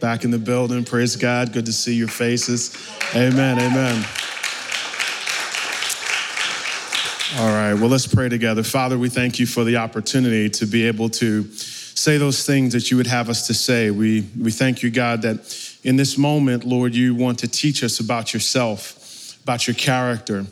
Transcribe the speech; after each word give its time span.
back 0.00 0.24
in 0.24 0.30
the 0.30 0.38
building. 0.38 0.84
Praise 0.84 1.16
God. 1.16 1.52
Good 1.52 1.66
to 1.66 1.72
see 1.72 1.94
your 1.94 2.08
faces. 2.08 2.74
Amen. 3.14 3.58
Amen. 3.58 4.04
All 7.38 7.48
right, 7.48 7.74
well, 7.74 7.88
let's 7.88 8.08
pray 8.08 8.28
together. 8.28 8.64
Father, 8.64 8.98
we 8.98 9.08
thank 9.08 9.38
you 9.38 9.46
for 9.46 9.62
the 9.62 9.76
opportunity 9.76 10.50
to 10.50 10.66
be 10.66 10.88
able 10.88 11.08
to 11.10 11.44
say 11.44 12.18
those 12.18 12.44
things 12.44 12.72
that 12.72 12.90
you 12.90 12.96
would 12.96 13.06
have 13.06 13.28
us 13.28 13.46
to 13.46 13.54
say. 13.54 13.92
We, 13.92 14.26
we 14.40 14.50
thank 14.50 14.82
you, 14.82 14.90
God, 14.90 15.22
that 15.22 15.78
in 15.84 15.94
this 15.94 16.18
moment, 16.18 16.64
Lord, 16.64 16.92
you 16.92 17.14
want 17.14 17.38
to 17.38 17.48
teach 17.48 17.84
us 17.84 18.00
about 18.00 18.34
yourself, 18.34 19.38
about 19.44 19.68
your 19.68 19.74
character. 19.74 20.46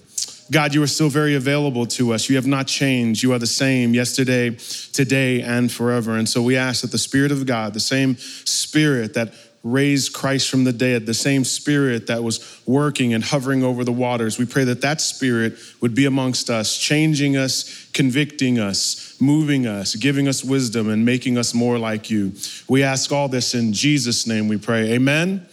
God, 0.50 0.74
you 0.74 0.82
are 0.82 0.86
still 0.86 1.10
very 1.10 1.34
available 1.34 1.86
to 1.86 2.14
us. 2.14 2.28
You 2.28 2.36
have 2.36 2.46
not 2.46 2.66
changed. 2.66 3.22
You 3.22 3.32
are 3.32 3.38
the 3.38 3.46
same 3.46 3.94
yesterday, 3.94 4.56
today, 4.92 5.42
and 5.42 5.70
forever. 5.70 6.16
And 6.16 6.28
so 6.28 6.42
we 6.42 6.56
ask 6.56 6.82
that 6.82 6.90
the 6.90 6.98
Spirit 6.98 7.32
of 7.32 7.44
God, 7.44 7.74
the 7.74 7.80
same 7.80 8.16
Spirit 8.16 9.14
that 9.14 9.34
raised 9.62 10.12
Christ 10.12 10.48
from 10.48 10.64
the 10.64 10.72
dead, 10.72 11.06
the 11.06 11.14
same 11.14 11.44
spirit 11.44 12.06
that 12.06 12.22
was 12.22 12.60
working 12.66 13.12
and 13.12 13.22
hovering 13.24 13.62
over 13.62 13.84
the 13.84 13.92
waters. 13.92 14.38
We 14.38 14.46
pray 14.46 14.64
that 14.64 14.80
that 14.82 15.00
spirit 15.00 15.58
would 15.80 15.94
be 15.94 16.06
amongst 16.06 16.48
us, 16.48 16.76
changing 16.76 17.36
us, 17.36 17.88
convicting 17.92 18.58
us, 18.58 19.16
moving 19.20 19.66
us, 19.66 19.94
giving 19.96 20.28
us 20.28 20.44
wisdom, 20.44 20.88
and 20.88 21.04
making 21.04 21.36
us 21.36 21.54
more 21.54 21.78
like 21.78 22.10
you. 22.10 22.32
We 22.68 22.82
ask 22.82 23.10
all 23.12 23.28
this 23.28 23.54
in 23.54 23.72
Jesus' 23.72 24.26
name 24.26 24.48
we 24.48 24.58
pray. 24.58 24.92
Amen. 24.92 25.46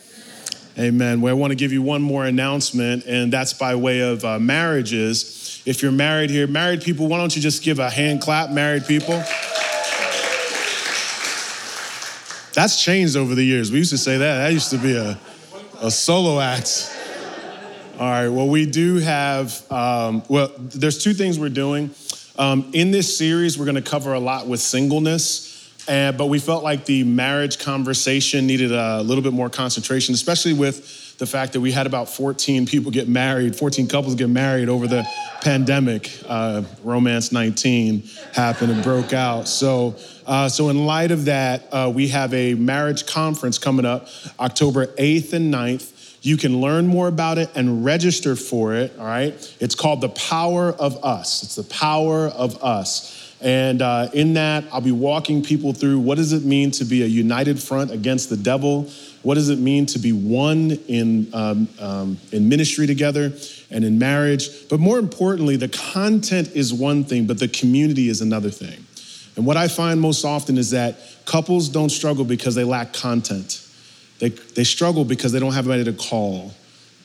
Amen. 0.78 1.22
Well, 1.22 1.34
I 1.34 1.38
want 1.38 1.52
to 1.52 1.56
give 1.56 1.72
you 1.72 1.82
one 1.82 2.02
more 2.02 2.26
announcement, 2.26 3.06
and 3.06 3.32
that's 3.32 3.54
by 3.54 3.76
way 3.76 4.02
of 4.02 4.26
uh, 4.26 4.40
marriages. 4.40 5.62
If 5.66 5.82
you're 5.82 5.94
married 5.94 6.30
here, 6.30 6.48
married 6.48 6.82
people, 6.82 7.08
why 7.08 7.18
don't 7.18 7.34
you 7.34 7.42
just 7.42 7.64
give 7.64 7.80
a 7.80 7.90
hand 7.90 8.22
clap, 8.22 8.50
married 8.50 8.86
people? 8.86 9.24
That's 12.54 12.84
changed 12.84 13.16
over 13.16 13.36
the 13.36 13.44
years. 13.44 13.72
We 13.72 13.78
used 13.78 13.92
to 13.92 13.98
say 13.98 14.18
that. 14.18 14.38
That 14.38 14.52
used 14.52 14.70
to 14.72 14.78
be 14.78 14.98
a, 14.98 15.18
a 15.82 15.90
solo 15.90 16.42
act. 16.42 16.92
All 17.98 18.10
right, 18.10 18.28
well, 18.28 18.50
we 18.50 18.66
do 18.66 18.98
have, 18.98 19.72
um, 19.72 20.24
well, 20.28 20.52
there's 20.58 21.02
two 21.02 21.14
things 21.14 21.40
we're 21.40 21.48
doing. 21.48 21.90
Um, 22.38 22.70
in 22.74 22.92
this 22.92 23.18
series, 23.18 23.58
we're 23.58 23.66
gonna 23.66 23.82
cover 23.82 24.12
a 24.12 24.20
lot 24.20 24.46
with 24.48 24.60
singleness, 24.60 25.55
and, 25.88 26.18
but 26.18 26.28
we 26.28 26.40
felt 26.40 26.64
like 26.64 26.86
the 26.86 27.04
marriage 27.04 27.60
conversation 27.60 28.48
needed 28.48 28.72
a 28.72 29.02
little 29.02 29.24
bit 29.24 29.34
more 29.34 29.50
concentration, 29.50 30.14
especially 30.14 30.54
with 30.54 31.18
the 31.18 31.26
fact 31.26 31.54
that 31.54 31.62
we 31.62 31.72
had 31.72 31.88
about 31.88 32.10
14 32.10 32.66
people 32.66 32.92
get 32.92 33.08
married, 33.08 33.56
14 33.56 33.88
couples 33.88 34.16
get 34.16 34.30
married 34.30 34.68
over 34.68 34.88
the 34.88 35.08
pandemic. 35.42 36.12
Uh, 36.28 36.64
Romance 36.84 37.32
19 37.32 38.04
happened 38.34 38.72
and 38.72 38.84
broke 38.84 39.14
out. 39.14 39.48
So, 39.48 39.96
uh, 40.26 40.50
so 40.50 40.70
in 40.70 40.86
light 40.86 41.12
of 41.12 41.26
that, 41.26 41.68
uh, 41.72 41.92
we 41.94 42.10
have 42.10 42.34
a 42.34 42.56
marriage 42.56 43.06
conference 43.06 43.58
coming 43.58 43.86
up 43.86 44.08
October 44.40 44.88
8th 44.88 45.34
and 45.34 45.54
9th. 45.54 45.92
You 46.22 46.38
can 46.38 46.60
learn 46.60 46.88
more 46.88 47.08
about 47.08 47.38
it 47.38 47.50
and 47.56 47.86
register 47.86 48.36
for 48.36 48.74
it, 48.74 48.98
all 48.98 49.06
right? 49.06 49.56
It's 49.60 49.76
called 49.76 50.02
The 50.02 50.10
Power 50.10 50.72
of 50.72 51.04
Us. 51.06 51.44
It's 51.44 51.56
The 51.56 51.64
Power 51.64 52.28
of 52.28 52.62
Us. 52.64 53.15
And 53.42 53.82
uh, 53.82 54.10
in 54.14 54.34
that, 54.36 54.64
I'll 54.72 54.82
be 54.82 54.92
walking 54.92 55.44
people 55.44 55.74
through 55.74 56.00
what 56.00 56.16
does 56.16 56.34
it 56.34 56.44
mean 56.44 56.72
to 56.72 56.86
be 56.86 57.04
a 57.04 57.06
united 57.06 57.62
front 57.62 57.92
against 57.92 58.30
the 58.30 58.38
devil? 58.38 58.90
What 59.24 59.36
does 59.36 59.50
it 59.50 59.60
mean 59.60 59.86
to 59.88 60.00
be 60.00 60.14
one 60.14 60.72
in, 60.88 61.30
um, 61.34 61.68
um, 61.80 62.18
in 62.32 62.48
ministry 62.48 62.88
together 62.88 63.34
and 63.70 63.84
in 63.84 64.00
marriage? 64.00 64.68
But 64.70 64.80
more 64.80 65.00
importantly, 65.00 65.58
the 65.58 65.68
content 65.68 66.52
is 66.54 66.74
one 66.74 67.04
thing, 67.04 67.26
but 67.26 67.40
the 67.40 67.48
community 67.48 68.08
is 68.08 68.22
another 68.22 68.50
thing. 68.50 68.86
And 69.36 69.46
what 69.46 69.58
I 69.58 69.68
find 69.68 70.00
most 70.00 70.24
often 70.24 70.58
is 70.58 70.72
that 70.72 70.98
couples 71.26 71.68
don't 71.70 71.90
struggle 71.90 72.24
because 72.24 72.56
they 72.56 72.64
lack 72.64 72.94
content. 72.94 73.68
They, 74.20 74.30
they 74.30 74.64
struggle 74.64 75.04
because 75.04 75.34
they 75.34 75.40
don't 75.40 75.54
have 75.54 75.68
anybody 75.68 75.92
to 75.92 75.98
call, 75.98 76.54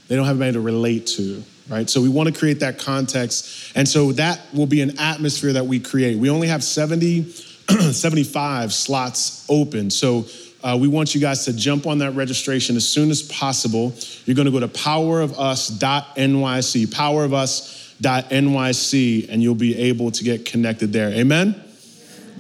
they 0.08 0.16
don't 0.16 0.26
have 0.26 0.40
anybody 0.40 0.52
to 0.52 0.60
relate 0.60 1.06
to 1.08 1.42
right? 1.70 1.88
So 1.88 2.02
we 2.02 2.08
want 2.08 2.32
to 2.32 2.38
create 2.38 2.60
that 2.60 2.78
context. 2.78 3.72
And 3.74 3.88
so 3.88 4.12
that 4.12 4.40
will 4.52 4.66
be 4.66 4.82
an 4.82 4.98
atmosphere 4.98 5.54
that 5.54 5.64
we 5.64 5.80
create. 5.80 6.18
We 6.18 6.28
only 6.28 6.48
have 6.48 6.64
70, 6.64 7.30
75 7.92 8.72
slots 8.72 9.46
open. 9.48 9.90
So 9.90 10.26
uh, 10.62 10.76
we 10.78 10.88
want 10.88 11.14
you 11.14 11.20
guys 11.20 11.44
to 11.46 11.54
jump 11.54 11.86
on 11.86 11.98
that 11.98 12.12
registration 12.12 12.76
as 12.76 12.86
soon 12.86 13.10
as 13.10 13.22
possible. 13.22 13.94
You're 14.26 14.36
going 14.36 14.46
to 14.46 14.52
go 14.52 14.60
to 14.60 14.68
powerofus.nyc, 14.68 16.86
powerofus.nyc, 16.86 19.28
and 19.30 19.42
you'll 19.42 19.54
be 19.54 19.78
able 19.78 20.10
to 20.10 20.24
get 20.24 20.44
connected 20.44 20.92
there. 20.92 21.08
Amen? 21.10 21.64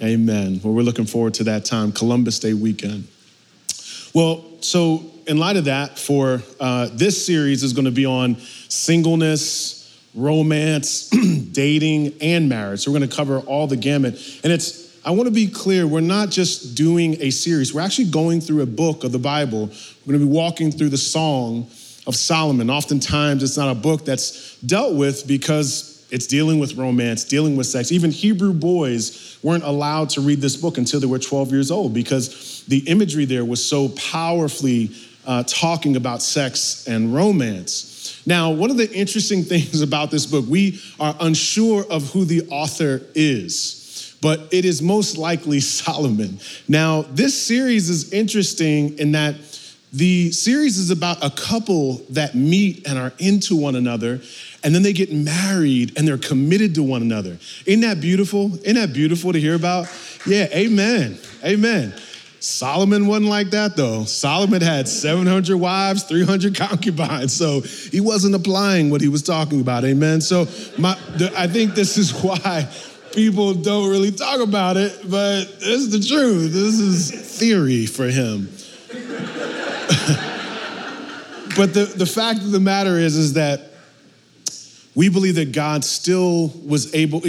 Amen. 0.02 0.60
Well, 0.62 0.74
we're 0.74 0.82
looking 0.82 1.06
forward 1.06 1.32
to 1.34 1.44
that 1.44 1.64
time, 1.64 1.92
Columbus 1.92 2.40
Day 2.40 2.54
weekend. 2.54 3.06
Well, 4.12 4.44
so 4.60 5.09
in 5.30 5.36
light 5.36 5.56
of 5.56 5.66
that, 5.66 5.96
for 5.96 6.42
uh, 6.58 6.88
this 6.92 7.24
series 7.24 7.62
is 7.62 7.72
going 7.72 7.84
to 7.84 7.92
be 7.92 8.04
on 8.04 8.36
singleness, 8.68 9.96
romance, 10.12 11.08
dating, 11.52 12.12
and 12.20 12.48
marriage. 12.48 12.80
So 12.80 12.90
we're 12.90 12.98
going 12.98 13.08
to 13.08 13.16
cover 13.16 13.38
all 13.38 13.68
the 13.68 13.76
gamut. 13.76 14.14
And 14.42 14.52
it's, 14.52 15.00
I 15.04 15.12
want 15.12 15.28
to 15.28 15.30
be 15.32 15.46
clear, 15.46 15.86
we're 15.86 16.00
not 16.00 16.30
just 16.30 16.76
doing 16.76 17.16
a 17.20 17.30
series, 17.30 17.72
we're 17.72 17.80
actually 17.80 18.10
going 18.10 18.40
through 18.40 18.62
a 18.62 18.66
book 18.66 19.04
of 19.04 19.12
the 19.12 19.20
Bible. 19.20 19.66
We're 20.04 20.14
going 20.14 20.20
to 20.20 20.26
be 20.26 20.32
walking 20.32 20.72
through 20.72 20.88
the 20.88 20.98
Song 20.98 21.68
of 22.08 22.16
Solomon. 22.16 22.68
Oftentimes, 22.68 23.44
it's 23.44 23.56
not 23.56 23.70
a 23.70 23.76
book 23.76 24.04
that's 24.04 24.60
dealt 24.62 24.96
with 24.96 25.28
because 25.28 26.04
it's 26.10 26.26
dealing 26.26 26.58
with 26.58 26.74
romance, 26.74 27.22
dealing 27.22 27.54
with 27.54 27.68
sex. 27.68 27.92
Even 27.92 28.10
Hebrew 28.10 28.52
boys 28.52 29.38
weren't 29.44 29.62
allowed 29.62 30.10
to 30.10 30.22
read 30.22 30.40
this 30.40 30.56
book 30.56 30.76
until 30.76 30.98
they 30.98 31.06
were 31.06 31.20
12 31.20 31.52
years 31.52 31.70
old 31.70 31.94
because 31.94 32.64
the 32.66 32.78
imagery 32.88 33.26
there 33.26 33.44
was 33.44 33.64
so 33.64 33.90
powerfully 33.90 34.90
uh, 35.30 35.44
talking 35.46 35.94
about 35.94 36.20
sex 36.20 36.88
and 36.88 37.14
romance. 37.14 38.20
Now, 38.26 38.50
one 38.50 38.68
of 38.68 38.76
the 38.76 38.92
interesting 38.92 39.44
things 39.44 39.80
about 39.80 40.10
this 40.10 40.26
book, 40.26 40.44
we 40.48 40.80
are 40.98 41.14
unsure 41.20 41.84
of 41.88 42.10
who 42.10 42.24
the 42.24 42.48
author 42.50 43.02
is, 43.14 44.16
but 44.20 44.48
it 44.50 44.64
is 44.64 44.82
most 44.82 45.16
likely 45.16 45.60
Solomon. 45.84 46.40
Now, 46.66 47.02
this 47.02 47.40
series 47.40 47.88
is 47.88 48.12
interesting 48.12 48.98
in 48.98 49.12
that 49.12 49.36
the 49.92 50.32
series 50.32 50.78
is 50.78 50.90
about 50.90 51.24
a 51.24 51.30
couple 51.30 51.98
that 52.10 52.34
meet 52.34 52.88
and 52.88 52.98
are 52.98 53.12
into 53.18 53.54
one 53.54 53.76
another, 53.76 54.20
and 54.64 54.74
then 54.74 54.82
they 54.82 54.92
get 54.92 55.12
married 55.12 55.96
and 55.96 56.08
they're 56.08 56.18
committed 56.18 56.74
to 56.74 56.82
one 56.82 57.02
another. 57.02 57.38
Isn't 57.66 57.82
that 57.82 58.00
beautiful? 58.00 58.56
Isn't 58.64 58.74
that 58.74 58.92
beautiful 58.92 59.32
to 59.32 59.38
hear 59.38 59.54
about? 59.54 59.86
Yeah, 60.26 60.48
amen. 60.52 61.18
Amen. 61.44 61.94
Solomon 62.40 63.06
wasn't 63.06 63.28
like 63.28 63.50
that 63.50 63.76
though. 63.76 64.04
Solomon 64.04 64.62
had 64.62 64.88
700 64.88 65.56
wives, 65.56 66.04
300 66.04 66.54
concubines. 66.56 67.34
So 67.34 67.60
he 67.60 68.00
wasn't 68.00 68.34
applying 68.34 68.90
what 68.90 69.02
he 69.02 69.08
was 69.08 69.22
talking 69.22 69.60
about. 69.60 69.84
Amen. 69.84 70.22
So 70.22 70.46
my, 70.78 70.98
the, 71.16 71.30
I 71.36 71.46
think 71.46 71.74
this 71.74 71.98
is 71.98 72.12
why 72.22 72.66
people 73.12 73.54
don't 73.54 73.90
really 73.90 74.10
talk 74.10 74.40
about 74.40 74.78
it, 74.78 74.98
but 75.02 75.44
this 75.60 75.80
is 75.80 75.90
the 75.90 76.00
truth. 76.00 76.52
This 76.52 76.80
is 76.80 77.10
theory 77.38 77.84
for 77.84 78.06
him. 78.06 78.48
but 81.56 81.74
the, 81.74 81.92
the 81.94 82.06
fact 82.06 82.40
of 82.40 82.52
the 82.52 82.60
matter 82.60 82.96
is, 82.96 83.16
is 83.16 83.34
that 83.34 83.66
we 84.94 85.10
believe 85.10 85.34
that 85.34 85.52
God 85.52 85.84
still 85.84 86.48
was 86.66 86.94
able. 86.94 87.20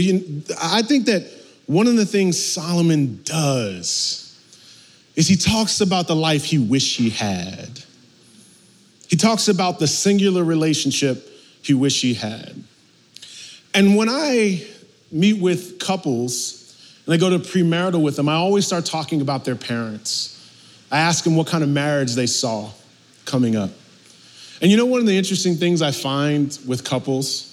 I 0.61 0.83
think 0.83 1.07
that 1.07 1.29
one 1.65 1.87
of 1.87 1.97
the 1.97 2.05
things 2.05 2.41
Solomon 2.41 3.19
does 3.23 4.20
is 5.15 5.27
he 5.27 5.35
talks 5.35 5.81
about 5.81 6.07
the 6.07 6.15
life 6.15 6.43
he 6.43 6.57
wished 6.57 6.97
he 6.97 7.09
had. 7.09 7.81
He 9.07 9.17
talks 9.17 9.47
about 9.47 9.79
the 9.79 9.87
singular 9.87 10.43
relationship 10.43 11.27
he 11.61 11.73
wished 11.73 12.01
he 12.01 12.13
had. 12.13 12.63
And 13.73 13.95
when 13.95 14.09
I 14.09 14.65
meet 15.11 15.41
with 15.41 15.79
couples 15.79 16.75
and 17.05 17.13
I 17.13 17.17
go 17.17 17.29
to 17.29 17.39
premarital 17.39 18.01
with 18.01 18.15
them, 18.15 18.29
I 18.29 18.35
always 18.35 18.65
start 18.65 18.85
talking 18.85 19.21
about 19.21 19.43
their 19.43 19.55
parents. 19.55 20.37
I 20.91 20.99
ask 20.99 21.23
them 21.23 21.35
what 21.35 21.47
kind 21.47 21.63
of 21.63 21.69
marriage 21.69 22.15
they 22.15 22.27
saw 22.27 22.69
coming 23.25 23.55
up. 23.55 23.71
And 24.61 24.69
you 24.69 24.77
know, 24.77 24.85
one 24.85 24.99
of 24.99 25.07
the 25.07 25.17
interesting 25.17 25.55
things 25.55 25.81
I 25.81 25.91
find 25.91 26.57
with 26.67 26.83
couples 26.83 27.47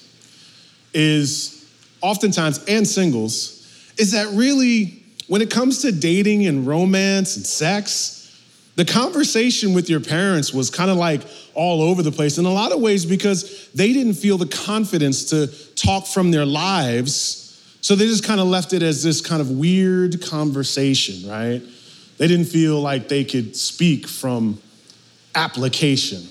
is 0.93 1.67
oftentimes, 2.01 2.65
and 2.67 2.87
singles, 2.87 3.67
is 3.99 4.13
that 4.13 4.29
really 4.29 5.03
when 5.29 5.43
it 5.43 5.51
comes 5.51 5.83
to 5.83 5.93
dating 5.93 6.47
and 6.47 6.67
romance 6.67 7.37
and 7.37 7.47
sex, 7.47 8.19
the 8.77 8.85
conversation 8.85 9.75
with 9.75 9.91
your 9.91 10.01
parents 10.01 10.53
was 10.53 10.71
kind 10.71 10.91
of 10.91 10.97
like 10.97 11.23
all 11.55 11.83
over 11.83 12.03
the 12.03 12.13
place 12.13 12.39
in 12.39 12.47
a 12.47 12.53
lot 12.53 12.73
of 12.73 12.81
ways 12.81 13.05
because 13.05 13.69
they 13.73 13.93
didn't 13.93 14.15
feel 14.15 14.39
the 14.39 14.47
confidence 14.47 15.25
to 15.31 15.49
talk 15.75 16.07
from 16.07 16.31
their 16.31 16.47
lives. 16.47 17.45
So 17.81 17.95
they 17.95 18.07
just 18.07 18.25
kind 18.25 18.41
of 18.41 18.47
left 18.47 18.73
it 18.73 18.83
as 18.83 19.03
this 19.03 19.21
kind 19.21 19.41
of 19.41 19.51
weird 19.51 20.23
conversation, 20.23 21.29
right? 21.29 21.61
They 22.19 22.27
didn't 22.27 22.47
feel 22.47 22.81
like 22.81 23.09
they 23.09 23.25
could 23.25 23.57
speak 23.57 24.07
from 24.07 24.61
application. 25.35 26.23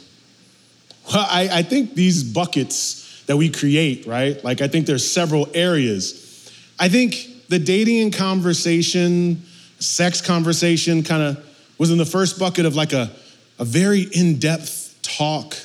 Well, 1.14 1.26
I, 1.30 1.50
I 1.52 1.62
think 1.64 1.94
these 1.94 2.24
buckets 2.24 3.24
that 3.28 3.38
we 3.38 3.50
create, 3.50 4.06
right? 4.08 4.42
Like, 4.44 4.62
I 4.62 4.68
think 4.68 4.86
there's 4.86 5.10
several 5.10 5.48
areas. 5.54 6.50
I 6.80 6.90
think 6.90 7.28
the 7.50 7.60
dating 7.60 8.02
and 8.02 8.14
conversation, 8.14 9.44
sex 9.80 10.22
conversation 10.22 11.04
kind 11.04 11.24
of 11.24 11.46
was 11.78 11.92
in 11.92 11.98
the 11.98 12.06
first 12.06 12.40
bucket 12.40 12.66
of 12.66 12.76
like 12.76 12.94
a, 12.94 13.12
a 13.60 13.66
very 13.66 14.02
in 14.02 14.40
depth 14.40 14.98
talk 15.02 15.56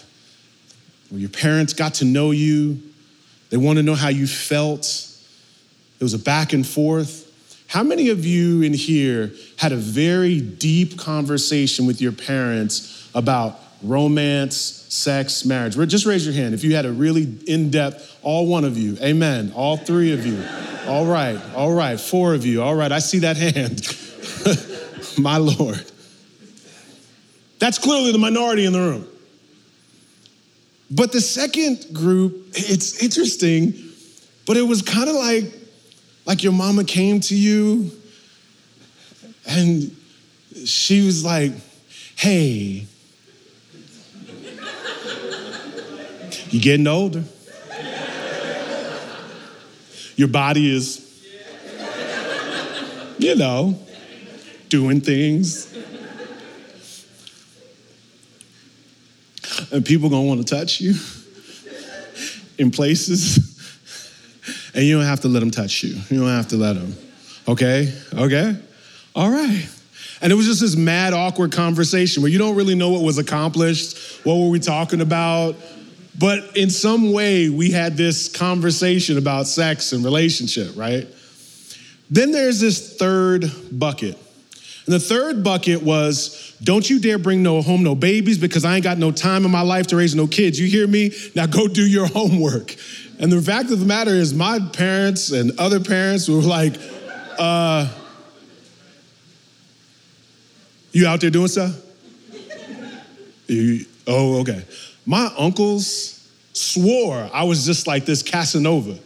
where 1.09 1.21
your 1.21 1.31
parents 1.31 1.73
got 1.73 1.95
to 1.95 2.05
know 2.05 2.31
you. 2.31 2.81
They 3.51 3.57
want 3.57 3.79
to 3.79 3.83
know 3.83 3.95
how 3.95 4.09
you 4.09 4.27
felt. 4.27 5.09
It 5.99 6.03
was 6.03 6.15
a 6.15 6.19
back 6.19 6.53
and 6.53 6.67
forth. 6.67 7.29
How 7.67 7.83
many 7.83 8.11
of 8.11 8.27
you 8.27 8.63
in 8.63 8.75
here 8.75 9.33
had 9.57 9.73
a 9.73 9.77
very 9.77 10.41
deep 10.41 10.99
conversation 10.99 11.87
with 11.87 12.01
your 12.01 12.13
parents 12.13 13.11
about 13.15 13.59
romance, 13.83 14.57
sex, 14.89 15.45
marriage? 15.45 15.77
Just 15.89 16.07
raise 16.07 16.25
your 16.25 16.35
hand 16.35 16.55
if 16.55 16.65
you 16.65 16.75
had 16.75 16.87
a 16.87 16.93
really 16.93 17.23
in 17.47 17.71
depth, 17.71 18.19
all 18.23 18.47
one 18.47 18.65
of 18.65 18.79
you. 18.79 18.97
Amen. 19.01 19.53
All 19.55 19.77
three 19.77 20.13
of 20.13 20.27
you. 20.27 20.43
All 20.87 21.07
right. 21.07 21.41
All 21.55 21.73
right. 21.73 21.99
Four 22.01 22.35
of 22.35 22.45
you. 22.45 22.63
All 22.63 22.75
right. 22.75 22.91
I 22.91 22.99
see 22.99 23.21
that 23.21 23.37
hand. 23.37 23.87
My 25.19 25.37
Lord. 25.37 25.85
That's 27.59 27.79
clearly 27.79 28.13
the 28.13 28.19
minority 28.19 28.65
in 28.65 28.73
the 28.73 28.81
room. 28.81 29.07
But 30.91 31.13
the 31.13 31.21
second 31.21 31.87
group, 31.93 32.49
it's 32.55 33.03
interesting, 33.03 33.73
but 34.47 34.57
it 34.57 34.63
was 34.63 34.83
kind 34.83 35.09
of 35.09 35.15
like 35.15 35.45
like 36.27 36.43
your 36.43 36.53
mama 36.53 36.85
came 36.85 37.21
to 37.21 37.35
you 37.35 37.91
and 39.47 39.95
she 40.65 41.05
was 41.05 41.25
like, 41.25 41.53
"Hey, 42.17 42.87
you 46.53 46.61
getting 46.61 46.87
older. 46.87 47.25
Your 50.15 50.29
body 50.29 50.73
is 50.73 51.09
you 53.19 53.37
know, 53.37 53.79
doing 54.69 55.01
things. 55.01 55.69
and 59.71 59.85
people 59.85 60.11
gonna 60.11 60.27
want 60.27 60.47
to 60.47 60.55
touch 60.55 60.81
you 60.81 60.95
in 62.59 62.71
places, 62.71 63.39
and 64.75 64.85
you 64.85 64.97
don't 64.97 65.07
have 65.07 65.21
to 65.21 65.29
let 65.29 65.41
them 65.41 65.51
touch 65.51 65.83
you. 65.83 65.95
You 66.11 66.21
don't 66.21 66.29
have 66.29 66.49
to 66.49 66.57
let 66.57 66.75
them. 66.75 66.95
Okay? 67.49 67.93
Okay? 68.13 68.57
All 69.15 69.31
right. 69.31 69.69
And 70.21 70.33
it 70.33 70.37
was 70.37 70.47
just 70.47 70.61
this 70.61 70.77
mad, 70.77 71.13
awkward 71.13 71.53
conversation 71.53 72.23
where 72.23 72.31
you 72.31 72.39
don't 72.39 72.55
really 72.55 72.75
know 72.75 72.91
what 72.91 73.03
was 73.03 73.19
accomplished, 73.19 74.25
what 74.25 74.37
were 74.37 74.51
we 74.51 74.61
talking 74.61 75.01
about. 75.01 75.57
But 76.23 76.57
in 76.57 76.71
some 76.71 77.13
way, 77.13 77.49
we 77.49 77.73
had 77.73 77.97
this 77.97 78.29
conversation 78.29 79.19
about 79.19 79.49
sex 79.49 79.93
and 79.93 80.05
relationship, 80.05 80.77
right? 80.77 81.09
Then 82.11 82.31
there's 82.31 82.61
this 82.61 82.97
third 82.97 83.51
bucket. 83.73 84.17
And 84.87 84.95
the 84.95 85.01
third 85.01 85.43
bucket 85.43 85.83
was 85.83 86.57
don't 86.63 86.89
you 86.89 87.01
dare 87.01 87.19
bring 87.19 87.43
no 87.43 87.61
home 87.61 87.83
no 87.83 87.97
babies 87.97 88.39
because 88.39 88.65
I 88.65 88.77
ain't 88.77 88.85
got 88.85 88.99
no 88.99 89.11
time 89.11 89.45
in 89.45 89.51
my 89.51 89.63
life 89.63 89.89
to 89.89 89.97
raise 89.97 90.15
no 90.15 90.29
kids. 90.29 90.61
You 90.61 90.69
hear 90.69 90.87
me? 90.87 91.11
Now 91.35 91.47
go 91.47 91.67
do 91.67 91.85
your 91.85 92.07
homework. 92.07 92.77
And 93.19 93.33
the 93.33 93.43
fact 93.43 93.73
of 93.73 93.81
the 93.81 93.87
matter 93.87 94.13
is, 94.13 94.33
my 94.33 94.61
parents 94.61 95.33
and 95.33 95.59
other 95.59 95.81
parents 95.81 96.29
were 96.29 96.37
like, 96.37 96.75
uh, 97.37 97.93
you 100.93 101.05
out 101.05 101.21
there 101.21 101.31
doing 101.31 101.49
stuff? 101.49 101.75
You, 103.49 103.87
oh, 104.07 104.43
okay. 104.43 104.65
My 105.05 105.33
uncles 105.37 106.19
swore 106.53 107.31
I 107.33 107.45
was 107.45 107.65
just 107.65 107.87
like 107.87 108.05
this 108.05 108.23
Casanova. 108.23 108.99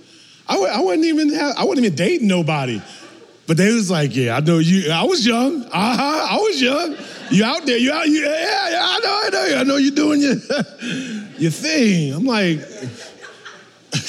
I, 0.48 0.56
I 0.56 0.80
wasn't 0.80 1.06
even 1.06 1.32
have, 1.34 1.56
I 1.56 1.64
wasn't 1.64 1.86
even 1.86 1.96
dating 1.96 2.28
nobody. 2.28 2.80
But 3.46 3.56
they 3.56 3.72
was 3.72 3.90
like, 3.90 4.14
yeah, 4.16 4.36
I 4.36 4.40
know 4.40 4.58
you. 4.58 4.90
I 4.90 5.04
was 5.04 5.24
young. 5.24 5.64
Uh-huh. 5.64 5.72
I 5.72 6.36
was 6.36 6.60
young. 6.60 6.96
You 7.30 7.44
out 7.44 7.64
there? 7.64 7.78
You 7.78 7.92
out? 7.92 8.08
You, 8.08 8.20
yeah, 8.20 8.70
yeah. 8.70 8.80
I 8.82 8.98
know. 8.98 9.20
I 9.24 9.28
know. 9.30 9.60
I 9.60 9.62
know 9.62 9.76
you're 9.76 9.94
doing 9.94 10.20
your 10.20 10.34
your 11.38 11.50
thing. 11.52 12.12
I'm 12.12 12.24
like, 12.24 12.58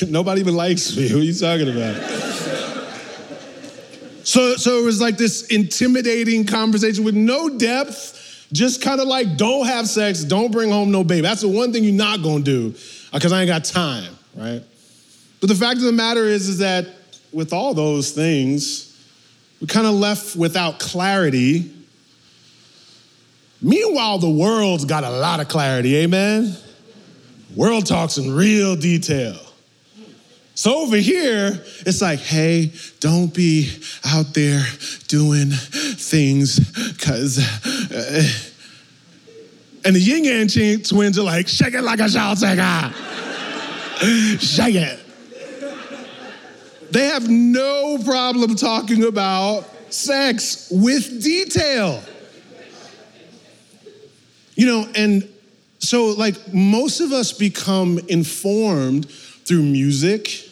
nobody 0.08 0.42
even 0.42 0.56
likes 0.56 0.96
me. 0.98 1.08
Who 1.08 1.20
are 1.20 1.24
you 1.24 1.34
talking 1.34 1.70
about? 1.70 1.96
so, 4.24 4.56
so 4.56 4.80
it 4.80 4.84
was 4.84 5.00
like 5.00 5.18
this 5.18 5.46
intimidating 5.48 6.46
conversation 6.46 7.04
with 7.04 7.16
no 7.16 7.50
depth. 7.50 8.16
Just 8.54 8.82
kind 8.82 9.02
of 9.02 9.08
like, 9.08 9.36
don't 9.36 9.66
have 9.66 9.88
sex, 9.88 10.24
don't 10.24 10.52
bring 10.52 10.72
home 10.72 10.92
no 10.92 11.04
baby. 11.04 11.22
That's 11.22 11.42
the 11.42 11.50
one 11.50 11.74
thing 11.74 11.84
you're 11.84 11.94
not 11.94 12.24
gonna 12.24 12.44
do, 12.44 12.74
uh, 13.12 13.18
because 13.18 13.34
I 13.34 13.42
ain't 13.42 13.48
got 13.48 13.66
time, 13.66 14.16
right? 14.36 14.62
But 15.40 15.50
the 15.50 15.56
fact 15.56 15.78
of 15.78 15.84
the 15.84 15.92
matter 15.92 16.24
is, 16.24 16.48
is 16.48 16.60
that 16.60 16.88
with 17.34 17.52
all 17.52 17.74
those 17.74 18.12
things, 18.12 18.98
we 19.60 19.68
kind 19.68 19.86
of 19.86 19.94
left 19.94 20.36
without 20.36 20.80
clarity. 20.80 21.74
Meanwhile, 23.62 24.20
the 24.20 24.30
world's 24.30 24.86
got 24.86 25.04
a 25.04 25.10
lot 25.10 25.40
of 25.40 25.48
clarity, 25.48 25.98
amen? 25.98 26.56
World 27.56 27.86
talks 27.86 28.18
in 28.18 28.34
real 28.34 28.76
detail. 28.76 29.38
So 30.58 30.80
over 30.80 30.98
here, 30.98 31.64
it's 31.86 32.02
like, 32.02 32.18
hey, 32.18 32.74
don't 33.00 33.32
be 33.32 33.72
out 34.04 34.34
there 34.34 34.66
doing 35.08 35.52
things 35.52 36.60
because. 36.94 37.38
Uh, 37.38 38.24
and 39.86 39.96
the 39.96 40.00
Ying 40.00 40.26
Yang 40.26 40.82
Twins 40.82 41.20
are 41.20 41.24
like, 41.24 41.48
shake 41.48 41.76
it 41.76 41.84
like 41.84 42.00
a 42.00 42.10
shout 42.10 42.40
shake 44.42 44.74
it. 44.74 45.00
They 46.90 47.06
have 47.06 47.30
no 47.30 48.00
problem 48.04 48.56
talking 48.56 49.04
about 49.04 49.64
sex 49.94 50.70
with 50.72 51.22
detail. 51.22 52.02
You 54.56 54.66
know, 54.66 54.90
and 54.96 55.30
so 55.78 56.16
like 56.18 56.52
most 56.52 57.00
of 57.00 57.12
us 57.12 57.32
become 57.32 58.00
informed 58.10 59.08
through 59.08 59.62
music 59.62 60.46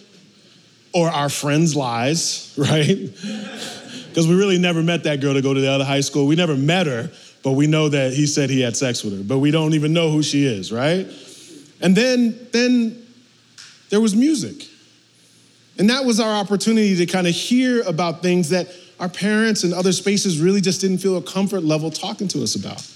or 0.95 1.09
our 1.09 1.27
friends' 1.27 1.75
lies, 1.75 2.53
right? 2.57 2.97
Because 4.07 4.27
we 4.27 4.33
really 4.33 4.57
never 4.57 4.81
met 4.81 5.03
that 5.03 5.19
girl 5.19 5.33
to 5.33 5.41
go 5.41 5.53
to 5.53 5.59
the 5.59 5.69
other 5.69 5.83
high 5.83 5.99
school. 5.99 6.25
We 6.25 6.37
never 6.37 6.55
met 6.55 6.87
her, 6.87 7.11
but 7.43 7.51
we 7.51 7.67
know 7.67 7.89
that 7.89 8.13
he 8.13 8.25
said 8.25 8.49
he 8.49 8.61
had 8.61 8.77
sex 8.77 9.03
with 9.03 9.17
her, 9.17 9.23
but 9.23 9.39
we 9.39 9.51
don't 9.51 9.73
even 9.73 9.91
know 9.91 10.09
who 10.09 10.23
she 10.23 10.45
is, 10.45 10.71
right? 10.71 11.05
And 11.81 11.95
then 11.95 12.47
then 12.51 13.05
there 13.89 13.99
was 13.99 14.15
music. 14.15 14.67
And 15.77 15.89
that 15.89 16.05
was 16.05 16.21
our 16.21 16.33
opportunity 16.33 16.95
to 16.95 17.05
kind 17.05 17.27
of 17.27 17.35
hear 17.35 17.81
about 17.81 18.21
things 18.21 18.49
that 18.49 18.69
our 18.97 19.09
parents 19.09 19.65
and 19.65 19.73
other 19.73 19.91
spaces 19.91 20.39
really 20.39 20.61
just 20.61 20.79
didn't 20.79 20.99
feel 20.99 21.17
a 21.17 21.21
comfort 21.21 21.65
level 21.65 21.91
talking 21.91 22.29
to 22.29 22.41
us 22.41 22.55
about. 22.55 22.89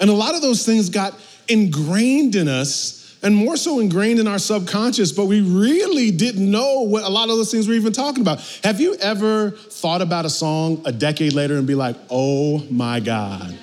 And 0.00 0.10
a 0.10 0.12
lot 0.12 0.34
of 0.34 0.42
those 0.42 0.66
things 0.66 0.90
got 0.90 1.14
ingrained 1.46 2.34
in 2.34 2.48
us 2.48 3.01
and 3.22 3.34
more 3.34 3.56
so 3.56 3.78
ingrained 3.78 4.18
in 4.18 4.26
our 4.26 4.38
subconscious, 4.38 5.12
but 5.12 5.26
we 5.26 5.40
really 5.40 6.10
didn't 6.10 6.50
know 6.50 6.80
what 6.80 7.04
a 7.04 7.08
lot 7.08 7.30
of 7.30 7.36
those 7.36 7.50
things 7.50 7.68
were 7.68 7.74
even 7.74 7.92
talking 7.92 8.20
about. 8.20 8.40
Have 8.64 8.80
you 8.80 8.96
ever 8.96 9.50
thought 9.50 10.02
about 10.02 10.24
a 10.24 10.30
song 10.30 10.82
a 10.84 10.92
decade 10.92 11.32
later 11.32 11.56
and 11.56 11.66
be 11.66 11.74
like, 11.74 11.96
oh 12.10 12.58
my 12.70 13.00
God, 13.00 13.56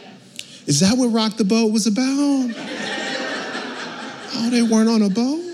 is 0.65 0.79
that 0.79 0.97
what 0.97 1.07
Rock 1.07 1.35
the 1.37 1.43
Boat 1.43 1.73
was 1.73 1.87
about? 1.87 2.51
oh, 4.35 4.49
they 4.49 4.61
weren't 4.61 4.89
on 4.89 5.01
a 5.01 5.09
boat? 5.09 5.45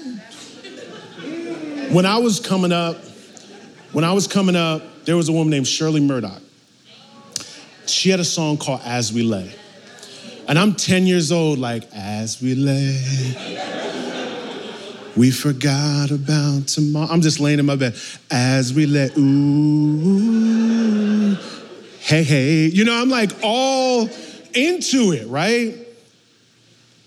When 1.91 2.05
I 2.05 2.17
was 2.17 2.39
coming 2.39 2.71
up, 2.71 2.97
when 3.91 4.03
I 4.03 4.11
was 4.11 4.27
coming 4.27 4.55
up, 4.55 4.83
there 5.05 5.15
was 5.15 5.29
a 5.29 5.31
woman 5.31 5.51
named 5.51 5.67
Shirley 5.67 6.01
Murdock. 6.01 6.41
She 7.85 8.09
had 8.09 8.19
a 8.19 8.25
song 8.25 8.57
called 8.57 8.81
As 8.83 9.13
We 9.13 9.23
Lay. 9.23 9.53
And 10.47 10.59
I'm 10.59 10.75
10 10.75 11.07
years 11.07 11.31
old, 11.31 11.57
like, 11.57 11.83
as 11.93 12.41
we 12.41 12.53
lay, 12.53 13.01
we 15.15 15.31
forgot 15.31 16.11
about 16.11 16.67
tomorrow. 16.67 17.07
I'm 17.09 17.21
just 17.21 17.39
laying 17.39 17.59
in 17.59 17.65
my 17.65 17.75
bed. 17.75 17.95
As 18.29 18.73
we 18.73 18.85
let, 18.85 19.17
ooh, 19.17 19.75
hey, 21.99 22.23
hey. 22.23 22.65
You 22.65 22.83
know, 22.85 22.93
I'm 22.93 23.09
like 23.09 23.31
all 23.41 24.09
into 24.53 25.13
it, 25.13 25.27
right? 25.27 25.75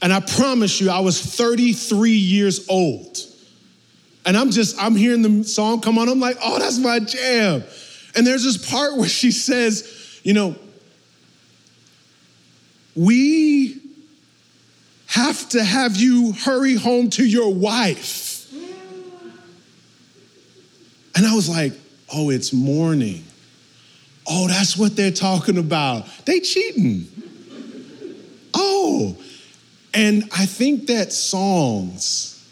And 0.01 0.13
I 0.13 0.21
promise 0.21 0.81
you, 0.81 0.91
I 0.91 1.01
was 1.01 1.21
33 1.21 2.13
years 2.13 2.69
old. 2.69 3.19
And 4.25 4.37
I'm 4.37 4.51
just, 4.51 4.81
I'm 4.81 4.95
hearing 4.95 5.23
the 5.23 5.45
song 5.45 5.81
come 5.81 5.99
on. 5.99 6.09
I'm 6.09 6.21
like, 6.21 6.37
oh, 6.43 6.59
that's 6.59 6.79
my 6.79 7.01
jam. 7.01 7.65
And 8.15 8.27
there's 8.27 8.45
this 8.45 8.71
part 8.71 8.97
where 8.97 9.09
she 9.09 9.31
says, 9.31 10.21
you 10.23 10.35
know, 10.35 10.57
We 12.99 13.48
have 15.19 15.49
to 15.49 15.65
have 15.65 15.97
you 15.97 16.33
hurry 16.33 16.77
home 16.77 17.11
to 17.11 17.27
your 17.27 17.53
wife. 17.53 18.53
And 21.17 21.27
I 21.27 21.35
was 21.35 21.49
like, 21.49 21.73
oh, 22.15 22.31
it's 22.31 22.53
morning. 22.53 23.25
Oh, 24.29 24.47
that's 24.47 24.77
what 24.77 24.95
they're 24.95 25.11
talking 25.11 25.59
about. 25.59 26.07
They 26.25 26.39
cheating. 26.39 27.09
Oh, 28.55 29.17
and 29.93 30.23
I 30.37 30.47
think 30.47 30.87
that 30.87 31.13
songs 31.13 32.49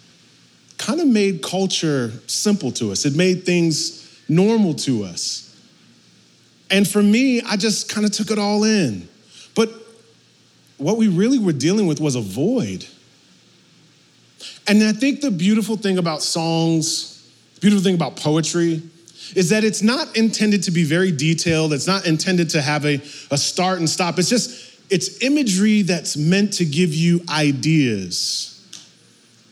kind 0.76 1.00
of 1.00 1.06
made 1.06 1.42
culture 1.42 2.10
simple 2.26 2.72
to 2.72 2.90
us. 2.90 3.06
It 3.06 3.14
made 3.14 3.44
things 3.46 4.20
normal 4.28 4.74
to 4.74 5.04
us. 5.04 5.56
And 6.68 6.88
for 6.88 7.02
me, 7.02 7.42
I 7.42 7.56
just 7.56 7.88
kind 7.88 8.04
of 8.04 8.10
took 8.10 8.32
it 8.32 8.38
all 8.40 8.64
in. 8.64 9.08
What 10.78 10.96
we 10.96 11.08
really 11.08 11.38
were 11.38 11.52
dealing 11.52 11.86
with 11.86 12.00
was 12.00 12.14
a 12.14 12.20
void. 12.20 12.86
And 14.66 14.82
I 14.82 14.92
think 14.92 15.20
the 15.20 15.30
beautiful 15.30 15.76
thing 15.76 15.98
about 15.98 16.22
songs, 16.22 17.28
the 17.54 17.60
beautiful 17.60 17.82
thing 17.82 17.94
about 17.94 18.16
poetry, 18.16 18.82
is 19.34 19.48
that 19.50 19.64
it's 19.64 19.82
not 19.82 20.16
intended 20.16 20.62
to 20.64 20.70
be 20.70 20.84
very 20.84 21.10
detailed. 21.10 21.72
It's 21.72 21.86
not 21.86 22.06
intended 22.06 22.50
to 22.50 22.62
have 22.62 22.84
a, 22.84 22.94
a 23.30 23.38
start 23.38 23.78
and 23.78 23.88
stop. 23.88 24.18
It's 24.18 24.28
just, 24.28 24.80
it's 24.90 25.22
imagery 25.22 25.82
that's 25.82 26.16
meant 26.16 26.52
to 26.54 26.64
give 26.64 26.94
you 26.94 27.22
ideas. 27.28 28.52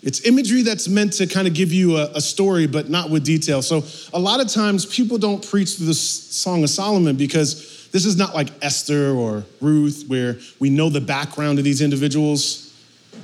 It's 0.03 0.27
imagery 0.27 0.63
that's 0.63 0.87
meant 0.87 1.15
to 1.15 1.27
kind 1.27 1.49
of 1.49 1.55
give 1.55 1.73
you 1.73 1.97
a, 1.97 2.11
a, 2.15 2.21
story, 2.21 2.67
but 2.67 2.91
not 2.91 3.09
with 3.09 3.25
detail. 3.25 3.63
So 3.63 3.85
a 4.13 4.19
lot 4.19 4.39
of 4.39 4.49
times 4.49 4.85
people 4.85 5.17
don't 5.17 5.45
preach 5.49 5.77
through 5.77 5.87
the 5.87 5.95
Song 5.95 6.63
of 6.63 6.69
Solomon 6.69 7.17
because 7.17 7.74
this 7.95 8.07
is 8.07 8.17
not 8.17 8.35
like 8.35 8.49
Esther 8.61 9.15
or 9.15 9.45
Ruth, 9.61 10.07
where 10.09 10.37
we 10.59 10.69
know 10.69 10.89
the 10.91 11.01
background 11.01 11.59
of 11.59 11.65
these 11.65 11.81
individuals. 11.81 12.75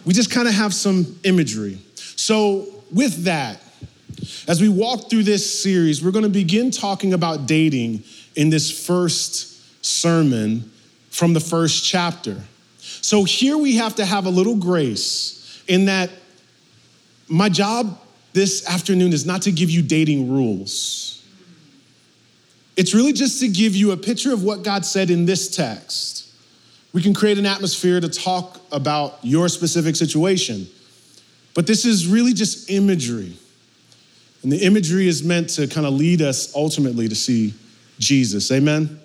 We 0.04 0.14
just 0.14 0.30
kind 0.30 0.46
of 0.46 0.54
have 0.54 0.72
some 0.72 1.18
imagery. 1.24 1.78
So 1.96 2.68
with 2.92 3.24
that, 3.24 3.60
as 4.46 4.60
we 4.60 4.68
walk 4.68 5.10
through 5.10 5.24
this 5.24 5.60
series, 5.60 6.04
we're 6.04 6.12
going 6.12 6.22
to 6.22 6.28
begin 6.28 6.70
talking 6.70 7.14
about 7.14 7.46
dating 7.46 8.04
in 8.36 8.48
this 8.48 8.86
first 8.86 9.84
sermon 9.84 10.70
from 11.10 11.32
the 11.32 11.40
first 11.40 11.84
chapter. 11.84 12.40
So 12.78 13.24
here 13.24 13.58
we 13.58 13.74
have 13.78 13.96
to 13.96 14.04
have 14.04 14.26
a 14.26 14.30
little 14.30 14.54
grace 14.54 15.64
in 15.66 15.86
that 15.86 16.10
my 17.26 17.48
job 17.48 17.98
this 18.34 18.68
afternoon 18.68 19.12
is 19.12 19.26
not 19.26 19.42
to 19.42 19.50
give 19.50 19.68
you 19.68 19.82
dating 19.82 20.30
rules. 20.30 21.19
It's 22.80 22.94
really 22.94 23.12
just 23.12 23.40
to 23.40 23.48
give 23.48 23.76
you 23.76 23.90
a 23.90 23.96
picture 23.98 24.32
of 24.32 24.42
what 24.42 24.62
God 24.62 24.86
said 24.86 25.10
in 25.10 25.26
this 25.26 25.54
text. 25.54 26.32
We 26.94 27.02
can 27.02 27.12
create 27.12 27.36
an 27.36 27.44
atmosphere 27.44 28.00
to 28.00 28.08
talk 28.08 28.58
about 28.72 29.18
your 29.20 29.50
specific 29.50 29.96
situation, 29.96 30.66
but 31.52 31.66
this 31.66 31.84
is 31.84 32.06
really 32.06 32.32
just 32.32 32.70
imagery. 32.70 33.36
And 34.42 34.50
the 34.50 34.64
imagery 34.64 35.08
is 35.08 35.22
meant 35.22 35.50
to 35.50 35.66
kind 35.66 35.86
of 35.86 35.92
lead 35.92 36.22
us 36.22 36.56
ultimately 36.56 37.06
to 37.06 37.14
see 37.14 37.52
Jesus. 37.98 38.50
Amen? 38.50 38.98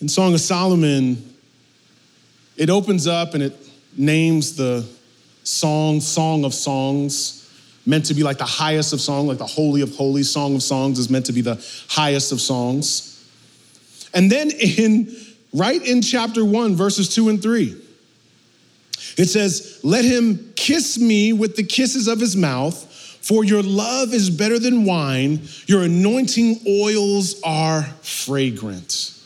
In 0.00 0.08
Song 0.08 0.34
of 0.34 0.40
Solomon, 0.40 1.34
it 2.56 2.70
opens 2.70 3.08
up 3.08 3.34
and 3.34 3.42
it 3.42 3.56
names 3.96 4.54
the 4.54 4.86
song, 5.42 6.00
Song 6.00 6.44
of 6.44 6.54
Songs, 6.54 7.43
meant 7.86 8.06
to 8.06 8.14
be 8.14 8.22
like 8.22 8.38
the 8.38 8.44
highest 8.44 8.92
of 8.92 9.00
songs, 9.00 9.28
like 9.28 9.38
the 9.38 9.46
Holy 9.46 9.80
of 9.82 9.94
Holies. 9.94 10.30
Song 10.30 10.54
of 10.54 10.62
Songs 10.62 10.98
is 10.98 11.10
meant 11.10 11.26
to 11.26 11.32
be 11.32 11.40
the 11.40 11.64
highest 11.88 12.32
of 12.32 12.40
songs. 12.40 13.10
And 14.14 14.30
then 14.30 14.50
in 14.50 15.14
right 15.52 15.82
in 15.86 16.02
chapter 16.02 16.44
one, 16.44 16.74
verses 16.76 17.08
two 17.08 17.28
and 17.28 17.42
three, 17.42 17.80
it 19.16 19.26
says, 19.26 19.80
Let 19.82 20.04
him 20.04 20.52
kiss 20.56 20.98
me 20.98 21.32
with 21.32 21.56
the 21.56 21.62
kisses 21.62 22.08
of 22.08 22.20
his 22.20 22.36
mouth 22.36 22.90
for 23.24 23.42
your 23.42 23.62
love 23.62 24.12
is 24.12 24.28
better 24.28 24.58
than 24.58 24.84
wine, 24.84 25.40
your 25.66 25.84
anointing 25.84 26.60
oils 26.68 27.40
are 27.42 27.84
fragrant. 28.02 29.18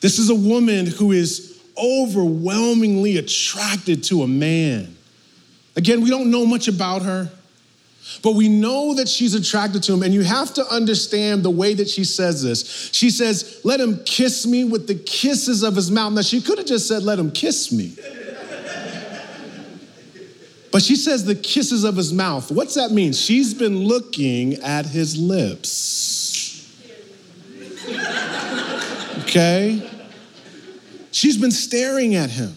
This 0.00 0.20
is 0.20 0.30
a 0.30 0.36
woman 0.36 0.86
who 0.86 1.10
is 1.10 1.60
overwhelmingly 1.76 3.16
attracted 3.16 4.04
to 4.04 4.22
a 4.22 4.28
man. 4.28 4.95
Again, 5.76 6.00
we 6.00 6.10
don't 6.10 6.30
know 6.30 6.46
much 6.46 6.68
about 6.68 7.02
her, 7.02 7.30
but 8.22 8.34
we 8.34 8.48
know 8.48 8.94
that 8.94 9.08
she's 9.08 9.34
attracted 9.34 9.82
to 9.84 9.92
him. 9.92 10.02
And 10.02 10.14
you 10.14 10.22
have 10.22 10.54
to 10.54 10.66
understand 10.66 11.42
the 11.42 11.50
way 11.50 11.74
that 11.74 11.88
she 11.88 12.04
says 12.04 12.42
this. 12.42 12.90
She 12.92 13.10
says, 13.10 13.60
Let 13.62 13.78
him 13.78 14.02
kiss 14.04 14.46
me 14.46 14.64
with 14.64 14.86
the 14.86 14.94
kisses 14.94 15.62
of 15.62 15.76
his 15.76 15.90
mouth. 15.90 16.14
Now, 16.14 16.22
she 16.22 16.40
could 16.40 16.58
have 16.58 16.66
just 16.66 16.88
said, 16.88 17.02
Let 17.02 17.18
him 17.18 17.30
kiss 17.30 17.70
me. 17.72 17.94
But 20.72 20.82
she 20.82 20.96
says 20.96 21.24
the 21.24 21.34
kisses 21.34 21.84
of 21.84 21.96
his 21.96 22.12
mouth. 22.12 22.50
What's 22.50 22.74
that 22.74 22.90
mean? 22.90 23.14
She's 23.14 23.54
been 23.54 23.84
looking 23.84 24.54
at 24.56 24.84
his 24.84 25.16
lips. 25.16 26.70
Okay? 29.20 29.90
She's 31.12 31.38
been 31.38 31.50
staring 31.50 32.14
at 32.14 32.28
him. 32.28 32.54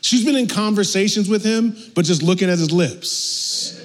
She's 0.00 0.24
been 0.24 0.36
in 0.36 0.46
conversations 0.46 1.28
with 1.28 1.44
him, 1.44 1.76
but 1.94 2.04
just 2.04 2.22
looking 2.22 2.48
at 2.48 2.58
his 2.58 2.72
lips. 2.72 3.76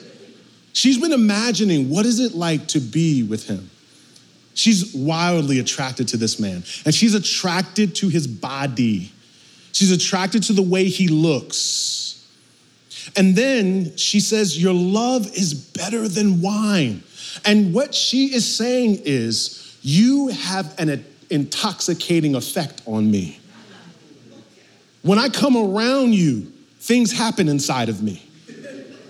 She's 0.74 0.98
been 0.98 1.14
imagining 1.14 1.90
what 1.90 2.06
is 2.06 2.20
it 2.20 2.34
like 2.34 2.68
to 2.70 2.80
be 2.80 3.24
with 3.24 3.48
him. 3.48 3.70
She's 4.54 4.94
wildly 4.94 5.60
attracted 5.60 6.08
to 6.10 6.18
this 6.18 6.40
man, 6.40 6.64
and 6.86 6.96
she's 6.96 7.14
attracted 7.14 7.96
to 7.96 8.08
his 8.08 8.26
body. 8.26 9.12
She's 9.74 9.92
attracted 9.92 10.44
to 10.44 10.54
the 10.54 10.62
way 10.62 10.86
he 10.86 11.10
looks. 11.10 12.06
And 13.18 13.36
then 13.36 13.96
she 13.98 14.20
says, 14.22 14.62
Your 14.62 14.74
love 14.74 15.28
is 15.28 15.54
better 15.54 16.08
than 16.08 16.42
wine. 16.42 17.04
And 17.44 17.74
what 17.74 17.94
she 17.94 18.34
is 18.34 18.56
saying 18.56 19.02
is, 19.04 19.78
You 19.82 20.30
have 20.30 20.74
an 20.80 21.06
intoxicating 21.30 22.36
effect 22.36 22.82
on 22.86 23.12
me. 23.12 23.40
When 25.06 25.18
I 25.20 25.30
come 25.30 25.56
around 25.56 26.16
you, 26.16 26.52
things 26.80 27.12
happen 27.12 27.48
inside 27.48 27.90
of 27.90 28.02
me. 28.02 28.28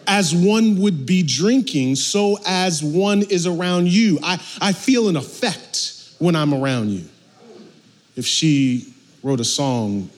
As 0.06 0.36
one 0.36 0.82
would 0.82 1.06
be 1.06 1.24
drinking, 1.24 1.96
so 1.96 2.38
as 2.46 2.84
one 2.84 3.22
is 3.22 3.48
around 3.48 3.88
you. 3.88 4.20
I, 4.22 4.34
I 4.60 4.74
feel 4.74 5.08
an 5.08 5.16
effect 5.16 6.14
when 6.20 6.36
I'm 6.36 6.54
around 6.54 6.90
you. 6.90 7.06
If 8.18 8.26
she 8.26 8.94
wrote 9.24 9.40
a 9.40 9.46
song, 9.46 10.10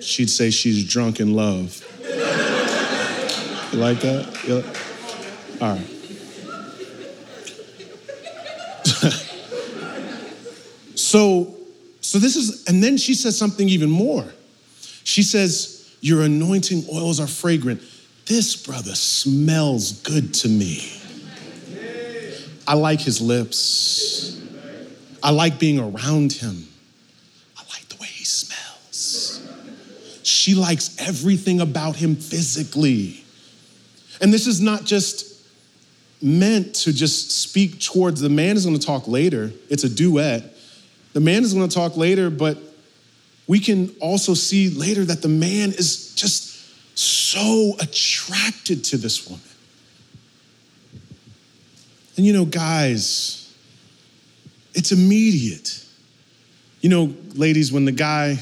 she'd 0.00 0.30
say 0.30 0.50
she's 0.50 0.84
drunk 0.84 1.20
in 1.20 1.34
love. 1.34 1.80
You 3.72 3.78
like 3.78 4.00
that? 4.00 4.36
You 4.48 4.56
like? 4.56 5.62
All 5.62 5.76
right. 5.76 5.86
so, 10.96 11.54
so 12.00 12.18
this 12.18 12.34
is, 12.34 12.64
and 12.66 12.82
then 12.82 12.96
she 12.96 13.14
says 13.14 13.38
something 13.38 13.68
even 13.68 13.88
more. 13.88 14.24
She 15.10 15.24
says, 15.24 15.92
Your 16.00 16.22
anointing 16.22 16.84
oils 16.94 17.18
are 17.18 17.26
fragrant. 17.26 17.82
This 18.26 18.54
brother 18.54 18.94
smells 18.94 20.00
good 20.02 20.32
to 20.34 20.48
me. 20.48 20.88
I 22.64 22.74
like 22.74 23.00
his 23.00 23.20
lips. 23.20 24.40
I 25.20 25.32
like 25.32 25.58
being 25.58 25.80
around 25.80 26.34
him. 26.34 26.68
I 27.58 27.62
like 27.72 27.88
the 27.88 27.96
way 27.96 28.06
he 28.06 28.22
smells. 28.22 29.42
She 30.22 30.54
likes 30.54 30.96
everything 31.00 31.60
about 31.60 31.96
him 31.96 32.14
physically. 32.14 33.24
And 34.20 34.32
this 34.32 34.46
is 34.46 34.60
not 34.60 34.84
just 34.84 35.44
meant 36.22 36.72
to 36.76 36.92
just 36.92 37.32
speak 37.32 37.80
towards 37.80 38.20
the 38.20 38.28
man 38.28 38.56
is 38.56 38.64
going 38.64 38.78
to 38.78 38.86
talk 38.86 39.08
later. 39.08 39.50
It's 39.70 39.82
a 39.82 39.88
duet. 39.88 40.54
The 41.14 41.20
man 41.20 41.42
is 41.42 41.52
going 41.52 41.68
to 41.68 41.74
talk 41.74 41.96
later, 41.96 42.30
but 42.30 42.69
we 43.50 43.58
can 43.58 43.92
also 43.98 44.32
see 44.32 44.70
later 44.70 45.04
that 45.04 45.22
the 45.22 45.28
man 45.28 45.70
is 45.70 46.14
just 46.14 46.96
so 46.96 47.74
attracted 47.80 48.84
to 48.84 48.96
this 48.96 49.28
woman. 49.28 49.42
And 52.16 52.24
you 52.24 52.32
know, 52.32 52.44
guys, 52.44 53.52
it's 54.72 54.92
immediate. 54.92 55.84
You 56.80 56.90
know, 56.90 57.12
ladies, 57.34 57.72
when 57.72 57.86
the 57.86 57.90
guy 57.90 58.38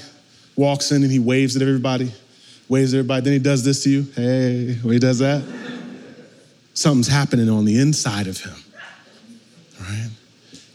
walks 0.56 0.92
in 0.92 1.02
and 1.02 1.10
he 1.10 1.18
waves 1.18 1.56
at 1.56 1.62
everybody, 1.62 2.12
waves 2.68 2.92
at 2.92 2.98
everybody, 2.98 3.22
then 3.22 3.32
he 3.32 3.38
does 3.38 3.64
this 3.64 3.84
to 3.84 3.88
you. 3.88 4.02
Hey, 4.14 4.74
when 4.82 4.92
he 4.92 4.98
does 4.98 5.20
that 5.20 5.42
something's 6.74 7.08
happening 7.08 7.48
on 7.48 7.64
the 7.64 7.80
inside 7.80 8.26
of 8.26 8.38
him. 8.38 8.54
Right? 9.80 10.10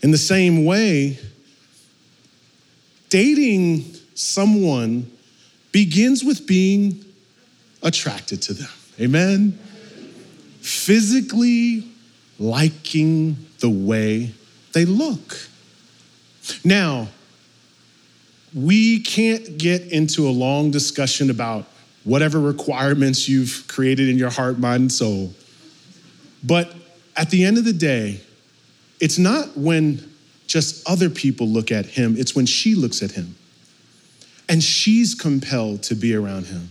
In 0.02 0.10
the 0.10 0.18
same 0.18 0.66
way, 0.66 1.20
dating 3.10 3.92
someone 4.15 5.10
begins 5.72 6.24
with 6.24 6.46
being 6.48 7.03
attracted 7.82 8.41
to 8.43 8.53
them. 8.53 8.70
Amen? 9.00 9.60
Physically 10.62 11.88
liking 12.39 13.36
the 13.60 13.70
way 13.70 14.34
they 14.74 14.86
look. 14.86 15.38
Now, 16.63 17.08
we 18.53 19.00
can't 19.00 19.58
get 19.58 19.91
into 19.91 20.27
a 20.27 20.32
long 20.32 20.72
discussion 20.72 21.29
about 21.29 21.65
whatever 22.03 22.39
requirements 22.39 23.27
you've 23.27 23.65
created 23.67 24.10
in 24.10 24.17
your 24.17 24.29
heart, 24.29 24.60
mind, 24.60 24.82
and 24.82 24.91
soul. 24.91 25.34
But 26.43 26.74
at 27.15 27.29
the 27.29 27.46
end 27.46 27.58
of 27.58 27.65
the 27.65 27.74
day, 27.74 28.20
it's 29.00 29.17
not 29.17 29.58
when 29.58 30.12
just 30.48 30.88
other 30.88 31.10
people 31.10 31.48
look 31.48 31.72
at 31.72 31.86
him, 31.86 32.15
it's 32.17 32.36
when 32.36 32.46
she 32.46 32.75
looks 32.75 33.01
at 33.01 33.12
him. 33.12 33.36
And 34.50 34.63
she's 34.63 35.15
compelled 35.15 35.83
to 35.83 35.95
be 35.95 36.15
around 36.15 36.45
him. 36.45 36.69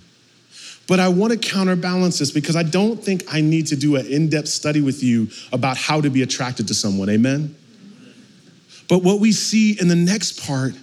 But 0.88 1.00
I 1.00 1.08
want 1.08 1.32
to 1.32 1.38
counterbalance 1.38 2.18
this 2.18 2.30
because 2.30 2.56
I 2.56 2.62
don't 2.62 3.02
think 3.02 3.24
I 3.32 3.40
need 3.40 3.68
to 3.68 3.76
do 3.76 3.96
an 3.96 4.06
in 4.06 4.28
depth 4.28 4.48
study 4.48 4.80
with 4.80 5.02
you 5.02 5.28
about 5.52 5.76
how 5.76 6.00
to 6.00 6.10
be 6.10 6.22
attracted 6.22 6.68
to 6.68 6.74
someone. 6.74 7.08
Amen? 7.08 7.54
But 8.88 9.02
what 9.02 9.20
we 9.20 9.32
see 9.32 9.80
in 9.80 9.88
the 9.88 9.96
next 9.96 10.44
part 10.46 10.74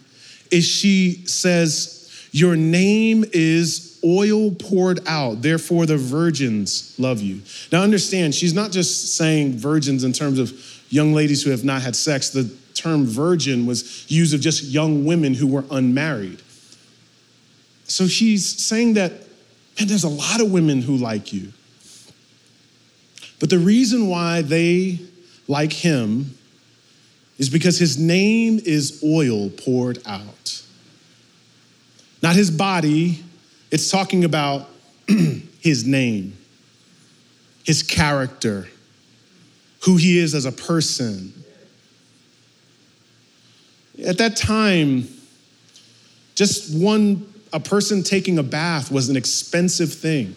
is 0.52 0.66
she 0.66 1.24
says, 1.26 2.28
Your 2.32 2.56
name 2.56 3.26
is 3.34 4.00
oil 4.04 4.52
poured 4.52 5.02
out, 5.08 5.42
therefore 5.42 5.86
the 5.86 5.98
virgins 5.98 6.96
love 6.98 7.22
you. 7.22 7.42
Now 7.72 7.84
understand, 7.84 8.34
she's 8.34 8.54
not 8.54 8.72
just 8.72 9.16
saying 9.16 9.58
virgins 9.58 10.04
in 10.04 10.14
terms 10.14 10.40
of 10.40 10.54
young 10.90 11.14
ladies 11.14 11.44
who 11.44 11.52
have 11.52 11.64
not 11.64 11.82
had 11.82 11.96
sex. 11.96 12.30
The 12.30 12.50
term 12.74 13.06
virgin 13.06 13.66
was 13.66 14.10
used 14.10 14.34
of 14.34 14.42
just 14.42 14.64
young 14.64 15.06
women 15.06 15.34
who 15.34 15.48
were 15.48 15.66
unmarried. 15.70 16.42
So 17.90 18.08
she's 18.08 18.46
saying 18.64 18.94
that, 18.94 19.12
man, 19.12 19.88
there's 19.88 20.04
a 20.04 20.10
lot 20.10 20.42
of 20.42 20.52
women 20.52 20.82
who 20.82 20.96
like 20.96 21.34
you. 21.34 21.52
But 23.40 23.50
the 23.50 23.58
reason 23.58 24.08
why 24.08 24.42
they 24.42 25.00
like 25.48 25.74
him 25.74 26.38
is 27.38 27.50
because 27.50 27.80
his 27.80 27.98
name 27.98 28.60
is 28.64 29.02
oil 29.04 29.50
poured 29.50 30.00
out. 30.06 30.62
Not 32.22 32.36
his 32.36 32.52
body, 32.52 33.24
it's 33.72 33.90
talking 33.90 34.26
about 34.26 34.70
his 35.60 35.86
name, 35.86 36.38
his 37.64 37.82
character, 37.82 38.68
who 39.86 39.96
he 39.96 40.20
is 40.20 40.36
as 40.36 40.46
a 40.46 40.52
person. 40.52 41.34
At 44.06 44.18
that 44.18 44.36
time, 44.36 45.08
just 46.36 46.78
one, 46.78 47.29
a 47.52 47.60
person 47.60 48.04
taking 48.04 48.38
a 48.38 48.44
bath 48.44 48.92
was 48.92 49.10
an 49.10 49.18
expensive 49.18 49.92
thing. 49.94 50.36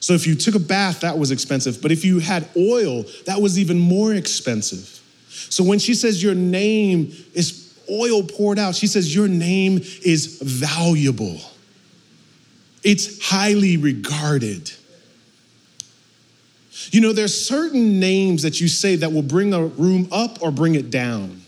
So 0.00 0.12
if 0.12 0.26
you 0.26 0.34
took 0.34 0.54
a 0.54 0.60
bath, 0.60 1.00
that 1.00 1.18
was 1.18 1.30
expensive. 1.30 1.80
But 1.80 1.92
if 1.92 2.04
you 2.04 2.18
had 2.18 2.48
oil, 2.56 3.04
that 3.24 3.40
was 3.40 3.58
even 3.58 3.78
more 3.78 4.14
expensive. 4.14 5.00
So 5.28 5.64
when 5.64 5.78
she 5.78 5.94
says 5.94 6.22
your 6.22 6.34
name 6.34 7.12
is 7.34 7.74
oil 7.90 8.22
poured 8.22 8.58
out, 8.58 8.74
she 8.74 8.86
says 8.86 9.14
your 9.14 9.28
name 9.28 9.78
is 10.04 10.40
valuable, 10.42 11.40
it's 12.82 13.24
highly 13.24 13.76
regarded. 13.76 14.70
You 16.90 17.00
know, 17.00 17.12
there's 17.12 17.34
certain 17.34 17.98
names 17.98 18.42
that 18.42 18.60
you 18.60 18.68
say 18.68 18.96
that 18.96 19.12
will 19.12 19.22
bring 19.22 19.52
a 19.52 19.66
room 19.66 20.08
up 20.12 20.40
or 20.42 20.52
bring 20.52 20.74
it 20.76 20.90
down. 20.90 21.42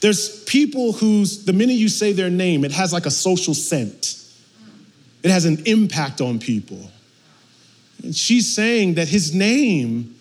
There's 0.00 0.44
people 0.44 0.92
whose, 0.92 1.44
the 1.44 1.52
minute 1.52 1.74
you 1.74 1.88
say 1.88 2.12
their 2.12 2.30
name, 2.30 2.64
it 2.64 2.72
has 2.72 2.92
like 2.92 3.06
a 3.06 3.10
social 3.10 3.54
scent. 3.54 4.22
It 5.22 5.30
has 5.30 5.44
an 5.44 5.62
impact 5.66 6.20
on 6.20 6.38
people. 6.38 6.90
And 8.02 8.14
she's 8.14 8.54
saying 8.54 8.94
that 8.94 9.08
his 9.08 9.34
name 9.34 10.16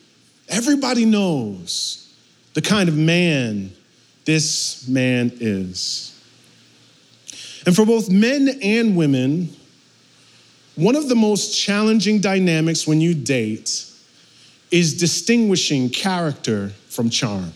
Everybody 0.47 1.05
knows 1.05 2.13
the 2.53 2.61
kind 2.61 2.87
of 2.87 2.97
man 2.97 3.71
this 4.25 4.87
man 4.87 5.31
is. 5.39 6.11
And 7.65 7.75
for 7.75 7.85
both 7.85 8.09
men 8.09 8.59
and 8.61 8.95
women, 8.95 9.49
one 10.75 10.95
of 10.95 11.09
the 11.09 11.15
most 11.15 11.57
challenging 11.57 12.19
dynamics 12.19 12.87
when 12.87 13.01
you 13.01 13.13
date 13.13 13.85
is 14.71 14.97
distinguishing 14.97 15.89
character 15.89 16.69
from 16.89 17.09
charm. 17.09 17.53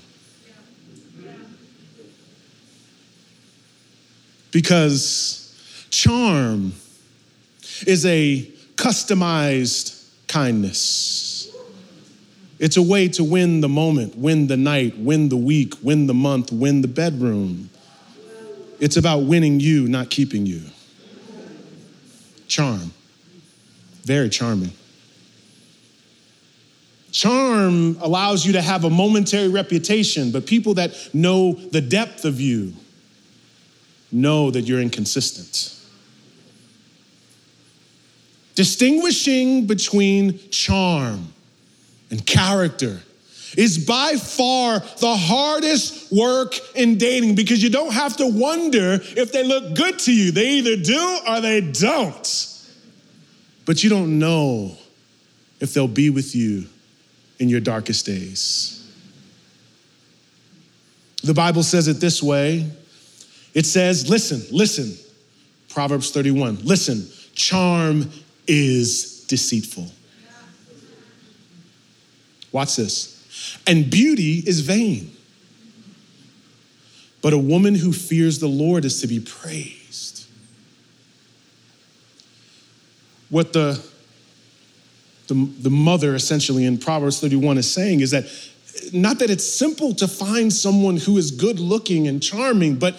Because 4.51 5.55
charm 5.89 6.73
is 7.85 8.05
a 8.05 8.41
customized 8.75 10.07
kindness. 10.27 11.55
It's 12.59 12.77
a 12.77 12.81
way 12.81 13.07
to 13.09 13.23
win 13.23 13.62
the 13.62 13.69
moment, 13.69 14.17
win 14.17 14.47
the 14.47 14.57
night, 14.57 14.97
win 14.97 15.29
the 15.29 15.38
week, 15.38 15.75
win 15.81 16.07
the 16.07 16.13
month, 16.13 16.51
win 16.51 16.81
the 16.81 16.88
bedroom. 16.88 17.69
It's 18.79 18.97
about 18.97 19.19
winning 19.19 19.59
you, 19.59 19.88
not 19.88 20.09
keeping 20.09 20.45
you. 20.45 20.62
Charm. 22.47 22.91
Very 24.03 24.29
charming. 24.29 24.71
Charm 27.12 27.97
allows 28.01 28.45
you 28.45 28.53
to 28.53 28.62
have 28.62 28.83
a 28.83 28.89
momentary 28.89 29.47
reputation, 29.47 30.31
but 30.31 30.45
people 30.45 30.75
that 30.75 30.93
know 31.13 31.53
the 31.53 31.81
depth 31.81 32.25
of 32.25 32.39
you 32.39 32.73
know 34.11 34.51
that 34.51 34.61
you're 34.61 34.81
inconsistent. 34.81 35.75
Distinguishing 38.55 39.67
between 39.67 40.39
charm 40.49 41.33
and 42.11 42.25
character 42.25 42.99
is 43.57 43.77
by 43.85 44.15
far 44.15 44.79
the 44.79 45.15
hardest 45.15 46.11
work 46.11 46.55
in 46.75 46.97
dating 46.97 47.35
because 47.35 47.63
you 47.63 47.69
don't 47.69 47.93
have 47.93 48.17
to 48.17 48.27
wonder 48.27 48.99
if 49.01 49.31
they 49.31 49.43
look 49.43 49.75
good 49.75 49.97
to 49.99 50.13
you. 50.13 50.31
They 50.31 50.49
either 50.55 50.75
do 50.75 51.19
or 51.27 51.41
they 51.41 51.61
don't. 51.61 52.45
But 53.65 53.83
you 53.83 53.89
don't 53.89 54.19
know 54.19 54.75
if 55.59 55.73
they'll 55.73 55.87
be 55.87 56.09
with 56.09 56.35
you 56.35 56.65
in 57.39 57.49
your 57.49 57.59
darkest 57.59 58.05
days. 58.05 58.75
The 61.23 61.33
Bible 61.33 61.63
says 61.63 61.87
it 61.87 61.99
this 61.99 62.23
way 62.23 62.69
it 63.53 63.65
says, 63.65 64.09
listen, 64.09 64.41
listen, 64.55 64.95
Proverbs 65.69 66.12
31, 66.12 66.59
listen, 66.63 67.07
charm 67.33 68.09
is 68.47 69.25
deceitful. 69.27 69.88
Watch 72.51 72.75
this. 72.75 73.57
And 73.67 73.89
beauty 73.89 74.43
is 74.45 74.62
vain. 74.62 75.12
But 77.21 77.33
a 77.33 77.38
woman 77.38 77.75
who 77.75 77.91
fears 77.91 78.39
the 78.39 78.47
Lord 78.47 78.85
is 78.85 79.01
to 79.01 79.07
be 79.07 79.19
praised. 79.19 80.25
What 83.29 83.53
the, 83.53 83.83
the, 85.27 85.33
the 85.33 85.69
mother 85.69 86.15
essentially 86.15 86.65
in 86.65 86.77
Proverbs 86.77 87.19
31 87.19 87.57
is 87.57 87.71
saying 87.71 87.99
is 87.99 88.12
that 88.12 88.25
not 88.93 89.19
that 89.19 89.29
it's 89.29 89.45
simple 89.45 89.93
to 89.95 90.07
find 90.07 90.51
someone 90.51 90.97
who 90.97 91.17
is 91.17 91.31
good 91.31 91.59
looking 91.59 92.07
and 92.07 92.23
charming, 92.23 92.75
but 92.75 92.95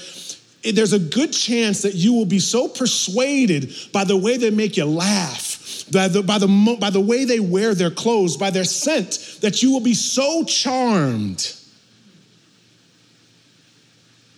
Eh, 0.65 0.73
there's 0.73 0.93
a 0.93 0.99
good 0.99 1.33
chance 1.33 1.83
that 1.83 1.95
you 1.95 2.13
will 2.13 2.27
be 2.27 2.39
so 2.39 2.69
persuaded 2.69 3.73
by 3.93 4.05
the 4.05 4.17
way 4.17 4.37
they 4.37 4.51
make 4.51 4.77
you 4.77 4.85
laugh 4.85 5.51
by 5.91 6.09
the, 6.09 6.23
by, 6.23 6.39
the, 6.39 6.77
by 6.81 6.91
the 6.91 7.01
way 7.01 7.25
they 7.25 7.41
wear 7.41 7.75
their 7.75 7.91
clothes, 7.91 8.37
by 8.37 8.51
their 8.51 8.65
scent, 8.65 9.39
that 9.41 9.63
you 9.63 9.73
will 9.73 9.81
be 9.81 9.95
so 9.95 10.45
charmed 10.45 11.55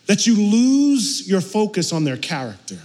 that 0.06 0.26
you 0.26 0.34
lose 0.34 1.28
your 1.28 1.40
focus 1.40 1.92
on 1.92 2.04
their 2.04 2.16
character. 2.16 2.78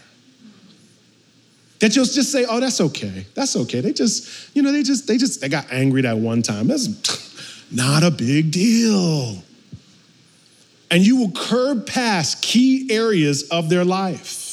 That 1.80 1.96
you'll 1.96 2.06
just 2.06 2.32
say, 2.32 2.46
oh, 2.50 2.60
that's 2.60 2.82
okay. 2.82 3.26
That's 3.36 3.56
okay. 3.56 3.82
They 3.82 3.94
just, 3.94 4.56
you 4.56 4.64
know, 4.64 4.72
they 4.72 4.84
just, 4.84 5.08
they 5.08 5.18
just, 5.18 5.42
they 5.42 5.50
got 5.50 5.72
angry 5.72 6.02
that 6.02 6.18
one 6.18 6.42
time. 6.42 6.68
That's 6.68 7.68
not 7.72 8.04
a 8.04 8.12
big 8.12 8.52
deal. 8.52 9.44
And 10.90 11.06
you 11.06 11.18
will 11.18 11.32
curb 11.32 11.86
past 11.86 12.42
key 12.42 12.88
areas 12.92 13.44
of 13.50 13.70
their 13.70 13.84
life. 13.84 14.46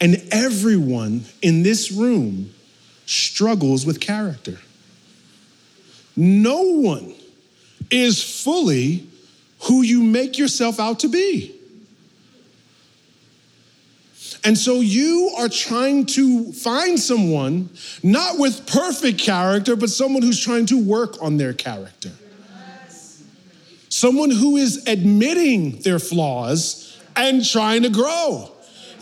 And 0.00 0.22
everyone 0.30 1.24
in 1.40 1.62
this 1.62 1.92
room 1.92 2.52
struggles 3.06 3.86
with 3.86 4.00
character. 4.00 4.58
No 6.16 6.62
one 6.62 7.14
is 7.90 8.42
fully 8.42 9.06
who 9.64 9.82
you 9.82 10.02
make 10.02 10.38
yourself 10.38 10.80
out 10.80 11.00
to 11.00 11.08
be. 11.08 11.54
And 14.44 14.58
so 14.58 14.80
you 14.80 15.32
are 15.38 15.48
trying 15.48 16.06
to 16.06 16.52
find 16.52 16.98
someone, 16.98 17.70
not 18.02 18.38
with 18.38 18.66
perfect 18.66 19.18
character, 19.18 19.76
but 19.76 19.88
someone 19.88 20.22
who's 20.22 20.40
trying 20.40 20.66
to 20.66 20.82
work 20.82 21.22
on 21.22 21.36
their 21.36 21.52
character. 21.52 22.10
Someone 23.88 24.30
who 24.30 24.56
is 24.56 24.86
admitting 24.88 25.80
their 25.82 25.98
flaws 25.98 27.00
and 27.14 27.44
trying 27.44 27.82
to 27.82 27.90
grow 27.90 28.50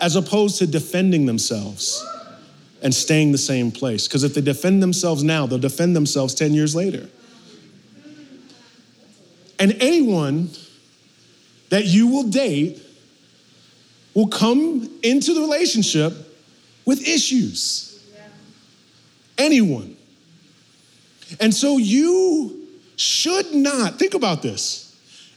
as 0.01 0.17
opposed 0.17 0.59
to 0.59 0.67
defending 0.67 1.27
themselves 1.27 2.05
and 2.83 2.95
staying 2.95 3.33
the 3.33 3.39
same 3.39 3.71
place. 3.71 4.09
Because 4.09 4.25
if 4.25 4.35
they 4.35 4.41
defend 4.41 4.83
themselves 4.83 5.23
now, 5.23 5.47
they'll 5.47 5.59
defend 5.59 5.95
themselves 5.95 6.35
10 6.35 6.55
years 6.55 6.75
later. 6.75 7.09
And 9.59 9.77
anyone 9.81 10.51
that 11.69 11.85
you 11.85 12.09
will 12.09 12.25
date 12.25 12.83
will 14.15 14.29
come 14.29 14.89
into 15.03 15.35
the 15.35 15.41
relationship 15.41 16.13
with 16.85 17.07
issues. 17.07 17.87
Anyone. 19.39 19.97
And 21.39 21.55
so 21.55 21.79
you 21.79 22.69
should 22.97 23.55
not, 23.55 23.99
think 23.99 24.15
about 24.15 24.43
this. 24.43 24.87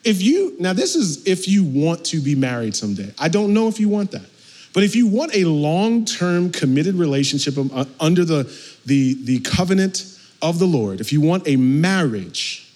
If 0.03 0.21
you, 0.21 0.55
now 0.59 0.73
this 0.73 0.95
is 0.95 1.25
if 1.25 1.47
you 1.47 1.63
want 1.63 2.03
to 2.05 2.19
be 2.19 2.35
married 2.35 2.75
someday. 2.75 3.13
I 3.17 3.29
don't 3.29 3.53
know 3.53 3.67
if 3.67 3.79
you 3.79 3.87
want 3.87 4.11
that. 4.11 4.25
But 4.73 4.83
if 4.83 4.95
you 4.95 5.07
want 5.07 5.35
a 5.35 5.45
long 5.45 6.03
term 6.03 6.51
committed 6.51 6.95
relationship 6.95 7.57
um, 7.57 7.71
uh, 7.73 7.85
under 7.99 8.25
the, 8.25 8.51
the, 8.85 9.13
the 9.23 9.39
covenant 9.41 10.17
of 10.41 10.59
the 10.59 10.65
Lord, 10.65 10.99
if 10.99 11.13
you 11.13 11.21
want 11.21 11.47
a 11.47 11.55
marriage, 11.55 12.73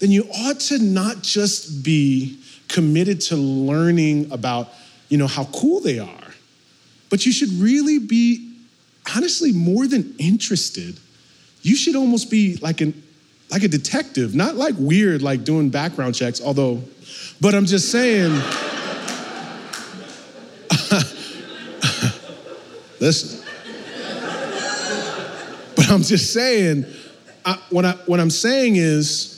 then 0.00 0.10
you 0.10 0.24
ought 0.24 0.60
to 0.60 0.78
not 0.78 1.22
just 1.22 1.84
be 1.84 2.40
committed 2.68 3.20
to 3.22 3.36
learning 3.36 4.30
about 4.32 4.70
you 5.08 5.18
know 5.18 5.26
how 5.26 5.44
cool 5.46 5.80
they 5.80 5.98
are. 5.98 6.34
But 7.10 7.26
you 7.26 7.32
should 7.32 7.50
really 7.50 7.98
be 7.98 8.54
honestly 9.14 9.52
more 9.52 9.86
than 9.86 10.14
interested. 10.18 10.98
You 11.62 11.76
should 11.76 11.96
almost 11.96 12.30
be 12.30 12.56
like 12.56 12.80
an 12.80 13.02
like 13.50 13.62
a 13.62 13.68
detective 13.68 14.34
not 14.34 14.56
like 14.56 14.74
weird 14.76 15.22
like 15.22 15.44
doing 15.44 15.70
background 15.70 16.16
checks 16.16 16.40
although 16.40 16.82
but 17.40 17.54
i'm 17.54 17.64
just 17.64 17.92
saying 17.92 18.32
listen. 23.00 23.40
But 25.76 25.88
i'm 25.90 26.02
just 26.02 26.32
saying 26.32 26.86
I, 27.44 27.60
what, 27.70 27.84
I, 27.84 27.92
what 28.06 28.18
i'm 28.18 28.30
saying 28.30 28.74
is 28.74 29.36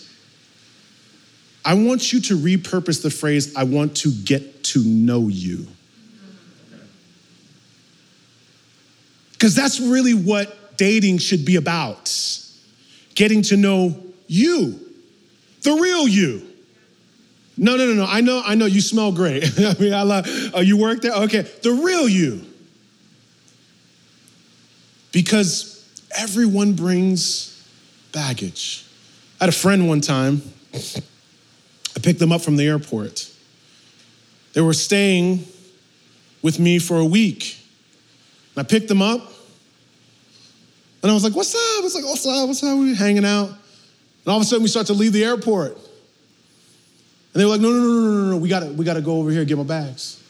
I 1.68 1.74
want 1.74 2.14
you 2.14 2.20
to 2.22 2.38
repurpose 2.38 3.02
the 3.02 3.10
phrase, 3.10 3.54
I 3.54 3.64
want 3.64 3.94
to 3.98 4.10
get 4.10 4.57
to 4.72 4.82
know 4.84 5.28
you. 5.28 5.66
Because 9.32 9.54
that's 9.54 9.80
really 9.80 10.14
what 10.14 10.76
dating 10.76 11.18
should 11.18 11.44
be 11.44 11.56
about 11.56 12.12
getting 13.14 13.42
to 13.42 13.56
know 13.56 14.00
you, 14.28 14.78
the 15.62 15.72
real 15.72 16.06
you. 16.06 16.46
No, 17.56 17.76
no, 17.76 17.86
no, 17.86 17.94
no. 17.94 18.06
I 18.08 18.20
know, 18.20 18.40
I 18.44 18.54
know 18.54 18.66
you 18.66 18.80
smell 18.80 19.10
great. 19.10 19.42
I 19.58 19.74
mean, 19.80 19.92
I 19.92 20.02
love, 20.02 20.26
oh, 20.54 20.60
you 20.60 20.76
work 20.76 21.02
there? 21.02 21.12
Okay, 21.12 21.40
the 21.40 21.72
real 21.72 22.08
you. 22.08 22.44
Because 25.10 25.84
everyone 26.16 26.74
brings 26.74 27.68
baggage. 28.12 28.86
I 29.40 29.44
had 29.44 29.48
a 29.48 29.56
friend 29.56 29.88
one 29.88 30.00
time 30.00 30.42
I 30.74 32.00
picked 32.00 32.20
them 32.20 32.30
up 32.30 32.40
from 32.40 32.56
the 32.56 32.66
airport. 32.66 33.27
They 34.58 34.62
were 34.62 34.74
staying 34.74 35.46
with 36.42 36.58
me 36.58 36.80
for 36.80 36.98
a 36.98 37.04
week. 37.04 37.56
And 38.56 38.66
I 38.66 38.68
picked 38.68 38.88
them 38.88 39.00
up. 39.00 39.20
And 41.00 41.12
I 41.12 41.14
was 41.14 41.22
like, 41.22 41.36
what's 41.36 41.54
up? 41.54 41.84
It's 41.84 41.94
like, 41.94 42.02
what's 42.02 42.26
up? 42.26 42.48
What's 42.48 42.64
up? 42.64 42.76
We 42.76 42.92
hanging 42.92 43.24
out. 43.24 43.50
And 43.50 44.26
all 44.26 44.36
of 44.36 44.42
a 44.42 44.44
sudden 44.44 44.64
we 44.64 44.68
start 44.68 44.88
to 44.88 44.94
leave 44.94 45.12
the 45.12 45.24
airport. 45.24 45.74
And 45.76 45.80
they 47.34 47.44
were 47.44 47.52
like, 47.52 47.60
no, 47.60 47.70
no, 47.70 47.78
no, 47.78 47.86
no, 47.86 48.10
no, 48.10 48.30
no. 48.32 48.36
We 48.38 48.48
gotta, 48.48 48.66
we 48.66 48.84
gotta 48.84 49.00
go 49.00 49.20
over 49.20 49.30
here 49.30 49.42
and 49.42 49.48
get 49.48 49.58
my 49.58 49.62
bags. 49.62 50.20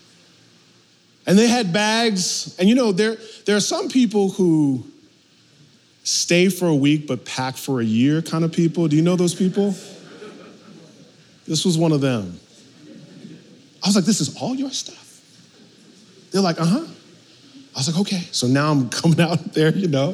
And 1.27 1.39
they 1.39 1.49
had 1.49 1.73
bags. 1.73 2.55
And 2.59 2.69
you 2.69 2.75
know, 2.75 2.93
there, 2.93 3.17
there 3.47 3.57
are 3.57 3.61
some 3.61 3.89
people 3.89 4.29
who 4.29 4.85
stay 6.05 6.51
for 6.51 6.67
a 6.67 6.75
week 6.75 7.07
but 7.07 7.25
pack 7.25 7.57
for 7.57 7.81
a 7.81 7.85
year 7.85 8.21
kind 8.21 8.45
of 8.45 8.53
people. 8.53 8.89
Do 8.89 8.97
you 8.97 9.03
know 9.03 9.17
those 9.17 9.35
people? 9.35 9.75
This 11.47 11.65
was 11.65 11.79
one 11.79 11.93
of 11.93 12.03
them. 12.03 12.39
I 13.89 13.91
was 13.91 13.97
like, 13.97 14.05
this 14.05 14.21
is 14.21 14.37
all 14.37 14.55
your 14.55 14.69
stuff? 14.69 15.23
They're 16.31 16.43
like, 16.43 16.61
uh 16.61 16.67
huh. 16.67 16.87
I 17.75 17.79
was 17.79 17.89
like, 17.89 17.99
okay. 18.03 18.21
So 18.33 18.47
now 18.47 18.71
I'm 18.71 18.91
coming 18.91 19.19
out 19.19 19.55
there, 19.55 19.75
you 19.75 19.89
know. 19.89 20.11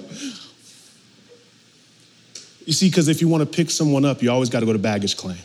You 2.64 2.72
see, 2.72 2.88
because 2.88 3.08
if 3.08 3.20
you 3.20 3.26
want 3.26 3.40
to 3.40 3.46
pick 3.46 3.72
someone 3.72 4.04
up, 4.04 4.22
you 4.22 4.30
always 4.30 4.48
got 4.48 4.60
to 4.60 4.66
go 4.66 4.72
to 4.72 4.78
baggage 4.78 5.16
claim. 5.16 5.40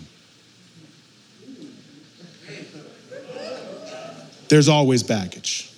There's 4.48 4.70
always 4.70 5.02
baggage. 5.02 5.74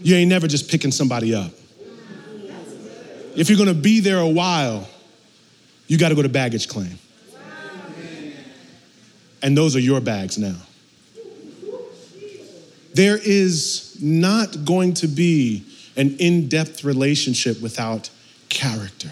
You 0.00 0.14
ain't 0.16 0.30
never 0.30 0.48
just 0.48 0.70
picking 0.70 0.90
somebody 0.90 1.34
up. 1.34 1.52
If 3.36 3.50
you're 3.50 3.58
going 3.58 3.68
to 3.68 3.74
be 3.74 4.00
there 4.00 4.20
a 4.20 4.28
while, 4.28 4.88
you 5.86 5.98
got 5.98 6.08
to 6.08 6.14
go 6.14 6.22
to 6.22 6.30
baggage 6.30 6.66
claim. 6.66 6.98
And 9.42 9.54
those 9.54 9.76
are 9.76 9.80
your 9.80 10.00
bags 10.00 10.38
now. 10.38 10.56
There 12.94 13.18
is 13.18 13.98
not 14.00 14.64
going 14.64 14.94
to 14.94 15.08
be 15.08 15.64
an 15.96 16.16
in 16.18 16.48
depth 16.48 16.84
relationship 16.84 17.60
without 17.60 18.08
character. 18.48 19.10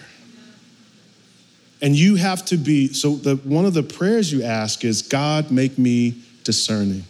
And 1.81 1.97
you 1.97 2.15
have 2.15 2.45
to 2.47 2.57
be, 2.57 2.93
so 2.93 3.17
the, 3.17 3.37
one 3.37 3.65
of 3.65 3.75
the 3.75 3.83
prayers 3.83 4.33
you 4.33 4.45
ask 4.45 4.85
is 4.85 5.03
God, 5.03 5.51
make 5.51 5.79
me 5.79 6.15
discerning. 6.45 7.03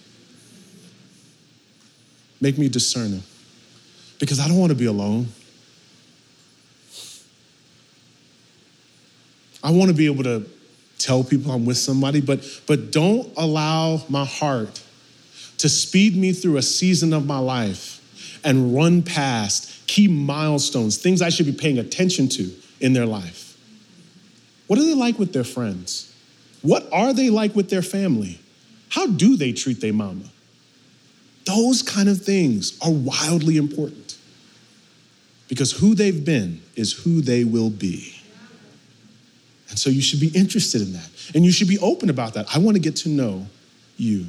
Make 2.40 2.56
me 2.56 2.70
discerning. 2.70 3.22
Because 4.18 4.40
I 4.40 4.48
don't 4.48 4.58
want 4.58 4.70
to 4.70 4.78
be 4.78 4.86
alone. 4.86 5.28
I 9.62 9.70
want 9.72 9.90
to 9.90 9.96
be 9.96 10.06
able 10.06 10.24
to 10.24 10.46
tell 10.98 11.22
people 11.22 11.52
I'm 11.52 11.66
with 11.66 11.76
somebody, 11.76 12.22
but, 12.22 12.42
but 12.66 12.90
don't 12.90 13.30
allow 13.36 14.02
my 14.08 14.24
heart 14.24 14.82
to 15.62 15.68
speed 15.68 16.16
me 16.16 16.32
through 16.32 16.56
a 16.56 16.62
season 16.62 17.12
of 17.12 17.24
my 17.24 17.38
life 17.38 18.00
and 18.42 18.74
run 18.74 19.00
past 19.00 19.86
key 19.86 20.08
milestones, 20.08 20.96
things 20.96 21.22
I 21.22 21.28
should 21.28 21.46
be 21.46 21.52
paying 21.52 21.78
attention 21.78 22.28
to 22.30 22.50
in 22.80 22.94
their 22.94 23.06
life. 23.06 23.56
What 24.66 24.80
are 24.80 24.84
they 24.84 24.94
like 24.94 25.20
with 25.20 25.32
their 25.32 25.44
friends? 25.44 26.12
What 26.62 26.92
are 26.92 27.12
they 27.12 27.30
like 27.30 27.54
with 27.54 27.70
their 27.70 27.80
family? 27.80 28.40
How 28.88 29.06
do 29.06 29.36
they 29.36 29.52
treat 29.52 29.80
their 29.80 29.92
mama? 29.92 30.24
Those 31.44 31.80
kind 31.80 32.08
of 32.08 32.20
things 32.20 32.76
are 32.80 32.90
wildly 32.90 33.56
important 33.56 34.18
because 35.46 35.70
who 35.70 35.94
they've 35.94 36.24
been 36.24 36.60
is 36.74 36.92
who 36.92 37.20
they 37.20 37.44
will 37.44 37.70
be. 37.70 38.20
And 39.68 39.78
so 39.78 39.90
you 39.90 40.02
should 40.02 40.18
be 40.18 40.32
interested 40.36 40.82
in 40.82 40.92
that. 40.94 41.08
And 41.36 41.44
you 41.44 41.52
should 41.52 41.68
be 41.68 41.78
open 41.78 42.10
about 42.10 42.34
that. 42.34 42.52
I 42.52 42.58
want 42.58 42.74
to 42.74 42.80
get 42.80 42.96
to 42.96 43.08
know 43.08 43.46
you. 43.96 44.26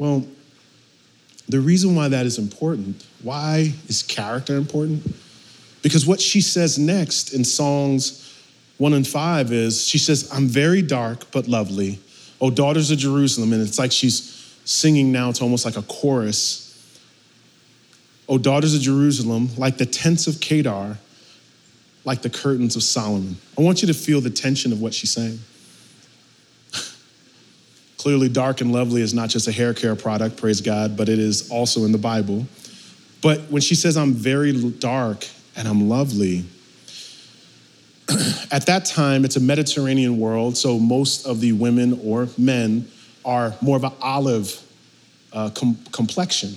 Well, 0.00 0.26
the 1.46 1.60
reason 1.60 1.94
why 1.94 2.08
that 2.08 2.24
is 2.24 2.38
important, 2.38 3.06
why 3.22 3.74
is 3.86 4.02
character 4.02 4.56
important? 4.56 5.14
Because 5.82 6.06
what 6.06 6.22
she 6.22 6.40
says 6.40 6.78
next 6.78 7.34
in 7.34 7.44
Songs 7.44 8.26
1 8.78 8.94
and 8.94 9.06
5 9.06 9.52
is 9.52 9.86
she 9.86 9.98
says, 9.98 10.30
I'm 10.32 10.46
very 10.46 10.80
dark 10.80 11.30
but 11.32 11.48
lovely. 11.48 11.98
Oh, 12.40 12.48
daughters 12.50 12.90
of 12.90 12.96
Jerusalem. 12.96 13.52
And 13.52 13.60
it's 13.60 13.78
like 13.78 13.92
she's 13.92 14.56
singing 14.64 15.12
now, 15.12 15.28
it's 15.28 15.42
almost 15.42 15.66
like 15.66 15.76
a 15.76 15.82
chorus. 15.82 16.66
Oh, 18.26 18.38
daughters 18.38 18.74
of 18.74 18.80
Jerusalem, 18.80 19.50
like 19.58 19.76
the 19.76 19.84
tents 19.84 20.26
of 20.26 20.40
Kedar, 20.40 20.96
like 22.06 22.22
the 22.22 22.30
curtains 22.30 22.74
of 22.74 22.82
Solomon. 22.82 23.36
I 23.58 23.60
want 23.60 23.82
you 23.82 23.88
to 23.88 23.94
feel 23.94 24.22
the 24.22 24.30
tension 24.30 24.72
of 24.72 24.80
what 24.80 24.94
she's 24.94 25.12
saying. 25.12 25.40
Clearly, 28.00 28.30
dark 28.30 28.62
and 28.62 28.72
lovely 28.72 29.02
is 29.02 29.12
not 29.12 29.28
just 29.28 29.46
a 29.46 29.52
hair 29.52 29.74
care 29.74 29.94
product, 29.94 30.38
praise 30.38 30.62
God, 30.62 30.96
but 30.96 31.10
it 31.10 31.18
is 31.18 31.50
also 31.50 31.84
in 31.84 31.92
the 31.92 31.98
Bible. 31.98 32.46
But 33.20 33.40
when 33.50 33.60
she 33.60 33.74
says, 33.74 33.98
I'm 33.98 34.14
very 34.14 34.54
dark 34.70 35.26
and 35.54 35.68
I'm 35.68 35.86
lovely, 35.86 36.46
at 38.50 38.64
that 38.64 38.86
time, 38.86 39.26
it's 39.26 39.36
a 39.36 39.40
Mediterranean 39.40 40.18
world, 40.18 40.56
so 40.56 40.78
most 40.78 41.26
of 41.26 41.42
the 41.42 41.52
women 41.52 42.00
or 42.02 42.28
men 42.38 42.88
are 43.22 43.54
more 43.60 43.76
of 43.76 43.84
an 43.84 43.92
olive 44.00 44.58
uh, 45.34 45.50
com- 45.50 45.78
complexion. 45.92 46.56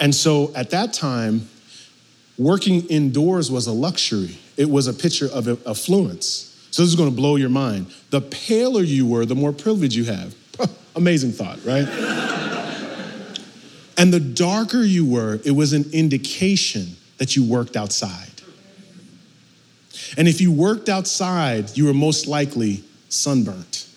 And 0.00 0.12
so 0.12 0.52
at 0.56 0.70
that 0.70 0.92
time, 0.92 1.48
working 2.36 2.84
indoors 2.88 3.48
was 3.48 3.68
a 3.68 3.72
luxury 3.72 4.38
it 4.56 4.70
was 4.70 4.86
a 4.86 4.92
picture 4.92 5.28
of 5.32 5.48
affluence. 5.66 6.50
So 6.70 6.82
this 6.82 6.90
is 6.90 6.96
to 6.96 7.16
blow 7.16 7.36
your 7.36 7.48
mind. 7.48 7.92
The 8.10 8.20
paler 8.20 8.82
you 8.82 9.06
were, 9.06 9.26
the 9.26 9.34
more 9.34 9.52
privilege 9.52 9.96
you 9.96 10.04
have. 10.04 10.34
Amazing 10.96 11.32
thought, 11.32 11.58
right? 11.64 11.88
and 13.96 14.12
the 14.12 14.20
darker 14.20 14.82
you 14.82 15.04
were, 15.04 15.40
it 15.44 15.52
was 15.52 15.72
an 15.72 15.84
indication 15.92 16.96
that 17.18 17.36
you 17.36 17.44
worked 17.44 17.76
outside. 17.76 18.30
And 20.16 20.28
if 20.28 20.40
you 20.40 20.52
worked 20.52 20.88
outside, 20.88 21.76
you 21.76 21.86
were 21.86 21.94
most 21.94 22.26
likely 22.26 22.84
sunburnt. 23.08 23.88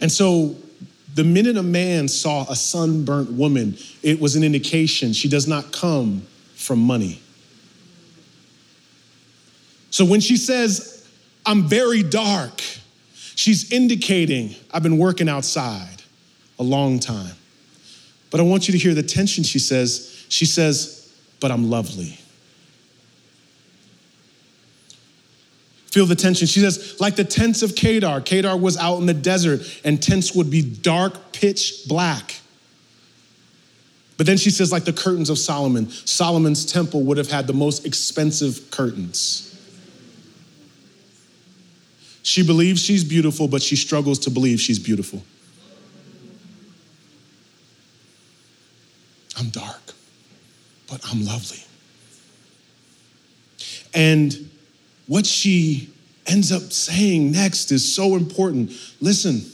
And 0.00 0.10
so 0.10 0.56
the 1.14 1.24
minute 1.24 1.56
a 1.56 1.62
man 1.62 2.08
saw 2.08 2.46
a 2.48 2.56
sunburnt 2.56 3.32
woman, 3.32 3.76
it 4.02 4.20
was 4.20 4.36
an 4.36 4.42
indication 4.42 5.12
she 5.12 5.28
does 5.28 5.46
not 5.46 5.72
come 5.72 6.26
from 6.54 6.78
money. 6.78 7.20
So 9.90 10.04
when 10.04 10.20
she 10.20 10.36
says, 10.36 11.08
I'm 11.44 11.64
very 11.68 12.02
dark 12.02 12.62
She's 13.34 13.72
indicating, 13.72 14.54
I've 14.72 14.82
been 14.82 14.98
working 14.98 15.28
outside 15.28 16.02
a 16.58 16.62
long 16.62 16.98
time. 16.98 17.34
But 18.30 18.40
I 18.40 18.44
want 18.44 18.68
you 18.68 18.72
to 18.72 18.78
hear 18.78 18.94
the 18.94 19.02
tension 19.02 19.42
she 19.44 19.58
says. 19.58 20.24
She 20.28 20.46
says, 20.46 21.12
but 21.40 21.50
I'm 21.50 21.70
lovely. 21.70 22.18
Feel 25.90 26.06
the 26.06 26.14
tension. 26.14 26.46
She 26.46 26.60
says, 26.60 27.00
like 27.00 27.16
the 27.16 27.24
tents 27.24 27.62
of 27.62 27.74
Kedar. 27.74 28.20
Kedar 28.20 28.56
was 28.56 28.76
out 28.76 28.98
in 28.98 29.06
the 29.06 29.14
desert, 29.14 29.62
and 29.84 30.00
tents 30.00 30.34
would 30.34 30.48
be 30.48 30.62
dark, 30.62 31.32
pitch 31.32 31.88
black. 31.88 32.36
But 34.16 34.26
then 34.26 34.36
she 34.36 34.50
says, 34.50 34.70
like 34.70 34.84
the 34.84 34.92
curtains 34.92 35.30
of 35.30 35.38
Solomon. 35.38 35.90
Solomon's 35.90 36.64
temple 36.64 37.02
would 37.04 37.16
have 37.16 37.30
had 37.30 37.48
the 37.48 37.54
most 37.54 37.86
expensive 37.86 38.70
curtains. 38.70 39.49
She 42.22 42.42
believes 42.42 42.82
she's 42.82 43.02
beautiful, 43.02 43.48
but 43.48 43.62
she 43.62 43.76
struggles 43.76 44.18
to 44.20 44.30
believe 44.30 44.60
she's 44.60 44.78
beautiful. 44.78 45.22
I'm 49.38 49.48
dark, 49.48 49.94
but 50.88 51.00
I'm 51.10 51.24
lovely. 51.24 51.64
And 53.94 54.50
what 55.06 55.26
she 55.26 55.88
ends 56.26 56.52
up 56.52 56.72
saying 56.72 57.32
next 57.32 57.72
is 57.72 57.94
so 57.94 58.16
important. 58.16 58.72
Listen, 59.00 59.44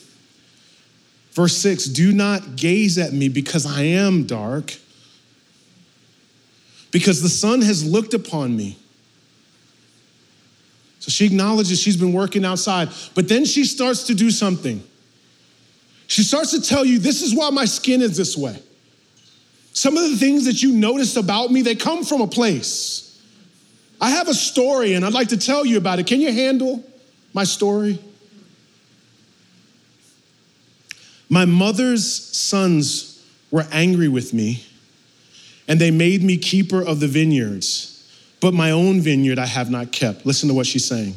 verse 1.33 1.57
six 1.57 1.85
do 1.85 2.13
not 2.13 2.57
gaze 2.57 2.99
at 2.99 3.13
me 3.13 3.29
because 3.29 3.65
I 3.65 3.83
am 3.83 4.27
dark, 4.27 4.75
because 6.91 7.23
the 7.23 7.29
sun 7.29 7.63
has 7.63 7.85
looked 7.85 8.13
upon 8.13 8.57
me. 8.57 8.77
So 11.07 11.13
she 11.13 11.27
acknowledges 11.27 11.81
she's 11.81 11.97
been 11.97 12.13
working 12.13 12.45
outside, 12.45 12.89
but 13.15 13.29
then 13.29 13.45
she 13.45 13.65
starts 13.65 14.03
to 14.09 14.15
do 14.15 14.29
something. 14.33 14.83
She 16.09 16.25
starts 16.25 16.51
to 16.51 16.61
tell 16.61 16.85
you, 16.85 16.99
This 16.99 17.23
is 17.23 17.33
why 17.33 17.51
my 17.51 17.65
skin 17.65 18.03
is 18.03 18.17
this 18.17 18.37
way. 18.37 18.61
Some 19.73 19.97
of 19.97 20.11
the 20.11 20.17
things 20.17 20.47
that 20.47 20.65
you 20.65 20.73
notice 20.73 21.17
about 21.17 21.53
me, 21.53 21.63
they 21.63 21.77
come 21.77 22.03
from 22.03 22.23
a 22.23 22.27
place. 22.27 23.23
I 24.01 24.11
have 24.11 24.27
a 24.27 24.35
story 24.35 24.95
and 24.95 25.05
I'd 25.05 25.13
like 25.13 25.29
to 25.29 25.37
tell 25.37 25.65
you 25.65 25.79
about 25.79 26.01
it. 26.01 26.09
Can 26.09 26.21
you 26.21 26.33
handle 26.33 26.85
my 27.33 27.45
story? 27.45 28.01
My 31.29 31.45
mother's 31.45 32.05
sons 32.37 33.25
were 33.53 33.65
angry 33.71 34.09
with 34.09 34.35
me 34.35 34.65
and 35.69 35.81
they 35.81 35.93
made 35.93 36.23
me 36.23 36.37
keeper 36.37 36.83
of 36.83 36.99
the 36.99 37.07
vineyards, 37.07 37.96
but 38.47 38.55
my 38.55 38.71
own 38.71 39.01
vineyard 39.01 39.41
I 39.41 39.47
have 39.47 39.71
not 39.71 39.91
kept. 39.91 40.25
Listen 40.25 40.49
to 40.51 40.55
what 40.55 40.69
she's 40.69 40.85
saying. 40.85 41.17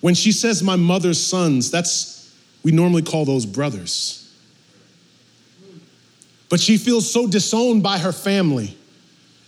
When 0.00 0.12
she 0.12 0.32
says 0.32 0.60
my 0.60 0.74
mother's 0.74 1.24
sons, 1.24 1.70
that's, 1.70 2.36
we 2.64 2.72
normally 2.72 3.02
call 3.02 3.24
those 3.24 3.46
brothers. 3.46 4.34
But 6.48 6.58
she 6.58 6.76
feels 6.76 7.08
so 7.08 7.28
disowned 7.28 7.80
by 7.80 7.98
her 7.98 8.10
family 8.10 8.76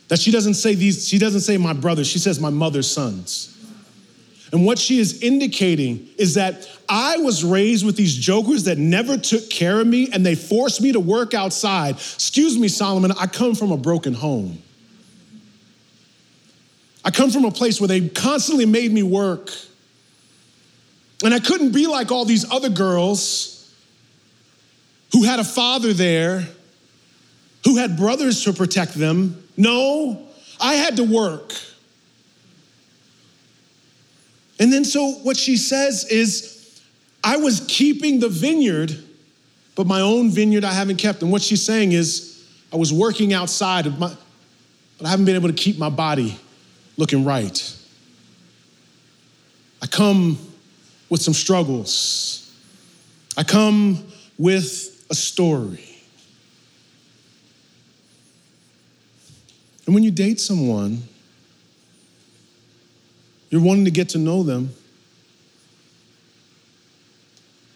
that 0.06 0.20
she 0.20 0.30
doesn't 0.30 0.54
say 0.54 0.76
these, 0.76 1.08
she 1.08 1.18
doesn't 1.18 1.40
say 1.40 1.56
my 1.56 1.72
brothers, 1.72 2.06
she 2.06 2.20
says 2.20 2.38
my 2.38 2.50
mother's 2.50 2.88
sons. 2.88 3.50
And 4.52 4.64
what 4.64 4.78
she 4.78 5.00
is 5.00 5.20
indicating 5.20 6.08
is 6.16 6.34
that 6.34 6.70
I 6.88 7.16
was 7.16 7.42
raised 7.42 7.84
with 7.84 7.96
these 7.96 8.14
jokers 8.14 8.62
that 8.66 8.78
never 8.78 9.16
took 9.16 9.50
care 9.50 9.80
of 9.80 9.88
me 9.88 10.10
and 10.12 10.24
they 10.24 10.36
forced 10.36 10.80
me 10.80 10.92
to 10.92 11.00
work 11.00 11.34
outside. 11.34 11.96
Excuse 11.96 12.56
me, 12.56 12.68
Solomon, 12.68 13.10
I 13.18 13.26
come 13.26 13.56
from 13.56 13.72
a 13.72 13.76
broken 13.76 14.14
home. 14.14 14.62
I 17.04 17.10
come 17.10 17.30
from 17.30 17.44
a 17.44 17.50
place 17.50 17.80
where 17.80 17.88
they 17.88 18.08
constantly 18.08 18.64
made 18.64 18.90
me 18.90 19.02
work. 19.02 19.50
And 21.22 21.34
I 21.34 21.38
couldn't 21.38 21.72
be 21.72 21.86
like 21.86 22.10
all 22.10 22.24
these 22.24 22.50
other 22.50 22.70
girls 22.70 23.72
who 25.12 25.22
had 25.22 25.38
a 25.38 25.44
father 25.44 25.92
there, 25.92 26.46
who 27.64 27.76
had 27.76 27.96
brothers 27.96 28.44
to 28.44 28.52
protect 28.52 28.94
them. 28.94 29.42
No, 29.56 30.26
I 30.60 30.74
had 30.74 30.96
to 30.96 31.04
work. 31.04 31.52
And 34.58 34.72
then, 34.72 34.84
so 34.84 35.12
what 35.22 35.36
she 35.36 35.56
says 35.56 36.04
is, 36.04 36.80
I 37.22 37.36
was 37.36 37.64
keeping 37.68 38.20
the 38.20 38.28
vineyard, 38.28 38.96
but 39.74 39.86
my 39.86 40.00
own 40.00 40.30
vineyard 40.30 40.64
I 40.64 40.72
haven't 40.72 40.96
kept. 40.96 41.22
And 41.22 41.30
what 41.32 41.42
she's 41.42 41.64
saying 41.64 41.92
is, 41.92 42.46
I 42.72 42.76
was 42.76 42.92
working 42.92 43.32
outside 43.32 43.86
of 43.86 43.98
my, 43.98 44.14
but 44.98 45.06
I 45.06 45.10
haven't 45.10 45.26
been 45.26 45.36
able 45.36 45.48
to 45.48 45.54
keep 45.54 45.78
my 45.78 45.90
body 45.90 46.38
looking 46.96 47.24
right. 47.24 47.76
I 49.82 49.86
come 49.86 50.38
with 51.10 51.20
some 51.22 51.34
struggles. 51.34 52.52
I 53.36 53.44
come 53.44 54.04
with 54.38 55.04
a 55.10 55.14
story. 55.14 55.84
And 59.86 59.94
when 59.94 60.04
you 60.04 60.10
date 60.10 60.40
someone, 60.40 61.02
you're 63.50 63.60
wanting 63.60 63.84
to 63.84 63.90
get 63.90 64.08
to 64.10 64.18
know 64.18 64.42
them 64.42 64.70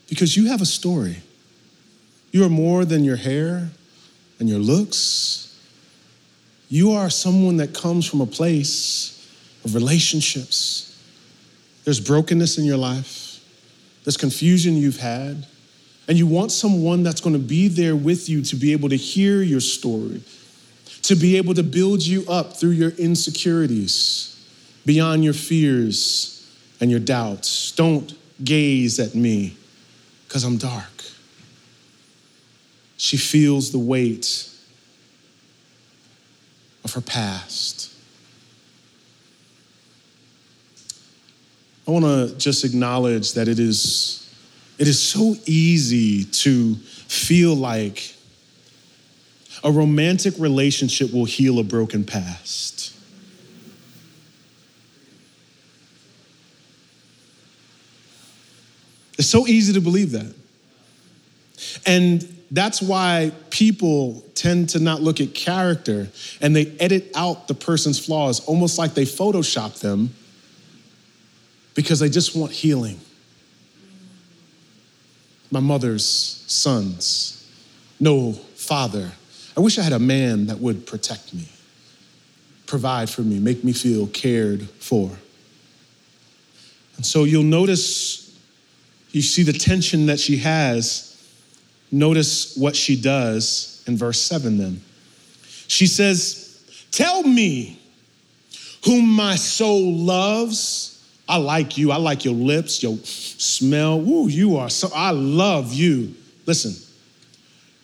because 0.09 0.37
you 0.37 0.46
have 0.48 0.61
a 0.61 0.66
story. 0.66 1.18
You 2.33 2.44
are 2.44 2.48
more 2.48 2.85
than 2.85 3.04
your 3.04 3.16
hair 3.16 3.68
and 4.38 4.48
your 4.48 4.59
looks. 4.59 5.47
You 6.68 6.92
are 6.92 7.09
someone 7.09 7.57
that 7.59 7.74
comes 7.74 8.07
from 8.07 8.20
a 8.20 8.26
place 8.26 9.14
of 9.64 9.74
relationships. 9.74 10.85
There's 11.85 12.00
brokenness 12.00 12.59
in 12.59 12.64
your 12.64 12.76
life, 12.76 13.40
there's 14.04 14.16
confusion 14.16 14.76
you've 14.76 15.00
had, 15.00 15.46
and 16.07 16.18
you 16.18 16.26
want 16.26 16.52
someone 16.52 17.02
that's 17.02 17.20
going 17.20 17.35
to 17.35 17.38
be 17.38 17.68
there 17.68 17.96
with 17.96 18.28
you 18.28 18.42
to 18.42 18.57
be 18.57 18.72
able 18.72 18.88
to 18.90 18.96
hear 18.96 19.42
your 19.42 19.61
story, 19.61 20.22
to 21.02 21.14
be 21.14 21.37
able 21.37 21.54
to 21.54 21.62
build 21.62 22.07
you 22.07 22.24
up 22.28 22.57
through 22.57 22.70
your 22.70 22.90
insecurities, 22.90 24.35
beyond 24.85 25.24
your 25.24 25.35
fears 25.35 26.50
and 26.81 26.90
your 26.90 27.00
doubts. 27.00 27.72
Don't 27.72 28.14
gaze 28.44 28.98
at 28.98 29.14
me 29.14 29.57
because 30.26 30.44
I'm 30.44 30.59
dark. 30.59 31.04
She 32.96 33.16
feels 33.16 33.70
the 33.72 33.78
weight 33.78 34.50
of 36.88 36.94
her 36.94 37.01
past. 37.01 37.92
I 41.87 41.90
want 41.90 42.05
to 42.05 42.35
just 42.37 42.64
acknowledge 42.64 43.33
that 43.35 43.48
it 43.48 43.59
is 43.59 44.24
it 44.79 44.87
is 44.87 45.03
so 45.03 45.35
easy 45.46 46.24
to 46.24 46.74
feel 46.74 47.55
like 47.55 48.14
a 49.64 49.72
romantic 49.72 50.35
relationship 50.38 51.12
will 51.12 51.24
heal 51.24 51.59
a 51.59 51.64
broken 51.64 52.05
past. 52.05 52.94
It's 59.18 59.29
so 59.29 59.48
easy 59.48 59.72
to 59.72 59.81
believe 59.81 60.12
that. 60.12 60.33
And 61.85 62.22
that's 62.53 62.81
why 62.81 63.33
people 63.51 64.24
tend 64.38 64.70
to 64.70 64.79
not 64.79 65.03
look 65.03 65.20
at 65.20 65.35
character 65.35 66.09
and 66.40 66.55
they 66.55 66.66
edit 66.79 67.11
out 67.14 67.48
the 67.48 67.55
person's 67.55 67.98
flaws 67.98 68.40
almost 68.46 68.79
like 68.79 68.94
they 68.94 69.05
Photoshop 69.05 69.81
them 69.81 70.14
because 71.74 71.98
they 71.98 72.09
just 72.09 72.37
want 72.37 72.53
healing. 72.53 73.01
My 75.51 75.61
mother's 75.61 76.07
sons, 76.46 77.51
no 77.98 78.33
father. 78.33 79.11
I 79.57 79.61
wish 79.61 79.79
I 79.79 79.83
had 79.83 79.92
a 79.92 79.98
man 79.98 80.46
that 80.46 80.59
would 80.59 80.87
protect 80.87 81.35
me, 81.35 81.48
provide 82.66 83.11
for 83.11 83.22
me, 83.22 83.38
make 83.40 83.64
me 83.64 83.72
feel 83.72 84.07
cared 84.09 84.68
for. 84.79 85.11
And 86.96 87.05
so 87.05 87.24
you'll 87.24 87.42
notice 87.42 88.37
you 89.11 89.22
see 89.22 89.42
the 89.42 89.53
tension 89.53 90.07
that 90.07 90.20
she 90.20 90.37
has. 90.38 91.05
Notice 91.90 92.57
what 92.57 92.77
she 92.77 93.01
does 93.01 93.77
in 93.88 93.96
verse 93.96 94.20
7 94.20 94.59
then. 94.59 94.81
She 95.66 95.87
says, 95.87 96.62
Tell 96.90 97.22
me 97.22 97.81
whom 98.85 99.07
my 99.09 99.35
soul 99.35 99.92
loves. 99.94 100.94
I 101.29 101.37
like 101.37 101.77
you. 101.77 101.90
I 101.90 101.96
like 101.96 102.24
your 102.24 102.35
lips, 102.35 102.83
your 102.83 102.96
smell. 102.98 103.98
Ooh, 104.01 104.29
you 104.29 104.57
are 104.57 104.70
so, 104.70 104.88
I 104.94 105.11
love 105.11 105.74
you. 105.74 106.14
Listen, 106.46 106.74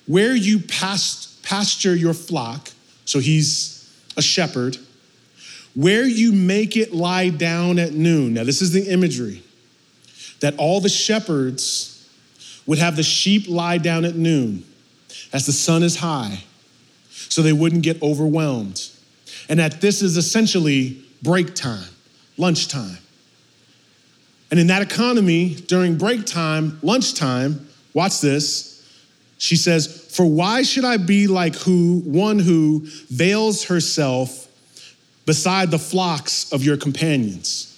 where 0.07 0.35
you 0.35 0.61
past, 0.61 1.43
pasture 1.43 1.95
your 1.95 2.14
flock, 2.14 2.71
so 3.05 3.19
he's 3.19 3.93
a 4.17 4.23
shepherd, 4.23 4.79
where 5.75 6.05
you 6.05 6.33
make 6.33 6.77
it 6.77 6.95
lie 6.95 7.29
down 7.29 7.79
at 7.79 7.93
noon. 7.93 8.35
Now, 8.35 8.45
this 8.45 8.62
is 8.62 8.73
the 8.73 8.90
imagery 8.90 9.43
that 10.40 10.55
all 10.57 10.81
the 10.81 10.88
shepherds 10.88 11.90
would 12.67 12.79
have 12.79 12.97
the 12.97 13.03
sheep 13.03 13.47
lie 13.49 13.77
down 13.77 14.07
at 14.07 14.14
noon 14.14 14.64
as 15.35 15.44
the 15.44 15.53
sun 15.53 15.83
is 15.83 15.97
high 15.97 16.44
so 17.11 17.42
they 17.42 17.53
wouldn't 17.53 17.83
get 17.83 18.01
overwhelmed. 18.01 18.88
And 19.49 19.59
that 19.59 19.81
this 19.81 20.01
is 20.01 20.16
essentially 20.16 21.03
break 21.20 21.55
time, 21.55 21.88
lunchtime. 22.38 22.99
And 24.51 24.61
in 24.61 24.68
that 24.68 24.83
economy, 24.83 25.57
during 25.57 25.99
break 25.99 26.25
time, 26.25 26.79
lunchtime, 26.83 27.68
watch 27.92 28.20
this. 28.20 28.70
She 29.38 29.57
says, 29.57 30.07
For 30.16 30.25
why 30.25 30.62
should 30.62 30.85
I 30.85 30.97
be 30.97 31.27
like 31.27 31.57
who, 31.57 32.03
one 32.05 32.38
who 32.38 32.83
veils 33.11 33.64
herself 33.64 34.49
beside 35.27 35.73
the 35.73 35.79
flocks 35.79 36.53
of 36.53 36.62
your 36.62 36.77
companions? 36.77 37.70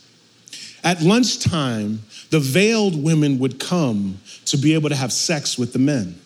At 0.84 1.00
lunchtime, 1.00 2.02
the 2.30 2.38
veiled 2.40 3.02
women 3.02 3.38
would 3.38 3.58
come 3.58 4.18
to 4.44 4.58
be 4.58 4.74
able 4.74 4.90
to 4.90 4.94
have 4.94 5.12
sex 5.12 5.56
with 5.56 5.72
the 5.72 5.78
men. 5.78 6.20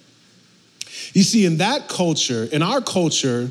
You 1.13 1.23
see, 1.23 1.45
in 1.45 1.59
that 1.59 1.89
culture, 1.89 2.45
in 2.45 2.63
our 2.63 2.81
culture, 2.81 3.51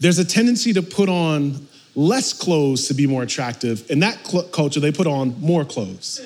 there's 0.00 0.18
a 0.18 0.24
tendency 0.24 0.72
to 0.72 0.82
put 0.82 1.08
on 1.08 1.66
less 1.94 2.32
clothes 2.32 2.88
to 2.88 2.94
be 2.94 3.06
more 3.06 3.22
attractive. 3.22 3.90
In 3.90 4.00
that 4.00 4.26
cl- 4.26 4.44
culture, 4.44 4.80
they 4.80 4.92
put 4.92 5.06
on 5.06 5.40
more 5.40 5.64
clothes 5.64 6.20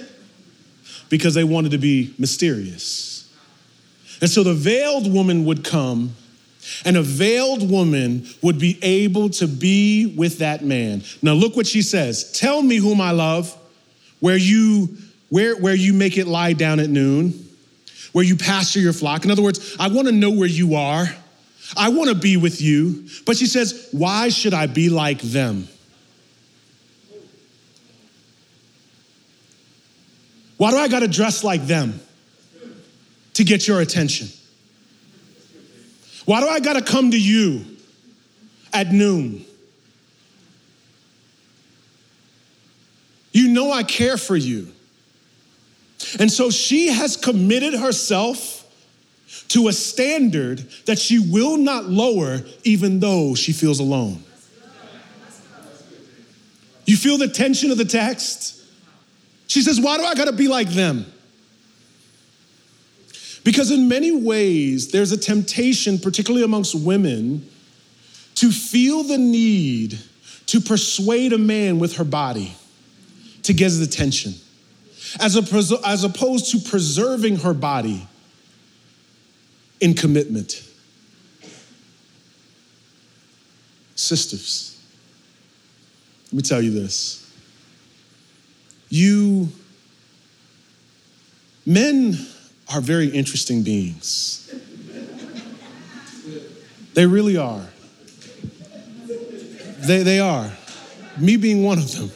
because 1.09 1.35
they 1.35 1.45
wanted 1.45 1.73
to 1.73 1.79
be 1.79 2.15
mysterious. 2.19 3.31
And 4.21 4.31
so 4.31 4.43
the 4.43 4.55
veiled 4.55 5.13
woman 5.13 5.45
would 5.45 5.65
come, 5.65 6.15
and 6.85 6.97
a 6.97 7.03
veiled 7.03 7.71
woman 7.71 8.27
would 8.43 8.59
be 8.59 8.79
able 8.83 9.31
to 9.31 9.47
be 9.47 10.15
with 10.17 10.39
that 10.39 10.65
man. 10.65 11.03
Now, 11.23 11.33
look 11.35 11.57
what 11.57 11.67
she 11.67 11.83
says 11.83 12.33
Tell 12.33 12.63
me 12.63 12.77
whom 12.77 13.01
I 13.01 13.13
love, 13.13 13.57
where 14.21 14.37
you, 14.37 14.97
where, 15.29 15.57
where 15.57 15.75
you 15.75 15.93
make 15.93 16.19
it 16.19 16.27
lie 16.27 16.53
down 16.53 16.81
at 16.81 16.91
noon, 16.91 17.48
where 18.19 18.27
you 18.27 18.35
pasture 18.35 18.81
your 18.81 18.93
flock. 18.93 19.25
In 19.25 19.31
other 19.31 19.43
words, 19.43 19.77
I 19.79 19.87
want 19.87 20.09
to 20.09 20.13
know 20.13 20.33
where 20.33 20.49
you 20.49 20.75
are. 20.75 21.07
I 21.77 21.91
want 21.91 22.11
to 22.11 22.17
be 22.17 22.37
with 22.37 22.61
you. 22.61 23.07
But 23.25 23.37
she 23.37 23.47
says, 23.47 23.91
Why 23.93 24.29
should 24.29 24.53
I 24.53 24.67
be 24.67 24.89
like 24.89 25.21
them? 25.21 25.69
Why 30.57 30.73
do 30.73 30.79
I 30.79 30.89
got 30.89 30.99
to 30.99 31.07
dress 31.07 31.45
like 31.45 31.65
them 31.69 32.01
to 33.35 33.45
get 33.45 33.69
your 33.69 33.81
attention? 33.81 34.27
Why 36.25 36.41
do 36.41 36.49
I 36.49 36.59
got 36.59 36.73
to 36.73 36.83
come 36.83 37.13
to 37.13 37.21
you 37.21 37.65
at 38.73 38.91
noon? 38.91 39.45
You 43.31 43.47
know 43.47 43.71
I 43.71 43.85
care 43.85 44.17
for 44.17 44.35
you. 44.35 44.73
And 46.19 46.31
so 46.31 46.51
she 46.51 46.89
has 46.89 47.17
committed 47.17 47.75
herself 47.75 48.65
to 49.49 49.69
a 49.69 49.73
standard 49.73 50.61
that 50.87 50.99
she 50.99 51.19
will 51.19 51.57
not 51.57 51.85
lower 51.87 52.41
even 52.65 53.01
though 53.01 53.35
she 53.35 53.53
feels 53.53 53.81
alone. 53.81 54.23
You 56.87 56.97
feel 56.97 57.19
the 57.19 57.29
tension 57.29 57.71
of 57.71 57.77
the 57.77 57.85
text? 57.85 58.63
She 59.47 59.63
says, 59.63 59.81
Why 59.81 59.99
do 59.99 60.05
I 60.05 60.15
gotta 60.15 60.33
be 60.33 60.49
like 60.49 60.71
them? 60.71 61.05
Because 63.45 63.71
in 63.71 63.89
many 63.89 64.13
ways, 64.13 64.91
there's 64.91 65.13
a 65.13 65.17
temptation, 65.17 65.99
particularly 65.99 66.45
amongst 66.45 66.75
women, 66.75 67.49
to 68.37 68.51
feel 68.51 69.03
the 69.03 69.19
need 69.19 69.99
to 70.47 70.61
persuade 70.61 71.33
a 71.33 71.39
man 71.39 71.79
with 71.79 71.97
her 71.97 72.05
body 72.05 72.55
to 73.43 73.53
get 73.53 73.65
his 73.65 73.81
attention, 73.81 74.35
as, 75.21 75.37
a, 75.37 75.79
as 75.87 76.05
opposed 76.05 76.51
to 76.53 76.59
preserving 76.69 77.37
her 77.37 77.55
body 77.55 78.07
in 79.81 79.95
commitment. 79.95 80.63
Sisters, 83.95 84.81
let 86.27 86.33
me 86.35 86.43
tell 86.43 86.63
you 86.63 86.71
this. 86.71 87.33
You, 88.89 89.49
men 91.67 92.17
are 92.73 92.81
very 92.81 93.09
interesting 93.09 93.63
beings. 93.63 94.55
They 96.95 97.07
really 97.07 97.37
are. 97.37 97.67
They, 99.79 100.03
they 100.03 100.21
are. 100.21 100.51
Me 101.19 101.37
being 101.37 101.63
one 101.63 101.79
of 101.79 101.95
them. 101.97 102.11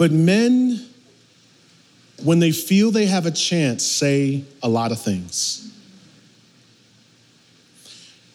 But 0.00 0.12
men 0.12 0.80
when 2.22 2.38
they 2.38 2.52
feel 2.52 2.90
they 2.90 3.04
have 3.04 3.26
a 3.26 3.30
chance, 3.30 3.84
say 3.84 4.44
a 4.62 4.68
lot 4.68 4.92
of 4.92 4.98
things. 4.98 5.70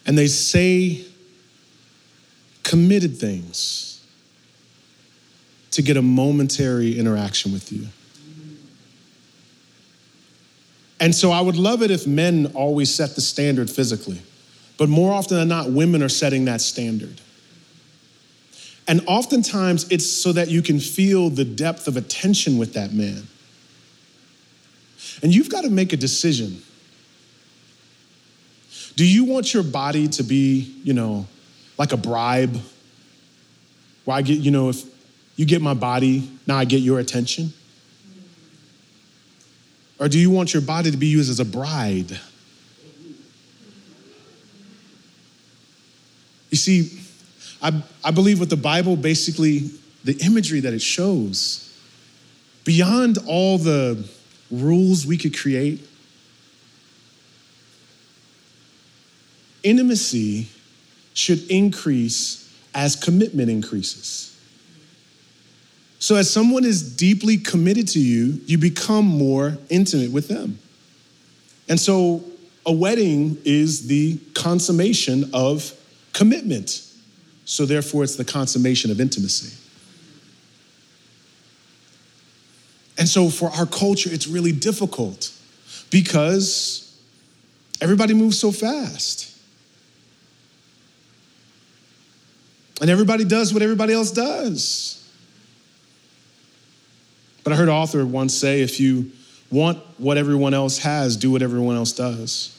And 0.06 0.16
they 0.16 0.28
say 0.28 1.04
committed 2.62 3.18
things 3.18 4.06
to 5.72 5.82
get 5.82 5.98
a 5.98 6.04
momentary 6.04 7.00
interaction 7.00 7.52
with 7.52 7.72
you. 7.72 7.88
And 11.00 11.16
so 11.16 11.32
I 11.32 11.42
would 11.42 11.58
love 11.58 11.82
it 11.82 11.90
if 11.90 12.06
men 12.06 12.52
always 12.54 12.94
set 12.94 13.16
the 13.16 13.22
standard 13.22 13.72
physically, 13.72 14.22
but 14.78 14.88
more 14.88 15.12
often 15.12 15.38
than 15.38 15.48
not, 15.48 15.72
women 15.72 16.04
are 16.04 16.10
setting 16.10 16.46
that 16.46 16.62
standard. 16.62 17.22
And 18.88 19.02
oftentimes 19.08 19.92
it's 19.92 20.08
so 20.08 20.32
that 20.34 20.50
you 20.50 20.62
can 20.62 20.80
feel 20.80 21.30
the 21.30 21.46
depth 21.46 21.88
of 21.88 21.98
attention 21.98 22.58
with 22.58 22.74
that 22.74 22.94
man. 22.94 23.28
And 25.24 25.34
you've 25.34 25.50
got 25.50 25.62
to 25.62 25.70
make 25.70 25.94
a 25.94 25.98
decision. 25.98 26.62
Do 28.96 29.06
you 29.06 29.26
want 29.26 29.54
your 29.54 29.64
body 29.64 30.08
to 30.10 30.24
be, 30.24 30.76
you 30.84 30.94
know, 30.94 31.26
like 31.78 31.92
a 31.94 31.98
bribe? 31.98 32.62
Where 34.06 34.18
I 34.18 34.22
get, 34.22 34.40
you 34.40 34.52
know, 34.52 34.70
if 34.70 34.84
you 35.36 35.46
get 35.46 35.62
my 35.62 35.74
body, 35.74 36.30
now 36.46 36.58
I 36.58 36.66
get 36.66 36.82
your 36.82 37.00
attention? 37.00 37.54
Or 40.00 40.08
do 40.08 40.20
you 40.20 40.30
want 40.30 40.54
your 40.54 40.62
body 40.62 40.92
to 40.92 40.98
be 40.98 41.08
used 41.08 41.30
as 41.30 41.40
a 41.40 41.46
bride? 41.46 42.20
You 46.52 46.58
see, 46.58 47.00
I, 47.66 47.82
I 48.04 48.12
believe 48.12 48.40
what 48.40 48.52
the 48.52 48.58
Bible 48.58 48.96
basically, 48.96 49.72
the 50.04 50.16
imagery 50.24 50.60
that 50.60 50.74
it 50.74 50.84
shows, 50.84 51.76
beyond 52.64 53.18
all 53.26 53.58
the 53.58 54.08
rules 54.52 55.08
we 55.08 55.18
could 55.18 55.36
create. 55.36 55.84
Intimacy 59.64 60.48
should 61.16 61.50
increase 61.50 62.56
as 62.76 62.96
commitment 62.96 63.50
increases. 63.50 64.40
So, 65.98 66.18
as 66.18 66.30
someone 66.30 66.66
is 66.66 66.96
deeply 66.96 67.38
committed 67.38 67.88
to 67.90 68.00
you, 68.00 68.40
you 68.46 68.60
become 68.60 69.06
more 69.06 69.58
intimate 69.72 70.12
with 70.12 70.28
them. 70.28 70.60
And 71.68 71.80
so, 71.80 72.24
a 72.64 72.72
wedding 72.72 73.40
is 73.44 73.88
the 73.88 74.20
consummation 74.36 75.32
of 75.34 75.74
commitment. 76.14 76.85
So, 77.46 77.66
therefore, 77.66 78.04
it's 78.04 78.16
the 78.16 78.26
consummation 78.26 78.92
of 78.92 79.00
intimacy. 79.00 79.56
And 82.98 83.08
so 83.08 83.30
for 83.30 83.50
our 83.50 83.66
culture, 83.66 84.10
it's 84.12 84.28
really 84.28 84.52
difficult 84.52 85.32
because 85.92 86.98
everybody 87.82 88.14
moves 88.14 88.40
so 88.40 88.52
fast. 88.52 89.32
And 92.82 92.90
everybody 92.90 93.26
does 93.26 93.54
what 93.54 93.62
everybody 93.62 93.94
else 93.94 94.12
does. 94.12 95.02
But 97.44 97.54
I 97.54 97.56
heard 97.56 97.70
an 97.70 97.76
author 97.76 98.06
once 98.06 98.34
say 98.34 98.62
if 98.62 98.80
you 98.80 99.12
want 99.52 99.78
what 99.98 100.18
everyone 100.18 100.54
else 100.54 100.80
has, 100.80 101.16
do 101.16 101.32
what 101.32 101.42
everyone 101.42 101.76
else 101.76 101.92
does. 101.92 102.55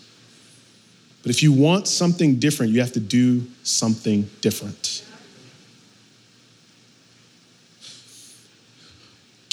But 1.27 1.35
if 1.35 1.43
you 1.43 1.51
want 1.53 1.89
something 1.89 2.39
different, 2.39 2.71
you 2.71 2.79
have 2.81 2.93
to 2.93 3.01
do 3.01 3.47
something 3.65 4.31
different. 4.41 5.03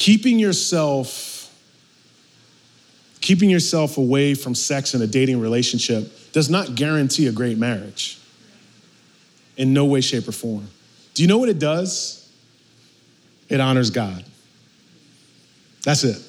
keeping 0.04 0.38
yourself 0.38 1.50
keeping 3.22 3.50
yourself 3.50 3.98
away 3.98 4.34
from 4.34 4.54
sex 4.54 4.94
in 4.94 5.02
a 5.02 5.08
dating 5.08 5.40
relationship 5.40 6.12
does 6.34 6.50
not 6.50 6.76
guarantee 6.76 7.28
a 7.28 7.32
great 7.32 7.58
marriage 7.58 8.20
in 9.56 9.72
no 9.72 9.86
way 9.86 10.02
shape 10.02 10.28
or 10.28 10.34
form. 10.34 10.68
Do 11.14 11.22
you 11.22 11.30
know 11.30 11.38
what 11.38 11.48
it 11.48 11.58
does? 11.58 12.30
It 13.48 13.62
honors 13.62 13.92
god. 13.92 14.26
That's 15.86 16.04
it 16.04 16.22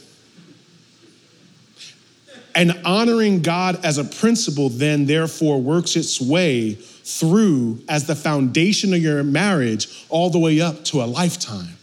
and 2.54 2.72
honoring 2.84 3.40
god 3.40 3.84
as 3.84 3.98
a 3.98 4.04
principle 4.04 4.68
then 4.68 5.06
therefore 5.06 5.60
works 5.60 5.96
its 5.96 6.20
way 6.20 6.74
through 6.74 7.82
as 7.88 8.06
the 8.06 8.14
foundation 8.14 8.94
of 8.94 9.00
your 9.00 9.22
marriage 9.22 10.04
all 10.08 10.30
the 10.30 10.38
way 10.38 10.60
up 10.60 10.84
to 10.84 11.02
a 11.02 11.04
lifetime 11.04 11.76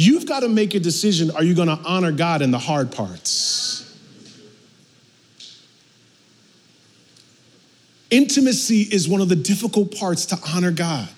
You've 0.00 0.24
got 0.24 0.40
to 0.40 0.48
make 0.48 0.74
a 0.74 0.80
decision 0.80 1.30
are 1.32 1.44
you 1.44 1.54
going 1.54 1.68
to 1.68 1.78
honor 1.84 2.10
God 2.10 2.40
in 2.40 2.50
the 2.50 2.58
hard 2.58 2.90
parts? 2.90 3.86
Intimacy 8.10 8.80
is 8.80 9.06
one 9.06 9.20
of 9.20 9.28
the 9.28 9.36
difficult 9.36 9.94
parts 9.94 10.24
to 10.26 10.38
honor 10.54 10.70
God. 10.70 11.10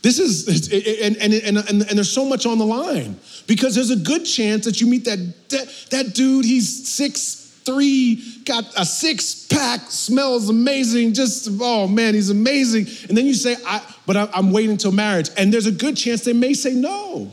This 0.00 0.18
is, 0.18 0.68
and, 1.02 1.18
and, 1.18 1.34
and, 1.34 1.58
and, 1.68 1.82
there's 1.82 2.10
so 2.10 2.24
much 2.24 2.46
on 2.46 2.56
the 2.56 2.64
line 2.64 3.18
because 3.46 3.74
there's 3.74 3.90
a 3.90 3.96
good 3.96 4.24
chance 4.24 4.64
that 4.64 4.80
you 4.80 4.86
meet 4.86 5.04
that, 5.04 5.18
that, 5.50 5.86
that 5.90 6.14
dude, 6.14 6.44
he's 6.44 6.88
six 6.88 7.44
three, 7.64 8.22
got 8.44 8.64
a 8.76 8.84
six 8.84 9.46
pack, 9.46 9.80
smells 9.88 10.48
amazing, 10.48 11.14
just, 11.14 11.48
oh 11.60 11.88
man, 11.88 12.14
he's 12.14 12.30
amazing. 12.30 12.86
And 13.08 13.16
then 13.16 13.26
you 13.26 13.34
say, 13.34 13.56
I, 13.66 13.82
but 14.06 14.16
I'm 14.34 14.52
waiting 14.52 14.72
until 14.72 14.92
marriage. 14.92 15.30
And 15.36 15.52
there's 15.52 15.66
a 15.66 15.72
good 15.72 15.96
chance 15.96 16.24
they 16.24 16.34
may 16.34 16.52
say 16.52 16.74
no 16.74 17.32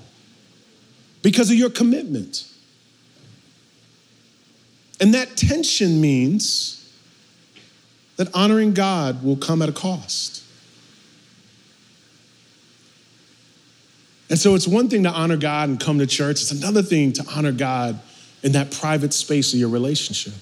because 1.21 1.51
of 1.51 1.57
your 1.57 1.69
commitment. 1.69 2.47
And 4.99 5.13
that 5.13 5.35
tension 5.35 5.99
means 5.99 6.77
that 8.17 8.33
honoring 8.33 8.73
God 8.73 9.23
will 9.23 9.37
come 9.37 9.61
at 9.61 9.69
a 9.69 9.73
cost. 9.73 10.40
And 14.31 14.39
so 14.39 14.55
it's 14.55 14.65
one 14.65 14.87
thing 14.87 15.03
to 15.03 15.11
honor 15.11 15.35
God 15.35 15.67
and 15.67 15.77
come 15.77 15.99
to 15.99 16.07
church, 16.07 16.41
it's 16.41 16.51
another 16.51 16.81
thing 16.81 17.11
to 17.13 17.25
honor 17.35 17.51
God 17.51 17.99
in 18.43 18.53
that 18.53 18.71
private 18.71 19.13
space 19.13 19.53
of 19.53 19.59
your 19.59 19.67
relationship. 19.67 20.33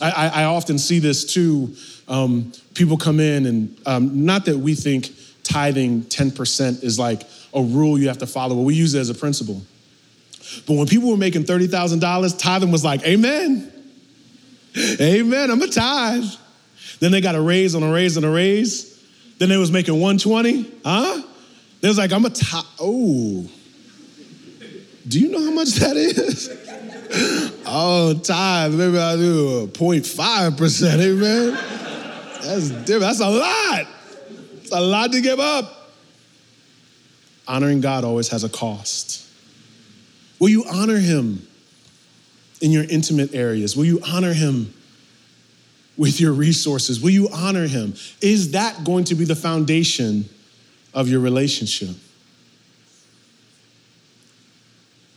I, 0.00 0.30
I, 0.32 0.44
often 0.44 0.78
see 0.78 1.00
this 1.00 1.24
too. 1.24 1.74
Um, 2.06 2.52
people 2.74 2.98
come 2.98 3.18
in, 3.18 3.46
and 3.46 3.76
um, 3.84 4.24
not 4.26 4.44
that 4.44 4.58
we 4.58 4.74
think 4.74 5.10
tithing 5.42 6.02
10% 6.02 6.84
is 6.84 6.98
like 6.98 7.22
a 7.52 7.62
rule 7.62 7.98
you 7.98 8.06
have 8.08 8.18
to 8.18 8.26
follow, 8.26 8.54
but 8.54 8.62
we 8.62 8.74
use 8.74 8.94
it 8.94 9.00
as 9.00 9.10
a 9.10 9.14
principle. 9.14 9.62
But 10.68 10.74
when 10.74 10.86
people 10.86 11.10
were 11.10 11.16
making 11.16 11.44
$30,000, 11.44 12.38
tithing 12.38 12.70
was 12.70 12.84
like, 12.84 13.02
Amen. 13.04 13.72
Amen. 15.00 15.50
I'm 15.50 15.62
a 15.62 15.66
tithe. 15.66 16.26
Then 17.00 17.10
they 17.10 17.20
got 17.20 17.34
a 17.34 17.40
raise 17.40 17.74
on 17.74 17.82
a 17.82 17.90
raise 17.90 18.16
on 18.16 18.24
a 18.24 18.30
raise. 18.30 19.02
Then 19.38 19.48
they 19.48 19.56
was 19.56 19.72
making 19.72 19.94
120. 19.94 20.72
Huh? 20.84 21.22
They 21.86 21.90
was 21.90 21.98
like, 21.98 22.10
I'm 22.10 22.24
a 22.24 22.30
tithe. 22.30 22.64
Oh. 22.80 23.48
Do 25.06 25.20
you 25.20 25.30
know 25.30 25.38
how 25.38 25.52
much 25.52 25.68
that 25.74 25.96
is? 25.96 26.50
oh, 27.64 28.12
tithe, 28.24 28.74
maybe 28.74 28.98
I 28.98 29.14
do 29.14 29.68
0.5%, 29.68 30.98
amen? 30.98 31.50
That's 32.42 32.70
different. 32.70 33.02
That's 33.02 33.20
a 33.20 33.28
lot. 33.28 33.86
It's 34.56 34.72
a 34.72 34.80
lot 34.80 35.12
to 35.12 35.20
give 35.20 35.38
up. 35.38 35.92
Honoring 37.46 37.80
God 37.82 38.02
always 38.02 38.30
has 38.30 38.42
a 38.42 38.48
cost. 38.48 39.24
Will 40.40 40.48
you 40.48 40.64
honor 40.68 40.98
Him 40.98 41.46
in 42.60 42.72
your 42.72 42.82
intimate 42.90 43.32
areas? 43.32 43.76
Will 43.76 43.84
you 43.84 44.00
honor 44.08 44.32
Him 44.32 44.74
with 45.96 46.20
your 46.20 46.32
resources? 46.32 47.00
Will 47.00 47.10
you 47.10 47.28
honor 47.32 47.68
Him? 47.68 47.94
Is 48.20 48.50
that 48.50 48.82
going 48.82 49.04
to 49.04 49.14
be 49.14 49.24
the 49.24 49.36
foundation 49.36 50.28
of 50.96 51.08
your 51.08 51.20
relationship? 51.20 51.94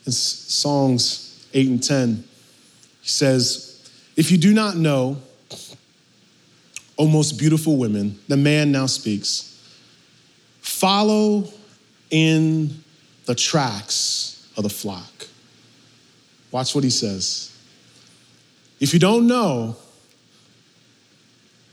in 0.09 0.13
Songs 0.13 1.47
8 1.53 1.67
and 1.67 1.83
10, 1.83 2.23
he 3.01 3.07
says, 3.07 3.91
If 4.15 4.31
you 4.31 4.39
do 4.39 4.55
not 4.55 4.75
know, 4.75 5.21
O 6.97 7.07
most 7.07 7.33
beautiful 7.33 7.77
women, 7.77 8.19
the 8.27 8.35
man 8.35 8.71
now 8.71 8.87
speaks, 8.87 9.55
follow 10.61 11.47
in 12.09 12.83
the 13.25 13.35
tracks 13.35 14.51
of 14.57 14.63
the 14.63 14.69
flock. 14.69 15.27
Watch 16.51 16.73
what 16.73 16.83
he 16.83 16.89
says. 16.89 17.55
If 18.79 18.93
you 18.93 18.99
don't 18.99 19.27
know, 19.27 19.75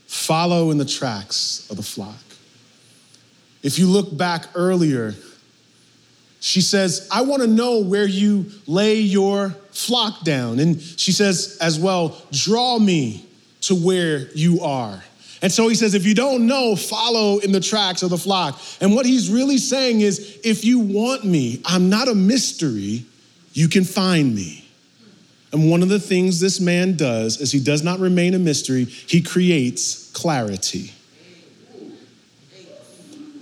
follow 0.05 0.69
in 0.69 0.77
the 0.77 0.85
tracks 0.85 1.67
of 1.71 1.77
the 1.77 1.83
flock. 1.83 2.26
If 3.63 3.79
you 3.79 3.87
look 3.87 4.15
back 4.15 4.45
earlier, 4.55 5.13
she 6.39 6.61
says, 6.61 7.07
I 7.11 7.21
want 7.21 7.41
to 7.41 7.47
know 7.47 7.79
where 7.79 8.05
you 8.05 8.51
lay 8.67 8.95
your 8.95 9.49
flock 9.71 10.23
down. 10.23 10.59
And 10.59 10.81
she 10.81 11.11
says 11.11 11.57
as 11.59 11.79
well, 11.79 12.21
draw 12.31 12.79
me 12.79 13.25
to 13.61 13.75
where 13.75 14.29
you 14.33 14.61
are. 14.61 15.03
And 15.41 15.51
so 15.51 15.67
he 15.67 15.75
says, 15.75 15.93
if 15.93 16.05
you 16.05 16.15
don't 16.15 16.47
know, 16.47 16.75
follow 16.75 17.37
in 17.39 17.51
the 17.51 17.59
tracks 17.59 18.01
of 18.01 18.09
the 18.09 18.17
flock. 18.17 18.59
And 18.81 18.95
what 18.95 19.05
he's 19.05 19.29
really 19.29 19.57
saying 19.57 20.01
is, 20.01 20.39
if 20.43 20.65
you 20.65 20.79
want 20.79 21.25
me, 21.25 21.61
I'm 21.65 21.89
not 21.89 22.07
a 22.07 22.15
mystery, 22.15 23.05
you 23.53 23.67
can 23.67 23.83
find 23.83 24.33
me. 24.33 24.67
And 25.51 25.69
one 25.69 25.83
of 25.83 25.89
the 25.89 25.99
things 25.99 26.39
this 26.39 26.59
man 26.59 26.97
does 26.97 27.39
is 27.39 27.51
he 27.51 27.59
does 27.59 27.83
not 27.83 27.99
remain 27.99 28.33
a 28.33 28.39
mystery, 28.39 28.85
he 28.85 29.21
creates 29.21 30.11
clarity. 30.11 30.91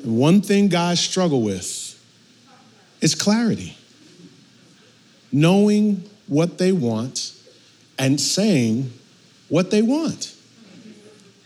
One 0.05 0.41
thing 0.41 0.67
guys 0.67 0.99
struggle 0.99 1.41
with 1.41 1.99
is 3.01 3.15
clarity. 3.15 3.75
Knowing 5.31 6.07
what 6.27 6.59
they 6.59 6.71
want 6.71 7.33
and 7.97 8.21
saying 8.21 8.93
what 9.49 9.71
they 9.71 9.81
want. 9.81 10.35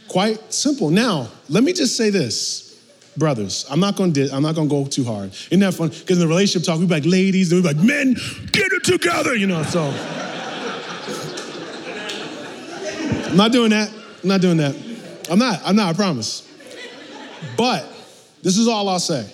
Quite 0.09 0.53
simple. 0.53 0.89
Now, 0.89 1.29
let 1.47 1.63
me 1.63 1.71
just 1.71 1.95
say 1.95 2.09
this, 2.09 2.83
brothers. 3.15 3.65
I'm 3.69 3.79
not 3.79 3.95
gonna 3.95 4.27
I'm 4.33 4.43
not 4.43 4.55
gonna 4.55 4.67
go 4.67 4.85
too 4.85 5.05
hard. 5.05 5.31
Isn't 5.31 5.59
that 5.61 5.73
fun? 5.73 5.89
Because 5.89 6.17
in 6.17 6.19
the 6.19 6.27
relationship 6.27 6.65
talk, 6.65 6.79
we 6.79 6.85
be 6.85 6.93
like 6.95 7.05
ladies, 7.05 7.51
and 7.53 7.63
we 7.63 7.69
be 7.69 7.75
like 7.75 7.85
men, 7.85 8.15
get 8.51 8.73
it 8.73 8.83
together, 8.83 9.35
you 9.35 9.47
know. 9.47 9.63
So 9.63 9.83
I'm 13.29 13.37
not 13.37 13.51
doing 13.51 13.69
that. 13.69 13.89
I'm 14.23 14.29
not 14.29 14.41
doing 14.41 14.57
that. 14.57 14.75
I'm 15.31 15.39
not. 15.39 15.61
I'm 15.63 15.75
not. 15.75 15.93
I 15.93 15.93
promise. 15.93 16.45
But 17.55 17.85
this 18.41 18.57
is 18.57 18.67
all 18.67 18.89
I'll 18.89 18.99
say. 18.99 19.31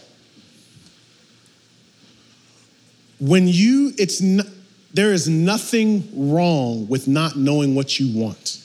when 3.20 3.48
you, 3.48 3.94
it's 3.98 4.22
not, 4.22 4.46
there 4.94 5.14
is 5.14 5.28
nothing 5.28 6.32
wrong 6.32 6.88
with 6.88 7.08
not 7.08 7.36
knowing 7.36 7.76
what 7.76 8.00
you 8.00 8.18
want. 8.18 8.64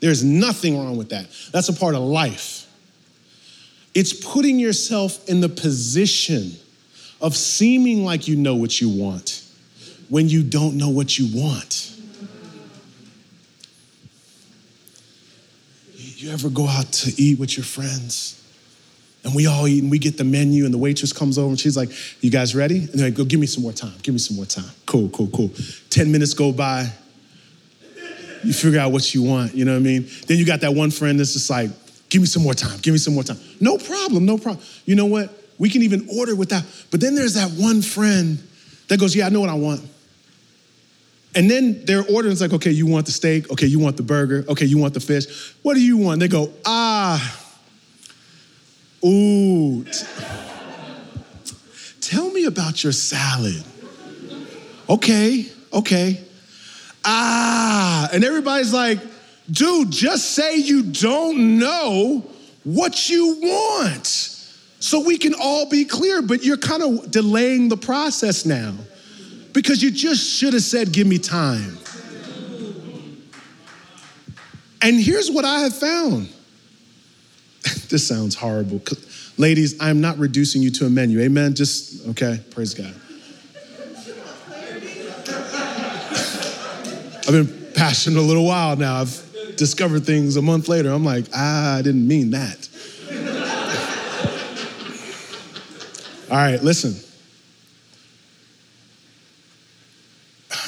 There's 0.00 0.22
nothing 0.24 0.76
wrong 0.76 0.96
with 0.96 1.10
that. 1.10 1.26
That's 1.52 1.68
a 1.68 1.72
part 1.72 1.94
of 1.94 2.02
life. 2.02 2.66
It's 3.94 4.12
putting 4.12 4.58
yourself 4.58 5.28
in 5.28 5.40
the 5.40 5.48
position 5.48 6.52
of 7.20 7.36
seeming 7.36 8.04
like 8.04 8.28
you 8.28 8.36
know 8.36 8.56
what 8.56 8.80
you 8.80 8.88
want 8.88 9.42
when 10.08 10.28
you 10.28 10.42
don't 10.42 10.76
know 10.76 10.90
what 10.90 11.18
you 11.18 11.28
want. 11.40 11.92
You 15.96 16.30
ever 16.32 16.48
go 16.48 16.66
out 16.66 16.90
to 16.92 17.22
eat 17.22 17.38
with 17.38 17.56
your 17.56 17.64
friends? 17.64 18.43
And 19.24 19.34
we 19.34 19.46
all 19.46 19.66
eat 19.66 19.82
and 19.82 19.90
we 19.90 19.98
get 19.98 20.18
the 20.18 20.24
menu, 20.24 20.64
and 20.66 20.74
the 20.74 20.78
waitress 20.78 21.12
comes 21.12 21.38
over 21.38 21.48
and 21.48 21.58
she's 21.58 21.76
like, 21.76 21.90
You 22.20 22.30
guys 22.30 22.54
ready? 22.54 22.78
And 22.78 22.88
they're 22.90 23.06
like, 23.08 23.14
Go, 23.14 23.24
give 23.24 23.40
me 23.40 23.46
some 23.46 23.62
more 23.62 23.72
time. 23.72 23.94
Give 24.02 24.14
me 24.14 24.18
some 24.18 24.36
more 24.36 24.44
time. 24.44 24.70
Cool, 24.86 25.08
cool, 25.08 25.28
cool. 25.28 25.50
10 25.90 26.12
minutes 26.12 26.34
go 26.34 26.52
by. 26.52 26.90
You 28.42 28.52
figure 28.52 28.78
out 28.78 28.92
what 28.92 29.14
you 29.14 29.22
want, 29.22 29.54
you 29.54 29.64
know 29.64 29.72
what 29.72 29.78
I 29.78 29.82
mean? 29.82 30.06
Then 30.26 30.36
you 30.36 30.44
got 30.44 30.60
that 30.60 30.74
one 30.74 30.90
friend 30.90 31.18
that's 31.18 31.32
just 31.32 31.48
like, 31.48 31.70
Give 32.10 32.20
me 32.20 32.26
some 32.26 32.42
more 32.42 32.54
time. 32.54 32.78
Give 32.80 32.92
me 32.92 32.98
some 32.98 33.14
more 33.14 33.24
time. 33.24 33.38
No 33.60 33.78
problem, 33.78 34.24
no 34.24 34.38
problem. 34.38 34.64
You 34.84 34.94
know 34.94 35.06
what? 35.06 35.30
We 35.58 35.70
can 35.70 35.82
even 35.82 36.06
order 36.16 36.36
with 36.36 36.50
that. 36.50 36.64
But 36.90 37.00
then 37.00 37.14
there's 37.14 37.34
that 37.34 37.50
one 37.50 37.82
friend 37.82 38.38
that 38.88 39.00
goes, 39.00 39.16
Yeah, 39.16 39.26
I 39.26 39.30
know 39.30 39.40
what 39.40 39.50
I 39.50 39.54
want. 39.54 39.80
And 41.34 41.50
then 41.50 41.84
their 41.84 42.04
order 42.08 42.28
is 42.28 42.40
like, 42.40 42.52
okay, 42.52 42.70
you 42.70 42.86
want 42.86 43.06
the 43.06 43.12
steak? 43.12 43.50
Okay, 43.50 43.66
you 43.66 43.80
want 43.80 43.96
the 43.96 44.04
burger? 44.04 44.44
Okay, 44.48 44.66
you 44.66 44.78
want 44.78 44.94
the 44.94 45.00
fish? 45.00 45.52
What 45.62 45.74
do 45.74 45.80
you 45.80 45.96
want? 45.96 46.20
They 46.20 46.28
go, 46.28 46.52
ah, 46.64 47.43
Ooh. 49.04 49.84
Tell 52.00 52.30
me 52.30 52.44
about 52.44 52.82
your 52.82 52.92
salad. 52.92 53.64
Okay, 54.88 55.46
okay. 55.72 56.20
Ah, 57.04 58.08
and 58.12 58.24
everybody's 58.24 58.72
like, 58.72 58.98
dude, 59.50 59.90
just 59.90 60.32
say 60.32 60.56
you 60.56 60.82
don't 60.82 61.58
know 61.58 62.24
what 62.64 63.10
you 63.10 63.38
want 63.42 64.06
so 64.06 65.00
we 65.00 65.16
can 65.16 65.34
all 65.34 65.68
be 65.68 65.84
clear, 65.84 66.22
but 66.22 66.44
you're 66.44 66.56
kind 66.58 66.82
of 66.82 67.10
delaying 67.10 67.68
the 67.68 67.76
process 67.76 68.44
now 68.44 68.74
because 69.52 69.82
you 69.82 69.90
just 69.90 70.38
should 70.38 70.52
have 70.52 70.62
said, 70.62 70.92
give 70.92 71.06
me 71.06 71.18
time. 71.18 71.78
And 74.82 75.00
here's 75.00 75.30
what 75.30 75.46
I 75.46 75.60
have 75.60 75.74
found 75.74 76.28
this 77.94 78.06
sounds 78.08 78.34
horrible. 78.34 78.82
Ladies, 79.38 79.80
I'm 79.80 80.00
not 80.00 80.18
reducing 80.18 80.62
you 80.62 80.70
to 80.72 80.86
a 80.86 80.90
menu. 80.90 81.20
Amen? 81.20 81.54
Just, 81.54 82.04
okay, 82.08 82.40
praise 82.50 82.74
God. 82.74 82.92
I've 87.20 87.28
been 87.28 87.72
passionate 87.72 88.18
a 88.18 88.20
little 88.20 88.44
while 88.44 88.74
now. 88.74 88.96
I've 88.96 89.54
discovered 89.54 90.04
things 90.04 90.34
a 90.34 90.42
month 90.42 90.66
later. 90.66 90.90
I'm 90.90 91.04
like, 91.04 91.26
ah, 91.36 91.76
I 91.76 91.82
didn't 91.82 92.08
mean 92.08 92.32
that. 92.32 92.68
All 96.28 96.36
right, 96.36 96.60
listen. 96.60 96.96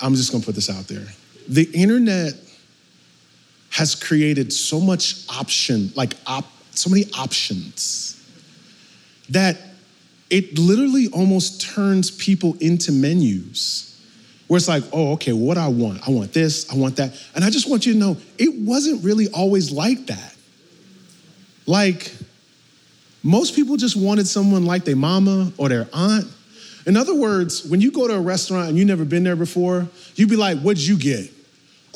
I'm 0.00 0.14
just 0.14 0.30
gonna 0.30 0.44
put 0.44 0.54
this 0.54 0.70
out 0.70 0.86
there. 0.86 1.08
The 1.48 1.68
internet 1.74 2.34
has 3.70 3.94
created 3.94 4.52
so 4.52 4.80
much 4.80 5.26
option, 5.28 5.92
like 5.94 6.14
op, 6.26 6.44
so 6.72 6.90
many 6.90 7.04
options, 7.18 8.22
that 9.30 9.56
it 10.30 10.58
literally 10.58 11.08
almost 11.08 11.60
turns 11.60 12.10
people 12.10 12.56
into 12.60 12.92
menus. 12.92 13.82
Where 14.48 14.58
it's 14.58 14.68
like, 14.68 14.84
oh, 14.92 15.12
okay, 15.14 15.32
what 15.32 15.58
I 15.58 15.68
want? 15.68 16.06
I 16.06 16.12
want 16.12 16.32
this, 16.32 16.70
I 16.72 16.76
want 16.76 16.96
that. 16.96 17.20
And 17.34 17.44
I 17.44 17.50
just 17.50 17.68
want 17.68 17.84
you 17.84 17.94
to 17.94 17.98
know 17.98 18.16
it 18.38 18.54
wasn't 18.60 19.02
really 19.04 19.28
always 19.28 19.72
like 19.72 20.06
that. 20.06 20.34
Like, 21.66 22.14
most 23.24 23.56
people 23.56 23.76
just 23.76 23.96
wanted 23.96 24.28
someone 24.28 24.64
like 24.64 24.84
their 24.84 24.94
mama 24.94 25.52
or 25.58 25.68
their 25.68 25.88
aunt. 25.92 26.26
In 26.86 26.96
other 26.96 27.14
words, 27.14 27.64
when 27.64 27.80
you 27.80 27.90
go 27.90 28.06
to 28.06 28.14
a 28.14 28.20
restaurant 28.20 28.68
and 28.68 28.78
you've 28.78 28.86
never 28.86 29.04
been 29.04 29.24
there 29.24 29.34
before, 29.34 29.88
you'd 30.14 30.30
be 30.30 30.36
like, 30.36 30.60
what'd 30.60 30.86
you 30.86 30.96
get? 30.96 31.28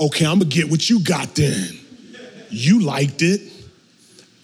Okay, 0.01 0.24
I'm 0.24 0.38
gonna 0.38 0.46
get 0.46 0.70
what 0.70 0.88
you 0.88 1.01
got 1.01 1.34
then. 1.34 1.78
You 2.48 2.80
liked 2.80 3.22
it. 3.22 3.42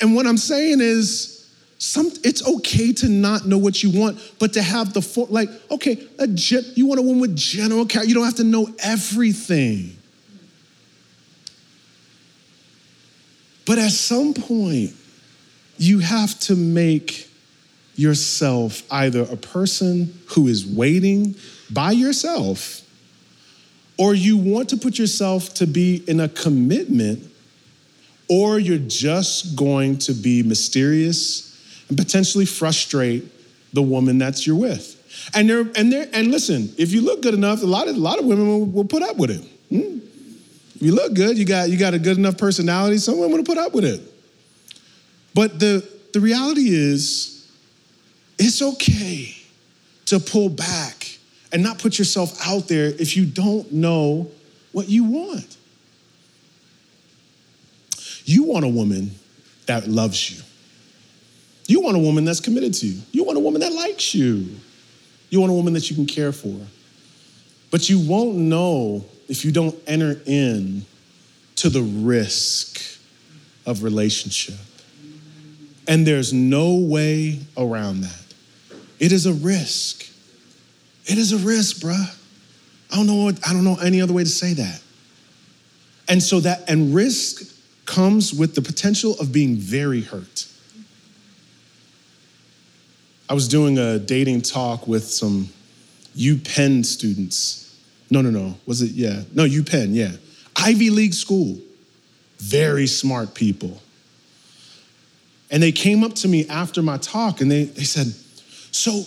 And 0.00 0.14
what 0.14 0.26
I'm 0.26 0.36
saying 0.36 0.80
is, 0.80 1.32
some, 1.78 2.10
it's 2.24 2.46
okay 2.46 2.92
to 2.94 3.08
not 3.08 3.46
know 3.46 3.58
what 3.58 3.82
you 3.82 3.90
want, 3.90 4.18
but 4.38 4.52
to 4.54 4.62
have 4.62 4.92
the 4.92 5.02
for, 5.02 5.26
like, 5.28 5.48
okay, 5.70 6.06
a 6.18 6.26
you 6.26 6.86
want 6.86 7.00
a 7.00 7.02
woman 7.02 7.20
with 7.20 7.36
general 7.36 7.86
care. 7.86 8.04
You 8.04 8.14
don't 8.14 8.24
have 8.24 8.36
to 8.36 8.44
know 8.44 8.68
everything. 8.78 9.96
But 13.66 13.78
at 13.78 13.90
some 13.90 14.32
point, 14.32 14.92
you 15.76 15.98
have 15.98 16.38
to 16.40 16.54
make 16.54 17.28
yourself 17.96 18.82
either 18.90 19.22
a 19.22 19.36
person 19.36 20.18
who 20.28 20.46
is 20.46 20.66
waiting 20.66 21.34
by 21.70 21.92
yourself, 21.92 22.82
or 23.98 24.14
you 24.14 24.36
want 24.36 24.68
to 24.70 24.76
put 24.76 24.98
yourself 24.98 25.54
to 25.54 25.66
be 25.66 26.02
in 26.06 26.20
a 26.20 26.28
commitment, 26.28 27.30
or 28.28 28.58
you're 28.58 28.78
just 28.78 29.56
going 29.56 29.98
to 29.98 30.12
be 30.12 30.42
mysterious 30.42 31.46
and 31.88 31.96
potentially 31.96 32.44
frustrate 32.44 33.24
the 33.72 33.82
woman 33.82 34.18
that 34.18 34.46
you're 34.46 34.56
with. 34.56 34.94
And 35.34 35.48
there, 35.48 35.60
and 35.76 35.92
there, 35.92 36.08
and 36.12 36.30
listen, 36.30 36.72
if 36.76 36.92
you 36.92 37.00
look 37.00 37.22
good 37.22 37.34
enough, 37.34 37.62
a 37.62 37.66
lot 37.66 37.88
of 37.88 37.96
a 37.96 37.98
lot 37.98 38.18
of 38.18 38.26
women 38.26 38.46
will, 38.46 38.66
will 38.66 38.84
put 38.84 39.02
up 39.02 39.16
with 39.16 39.30
it. 39.30 39.42
Hmm? 39.70 39.98
If 40.74 40.82
you 40.82 40.94
look 40.94 41.14
good, 41.14 41.38
you 41.38 41.44
got 41.44 41.70
you 41.70 41.78
got 41.78 41.94
a 41.94 41.98
good 41.98 42.18
enough 42.18 42.36
personality, 42.36 42.98
some 42.98 43.18
women 43.18 43.38
will 43.38 43.44
put 43.44 43.58
up 43.58 43.72
with 43.72 43.84
it. 43.84 44.00
But 45.34 45.58
the 45.58 45.88
the 46.12 46.20
reality 46.20 46.68
is, 46.68 47.50
it's 48.38 48.60
okay 48.60 49.36
to 50.06 50.20
pull 50.20 50.48
back 50.48 51.15
and 51.56 51.62
not 51.64 51.78
put 51.78 51.98
yourself 51.98 52.38
out 52.46 52.68
there 52.68 52.88
if 52.98 53.16
you 53.16 53.24
don't 53.24 53.72
know 53.72 54.30
what 54.72 54.90
you 54.90 55.04
want. 55.04 55.56
You 58.26 58.42
want 58.44 58.66
a 58.66 58.68
woman 58.68 59.12
that 59.64 59.88
loves 59.88 60.30
you. 60.30 60.42
You 61.66 61.80
want 61.80 61.96
a 61.96 61.98
woman 61.98 62.26
that's 62.26 62.40
committed 62.40 62.74
to 62.74 62.86
you. 62.86 63.00
You 63.10 63.24
want 63.24 63.38
a 63.38 63.40
woman 63.40 63.62
that 63.62 63.72
likes 63.72 64.14
you. 64.14 64.50
You 65.30 65.40
want 65.40 65.50
a 65.50 65.54
woman 65.54 65.72
that 65.72 65.88
you 65.88 65.96
can 65.96 66.04
care 66.04 66.30
for. 66.30 66.60
But 67.70 67.88
you 67.88 68.00
won't 68.00 68.36
know 68.36 69.06
if 69.26 69.42
you 69.42 69.50
don't 69.50 69.74
enter 69.86 70.20
in 70.26 70.84
to 71.54 71.70
the 71.70 71.80
risk 71.80 72.82
of 73.64 73.82
relationship. 73.82 74.56
And 75.88 76.06
there's 76.06 76.34
no 76.34 76.74
way 76.74 77.40
around 77.56 78.02
that. 78.02 78.24
It 78.98 79.10
is 79.10 79.24
a 79.24 79.32
risk. 79.32 80.06
It 81.06 81.18
is 81.18 81.32
a 81.32 81.38
risk, 81.38 81.78
bruh. 81.78 82.14
I 82.90 82.96
don't 82.96 83.06
know 83.06 83.24
what, 83.24 83.38
I 83.46 83.52
don't 83.52 83.64
know 83.64 83.76
any 83.76 84.00
other 84.00 84.12
way 84.12 84.24
to 84.24 84.28
say 84.28 84.52
that. 84.54 84.82
And 86.08 86.22
so 86.22 86.40
that 86.40 86.68
and 86.68 86.94
risk 86.94 87.54
comes 87.84 88.32
with 88.32 88.54
the 88.54 88.62
potential 88.62 89.16
of 89.18 89.32
being 89.32 89.56
very 89.56 90.02
hurt. 90.02 90.46
I 93.28 93.34
was 93.34 93.48
doing 93.48 93.78
a 93.78 93.98
dating 93.98 94.42
talk 94.42 94.86
with 94.86 95.04
some 95.04 95.48
UPenn 96.16 96.84
students. 96.84 97.76
No, 98.10 98.20
no, 98.20 98.30
no. 98.30 98.56
Was 98.66 98.82
it? 98.82 98.92
Yeah. 98.92 99.22
No, 99.32 99.44
UPenn, 99.44 99.94
yeah. 99.94 100.12
Ivy 100.54 100.90
League 100.90 101.14
school. 101.14 101.58
Very 102.38 102.86
smart 102.86 103.34
people. 103.34 103.80
And 105.50 105.62
they 105.62 105.72
came 105.72 106.04
up 106.04 106.14
to 106.16 106.28
me 106.28 106.46
after 106.48 106.82
my 106.82 106.98
talk 106.98 107.40
and 107.40 107.50
they, 107.50 107.64
they 107.64 107.84
said, 107.84 108.06
So 108.70 109.04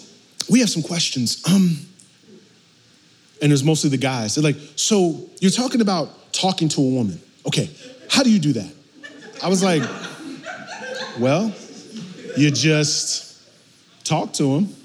we 0.49 0.59
have 0.59 0.69
some 0.69 0.83
questions. 0.83 1.41
Um, 1.47 1.77
and 3.41 3.51
it 3.51 3.53
was 3.53 3.63
mostly 3.63 3.89
the 3.89 3.97
guys. 3.97 4.35
They're 4.35 4.43
like, 4.43 4.57
So 4.75 5.29
you're 5.39 5.51
talking 5.51 5.81
about 5.81 6.33
talking 6.33 6.69
to 6.69 6.81
a 6.81 6.89
woman. 6.89 7.19
Okay, 7.45 7.69
how 8.09 8.23
do 8.23 8.31
you 8.31 8.39
do 8.39 8.53
that? 8.53 8.71
I 9.43 9.47
was 9.47 9.63
like, 9.63 9.83
Well, 11.19 11.53
you 12.37 12.51
just 12.51 13.41
talk 14.03 14.33
to 14.33 14.55
him. 14.55 14.75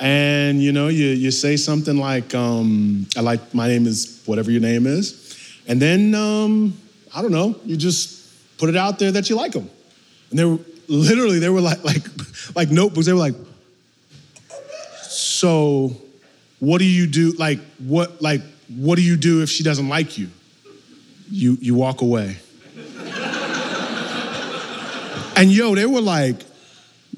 And 0.00 0.62
you 0.62 0.72
know, 0.72 0.88
you, 0.88 1.06
you 1.06 1.30
say 1.30 1.56
something 1.56 1.96
like, 1.96 2.34
um, 2.34 3.06
I 3.16 3.20
like 3.20 3.54
my 3.54 3.68
name 3.68 3.86
is 3.86 4.22
whatever 4.26 4.50
your 4.50 4.60
name 4.60 4.86
is. 4.86 5.22
And 5.66 5.80
then 5.80 6.14
um, 6.14 6.76
I 7.14 7.22
don't 7.22 7.32
know, 7.32 7.58
you 7.64 7.76
just 7.76 8.58
put 8.58 8.68
it 8.68 8.76
out 8.76 8.98
there 8.98 9.12
that 9.12 9.30
you 9.30 9.36
like 9.36 9.52
them. 9.52 9.70
And 10.30 10.38
they 10.38 10.44
were 10.44 10.58
literally 10.88 11.38
they 11.38 11.48
were 11.48 11.60
like 11.60 11.82
like 11.84 12.04
like 12.54 12.70
notebooks. 12.70 13.06
They 13.06 13.12
were 13.12 13.18
like, 13.18 13.34
so 15.02 15.96
what 16.58 16.78
do 16.78 16.84
you 16.84 17.06
do? 17.06 17.32
Like 17.32 17.60
what 17.78 18.20
like 18.22 18.42
what 18.68 18.96
do 18.96 19.02
you 19.02 19.16
do 19.16 19.42
if 19.42 19.50
she 19.50 19.62
doesn't 19.62 19.88
like 19.88 20.18
you? 20.18 20.28
You 21.30 21.58
you 21.60 21.74
walk 21.74 22.00
away. 22.02 22.36
and 25.36 25.50
yo, 25.50 25.74
they 25.74 25.86
were 25.86 26.00
like, 26.00 26.42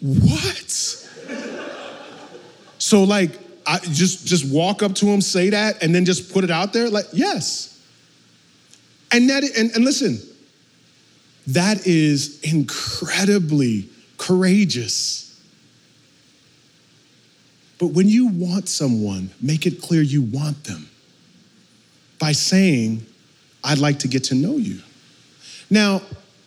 what? 0.00 0.70
So 2.78 3.04
like 3.04 3.38
I 3.66 3.78
just 3.78 4.26
just 4.26 4.50
walk 4.50 4.82
up 4.82 4.94
to 4.96 5.06
him, 5.06 5.20
say 5.20 5.50
that, 5.50 5.82
and 5.82 5.94
then 5.94 6.04
just 6.06 6.32
put 6.32 6.42
it 6.42 6.50
out 6.50 6.72
there? 6.72 6.88
Like, 6.88 7.04
yes. 7.12 7.78
And 9.12 9.28
that 9.28 9.42
and, 9.44 9.70
and 9.72 9.84
listen, 9.84 10.18
that 11.48 11.86
is 11.86 12.40
incredibly 12.42 13.88
courageous. 14.16 15.27
But 17.78 17.88
when 17.88 18.08
you 18.08 18.26
want 18.28 18.68
someone, 18.68 19.30
make 19.40 19.66
it 19.66 19.80
clear 19.80 20.02
you 20.02 20.22
want 20.22 20.64
them 20.64 20.88
by 22.18 22.32
saying, 22.32 23.06
I'd 23.62 23.78
like 23.78 24.00
to 24.00 24.08
get 24.08 24.24
to 24.24 24.34
know 24.34 24.56
you. 24.56 24.80
Now, 25.70 26.02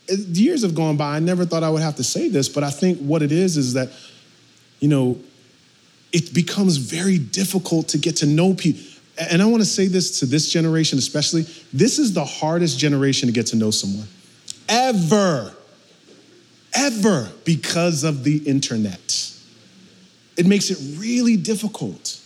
years 0.08 0.62
have 0.62 0.74
gone 0.74 0.96
by. 0.96 1.16
I 1.16 1.18
never 1.20 1.44
thought 1.44 1.62
I 1.62 1.70
would 1.70 1.82
have 1.82 1.96
to 1.96 2.04
say 2.04 2.28
this, 2.28 2.48
but 2.48 2.64
I 2.64 2.70
think 2.70 2.98
what 2.98 3.22
it 3.22 3.32
is 3.32 3.56
is 3.56 3.74
that, 3.74 3.90
you 4.80 4.88
know, 4.88 5.18
it 6.12 6.34
becomes 6.34 6.76
very 6.76 7.18
difficult 7.18 7.88
to 7.88 7.98
get 7.98 8.16
to 8.16 8.26
know 8.26 8.52
people. 8.54 8.84
And 9.18 9.40
I 9.40 9.46
want 9.46 9.62
to 9.62 9.68
say 9.68 9.86
this 9.86 10.20
to 10.20 10.26
this 10.26 10.50
generation, 10.50 10.98
especially. 10.98 11.46
This 11.72 11.98
is 11.98 12.12
the 12.12 12.24
hardest 12.24 12.78
generation 12.78 13.28
to 13.28 13.32
get 13.32 13.46
to 13.48 13.56
know 13.56 13.70
someone 13.70 14.08
ever, 14.68 15.52
ever, 16.74 17.30
because 17.44 18.04
of 18.04 18.24
the 18.24 18.38
internet. 18.38 19.21
It 20.36 20.46
makes 20.46 20.70
it 20.70 20.98
really 20.98 21.36
difficult. 21.36 22.20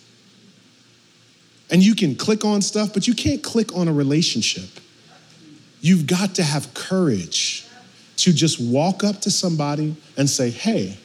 And 1.71 1.83
you 1.83 1.95
can 1.95 2.15
click 2.15 2.45
on 2.45 2.63
stuff, 2.63 2.95
but 2.95 3.09
you 3.09 3.15
can't 3.15 3.43
click 3.43 3.75
on 3.75 3.89
a 3.89 3.93
relationship. 3.93 4.69
You've 5.81 6.07
got 6.07 6.37
to 6.37 6.43
have 6.43 6.73
courage 6.75 7.67
to 8.19 8.33
just 8.33 8.61
walk 8.61 9.05
up 9.05 9.21
to 9.23 9.31
somebody 9.31 9.97
and 10.17 10.31
say, 10.31 10.51
hey, 10.51 10.97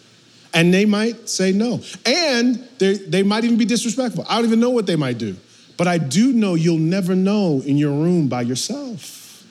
and 0.53 0.73
they 0.73 0.85
might 0.85 1.29
say 1.29 1.51
no. 1.51 1.81
And 2.05 2.55
they 2.77 3.23
might 3.23 3.43
even 3.43 3.57
be 3.57 3.65
disrespectful. 3.65 4.25
I 4.29 4.35
don't 4.35 4.45
even 4.45 4.59
know 4.59 4.69
what 4.69 4.85
they 4.85 4.95
might 4.95 5.17
do. 5.17 5.35
But 5.77 5.87
I 5.87 5.97
do 5.97 6.31
know 6.31 6.55
you'll 6.55 6.77
never 6.77 7.15
know 7.15 7.61
in 7.65 7.77
your 7.77 7.91
room 7.91 8.27
by 8.27 8.43
yourself. 8.43 9.43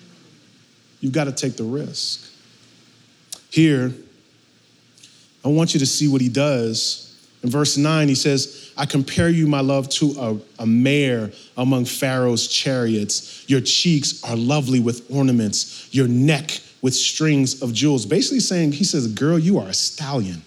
You've 1.01 1.13
got 1.13 1.25
to 1.25 1.33
take 1.33 1.57
the 1.57 1.65
risk. 1.65 2.31
Here, 3.51 3.93
I 5.45 5.49
want 5.49 5.75
you 5.75 5.81
to 5.81 5.87
see 5.87 6.07
what 6.07 6.21
he 6.21 6.29
does. 6.29 7.10
In 7.43 7.51
verse 7.51 7.77
9, 7.77 8.09
he 8.09 8.15
says, 8.15 8.73
I 8.77 8.85
compare 8.85 9.31
you, 9.31 9.47
my 9.47 9.61
love, 9.61 9.89
to 9.91 10.15
a, 10.59 10.63
a 10.63 10.67
mare 10.67 11.31
among 11.57 11.87
Pharaoh's 11.87 12.47
chariots. 12.47 13.49
Your 13.49 13.63
cheeks 13.63 14.23
are 14.25 14.37
lovely 14.37 14.81
with 14.81 15.11
ornaments, 15.11 15.89
your 15.91 16.07
neck 16.07 16.61
with 16.83 16.95
strings 16.95 17.63
of 17.63 17.73
jewels. 17.73 18.05
Basically 18.05 18.41
saying, 18.41 18.73
he 18.73 18.85
says, 18.85 19.07
Girl, 19.07 19.39
you 19.39 19.59
are 19.59 19.69
a 19.69 19.75
stallion. 19.75 20.43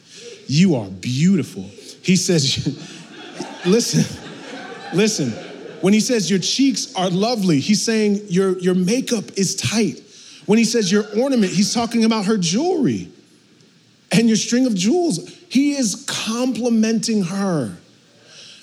You 0.47 0.75
are 0.75 0.87
beautiful. 0.87 1.63
He 2.03 2.15
says, 2.15 2.67
Listen, 3.65 4.03
listen. 4.93 5.31
When 5.81 5.93
he 5.93 5.99
says 5.99 6.29
your 6.29 6.39
cheeks 6.39 6.93
are 6.95 7.09
lovely, 7.09 7.59
he's 7.59 7.81
saying 7.81 8.21
your, 8.29 8.57
your 8.59 8.75
makeup 8.75 9.25
is 9.37 9.55
tight. 9.55 10.01
When 10.45 10.57
he 10.57 10.65
says 10.65 10.91
your 10.91 11.05
ornament, 11.19 11.51
he's 11.51 11.73
talking 11.73 12.05
about 12.05 12.25
her 12.25 12.37
jewelry 12.37 13.09
and 14.11 14.27
your 14.27 14.37
string 14.37 14.65
of 14.65 14.75
jewels. 14.75 15.19
He 15.53 15.73
is 15.73 16.03
complimenting 16.07 17.25
her. 17.25 17.77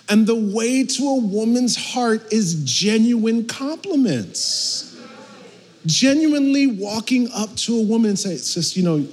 And 0.09 0.27
the 0.27 0.35
way 0.35 0.83
to 0.83 1.03
a 1.05 1.21
woman's 1.21 1.77
heart 1.77 2.33
is 2.33 2.65
genuine 2.65 3.47
compliments. 3.47 5.01
Genuinely 5.87 6.67
walking 6.67 7.29
up 7.33 7.55
to 7.59 7.79
a 7.79 7.83
woman 7.85 8.11
and 8.11 8.19
say, 8.19 8.37
sis, 8.39 8.77
you 8.77 8.83
know, 8.83 9.07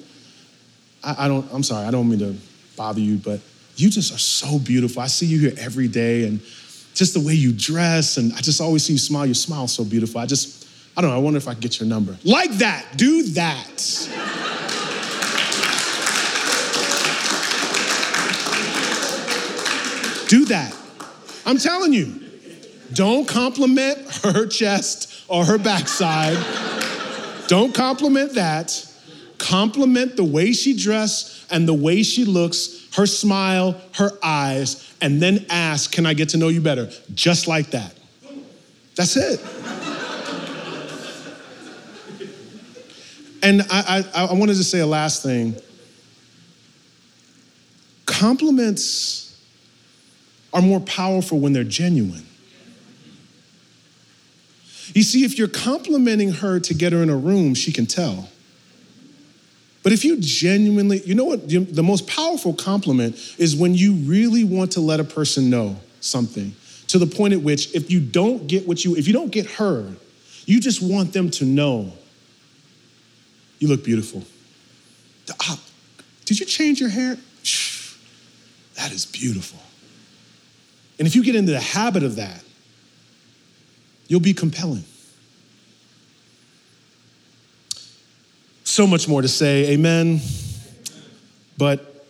I, 1.04 1.26
I 1.26 1.28
don't, 1.28 1.48
I'm 1.54 1.62
sorry, 1.62 1.86
I 1.86 1.92
don't 1.92 2.10
mean 2.10 2.18
to 2.18 2.36
bother 2.76 3.00
you, 3.00 3.18
but 3.18 3.42
you 3.76 3.92
just 3.92 4.12
are 4.12 4.18
so 4.18 4.58
beautiful. 4.58 5.04
I 5.04 5.06
see 5.06 5.28
you 5.28 5.38
here 5.38 5.54
every 5.60 5.88
day 5.88 6.26
and 6.26 6.42
just 6.96 7.14
the 7.14 7.20
way 7.20 7.34
you 7.34 7.54
dress, 7.54 8.18
and 8.18 8.34
I 8.34 8.42
just 8.42 8.60
always 8.60 8.86
see 8.86 8.94
you 8.94 9.00
smile. 9.00 9.28
Your 9.28 9.36
smile 9.36 9.68
so 9.68 9.86
beautiful. 9.86 10.20
I 10.20 10.26
just, 10.26 10.68
I 10.98 11.02
don't 11.02 11.12
know, 11.12 11.16
I 11.16 11.20
wonder 11.20 11.38
if 11.38 11.48
I 11.48 11.52
can 11.52 11.62
get 11.62 11.80
your 11.80 11.88
number. 11.88 12.18
Like 12.24 12.54
that, 12.54 12.98
do 12.98 13.22
that. 13.34 14.57
Do 20.28 20.46
that. 20.46 20.76
I'm 21.46 21.58
telling 21.58 21.94
you, 21.94 22.22
don't 22.94 23.28
compliment 23.28 23.98
her 24.24 24.46
chest 24.48 25.26
or 25.28 25.46
her 25.46 25.58
backside. 25.58 26.38
don't 27.48 27.74
compliment 27.74 28.34
that. 28.36 28.84
Compliment 29.38 30.16
the 30.16 30.24
way 30.24 30.52
she 30.52 30.76
dressed 30.76 31.52
and 31.52 31.68
the 31.68 31.74
way 31.74 32.04
she 32.04 32.26
looks, 32.26 32.88
her 32.96 33.06
smile, 33.06 33.80
her 33.96 34.12
eyes, 34.24 34.94
and 35.02 35.22
then 35.22 35.46
ask, 35.50 35.92
Can 35.92 36.06
I 36.06 36.14
get 36.14 36.30
to 36.30 36.38
know 36.38 36.48
you 36.48 36.62
better? 36.62 36.90
Just 37.14 37.48
like 37.48 37.72
that. 37.72 37.94
That's 38.96 39.16
it. 39.16 39.40
and 43.44 43.62
I, 43.70 44.04
I, 44.16 44.26
I 44.26 44.34
wanted 44.34 44.56
to 44.56 44.64
say 44.64 44.80
a 44.80 44.88
last 44.88 45.22
thing. 45.22 45.56
Compliments 48.08 49.27
are 50.58 50.62
more 50.62 50.80
powerful 50.80 51.40
when 51.40 51.54
they're 51.54 51.64
genuine. 51.64 52.26
You 54.96 55.04
see, 55.04 55.24
if 55.24 55.38
you're 55.38 55.48
complimenting 55.48 56.32
her 56.32 56.60
to 56.62 56.74
get 56.74 56.94
her 56.94 57.04
in 57.04 57.12
a 57.12 57.16
room, 57.16 57.54
she 57.54 57.72
can 57.72 57.86
tell. 57.86 58.28
But 59.84 59.92
if 59.92 60.04
you 60.04 60.18
genuinely, 60.20 61.04
you 61.04 61.14
know 61.14 61.26
what, 61.26 61.48
the 61.48 61.84
most 61.84 62.08
powerful 62.08 62.56
compliment 62.56 63.36
is 63.38 63.56
when 63.56 63.76
you 63.76 63.94
really 63.94 64.44
want 64.44 64.72
to 64.72 64.80
let 64.80 65.00
a 65.00 65.04
person 65.04 65.52
know 65.52 65.76
something 66.00 66.56
to 66.88 66.98
the 66.98 67.06
point 67.06 67.34
at 67.34 67.42
which 67.42 67.76
if 67.76 67.92
you 67.92 68.00
don't 68.00 68.48
get 68.48 68.68
what 68.68 68.84
you, 68.84 68.96
if 68.96 69.06
you 69.06 69.14
don't 69.14 69.32
get 69.32 69.46
her, 69.52 69.94
you 70.48 70.60
just 70.60 70.82
want 70.82 71.14
them 71.14 71.30
to 71.32 71.46
know 71.46 71.94
you 73.60 73.68
look 73.68 73.84
beautiful. 73.84 74.24
Did 76.26 76.40
you 76.40 76.48
change 76.48 76.80
your 76.80 76.90
hair? 76.90 77.16
That 78.74 78.92
is 78.92 79.06
beautiful. 79.06 79.60
And 81.00 81.08
if 81.08 81.16
you 81.16 81.24
get 81.24 81.36
into 81.36 81.52
the 81.52 81.60
habit 81.60 82.04
of 82.04 82.16
that, 82.16 82.44
you'll 84.08 84.20
be 84.20 84.34
compelling. 84.34 84.84
so 88.78 88.86
much 88.86 89.08
more 89.08 89.24
to 89.24 89.28
say, 89.28 89.72
amen. 89.72 90.22
But 91.58 92.06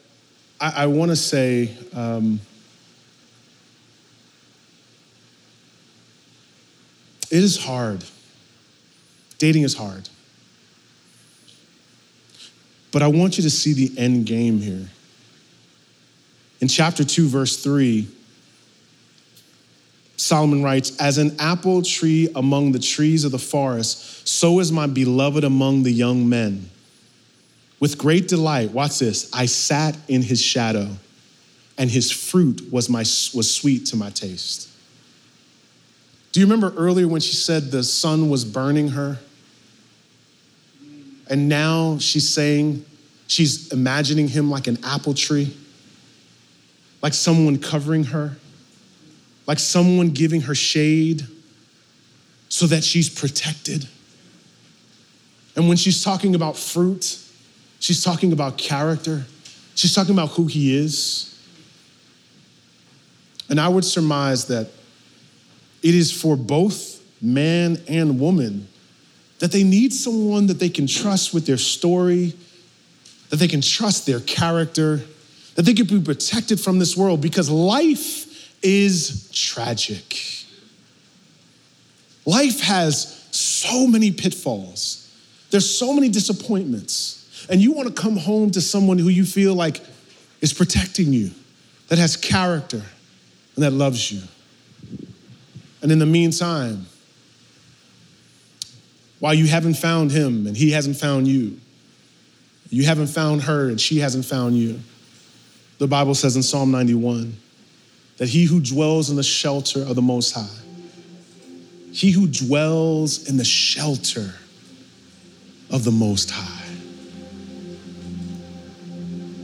I, 0.60 0.84
I 0.84 0.88
want 0.88 1.12
to 1.12 1.16
say, 1.16 1.74
um, 1.94 2.42
it 7.32 7.42
is 7.42 7.58
hard. 7.58 8.04
Dating 9.38 9.64
is 9.64 9.76
hard. 9.76 10.10
But 12.92 13.02
I 13.02 13.08
want 13.08 13.38
you 13.38 13.44
to 13.44 13.50
see 13.50 13.72
the 13.72 13.98
end 13.98 14.26
game 14.26 14.60
here. 14.60 14.90
In 16.60 16.68
chapter 16.68 17.06
2, 17.06 17.30
verse 17.30 17.64
3, 17.64 18.10
Solomon 20.18 20.64
writes, 20.64 20.98
As 21.00 21.20
an 21.20 21.36
apple 21.40 21.84
tree 21.84 22.28
among 22.36 22.72
the 22.72 22.80
trees 22.80 23.24
of 23.24 23.32
the 23.32 23.40
forest, 23.40 24.28
so 24.28 24.60
is 24.60 24.72
my 24.72 24.88
beloved 24.88 25.44
among 25.44 25.84
the 25.84 25.92
young 25.92 26.28
men. 26.28 26.70
With 27.80 28.00
great 28.00 28.28
delight, 28.28 28.72
watch 28.72 28.98
this, 28.98 29.30
I 29.32 29.46
sat 29.46 29.96
in 30.08 30.24
his 30.24 30.42
shadow, 30.42 30.90
and 31.78 31.92
his 31.92 32.12
fruit 32.12 32.74
was, 32.74 32.90
my, 32.90 33.02
was 33.02 33.56
sweet 33.56 33.86
to 33.88 33.96
my 33.96 34.10
taste. 34.10 34.70
Do 36.32 36.40
you 36.40 36.48
remember 36.48 36.74
earlier 36.76 37.08
when 37.08 37.22
she 37.22 37.36
said 37.36 37.72
the 37.72 37.84
sun 37.84 38.30
was 38.30 38.44
burning 38.44 38.90
her? 38.90 39.20
And 41.30 41.48
now 41.48 42.00
she's 42.00 42.28
saying, 42.28 42.84
she's 43.28 43.72
imagining 43.72 44.30
him 44.30 44.50
like 44.50 44.66
an 44.66 44.80
apple 44.84 45.14
tree, 45.14 45.56
like 47.04 47.14
someone 47.14 47.60
covering 47.60 48.06
her 48.06 48.38
like 49.48 49.60
someone 49.60 50.10
giving 50.10 50.42
her 50.42 50.54
shade 50.54 51.26
so 52.50 52.68
that 52.68 52.84
she's 52.84 53.10
protected. 53.10 53.88
And 55.56 55.68
when 55.68 55.78
she's 55.78 56.04
talking 56.04 56.36
about 56.36 56.58
fruit, 56.58 57.18
she's 57.80 58.04
talking 58.04 58.34
about 58.34 58.58
character, 58.58 59.26
she's 59.74 59.96
talking 59.96 60.14
about 60.14 60.30
who 60.30 60.46
he 60.46 60.78
is. 60.78 61.34
And 63.50 63.60
I 63.60 63.70
would 63.70 63.86
surmise 63.86 64.46
that 64.48 64.70
it 65.82 65.96
is 65.96 66.12
for 66.12 66.36
both 66.36 67.02
man 67.22 67.78
and 67.88 68.20
woman 68.20 68.68
that 69.40 69.52
they 69.52 69.64
need 69.64 69.94
someone 69.94 70.48
that 70.48 70.60
they 70.60 70.70
can 70.70 70.88
trust 70.88 71.34
with 71.34 71.46
their 71.46 71.58
story, 71.58 72.34
that 73.30 73.38
they 73.38 73.48
can 73.48 73.62
trust 73.62 74.06
their 74.06 74.20
character, 74.22 75.02
that 75.56 75.64
they 75.64 75.74
can 75.74 75.86
be 75.86 76.02
protected 76.02 76.60
from 76.60 76.80
this 76.80 76.98
world 76.98 77.22
because 77.22 77.50
life 77.50 78.27
is 78.62 79.30
tragic. 79.32 80.18
Life 82.26 82.60
has 82.62 83.28
so 83.32 83.88
many 83.88 84.12
pitfalls. 84.12 85.10
There's 85.50 85.78
so 85.78 85.94
many 85.94 86.10
disappointments. 86.10 87.46
And 87.50 87.62
you 87.62 87.72
want 87.72 87.88
to 87.88 87.94
come 87.94 88.18
home 88.18 88.52
to 88.52 88.62
someone 88.62 88.98
who 88.98 89.10
you 89.10 89.24
feel 89.24 89.54
like 89.54 89.82
is 90.42 90.54
protecting 90.54 91.14
you, 91.14 91.32
that 91.88 91.98
has 91.98 92.18
character, 92.18 92.82
and 93.56 93.64
that 93.64 93.72
loves 93.72 94.12
you. 94.12 94.22
And 95.82 95.92
in 95.92 96.00
the 96.00 96.06
meantime, 96.06 96.86
while 99.20 99.34
you 99.34 99.48
haven't 99.48 99.76
found 99.76 100.12
him 100.12 100.48
and 100.48 100.56
he 100.56 100.72
hasn't 100.72 100.98
found 100.98 101.28
you, 101.28 101.60
you 102.70 102.84
haven't 102.84 103.08
found 103.08 103.44
her 103.44 103.70
and 103.70 103.80
she 103.80 104.00
hasn't 104.00 104.26
found 104.26 104.58
you, 104.58 104.80
the 105.78 105.88
Bible 105.88 106.14
says 106.14 106.36
in 106.36 106.44
Psalm 106.44 106.72
91 106.72 107.36
that 108.18 108.30
he 108.30 108.46
who 108.46 108.60
dwells 108.60 109.10
in 109.10 109.16
the 109.16 109.24
shelter 109.24 109.82
of 109.82 109.96
the 109.96 110.02
Most 110.02 110.34
High, 110.34 110.48
he 111.92 112.12
who 112.12 112.28
dwells 112.28 113.30
in 113.30 113.38
the 113.38 113.46
shelter 113.46 114.34
of 115.72 115.84
the 115.84 115.92
Most 115.92 116.32
High, 116.32 116.64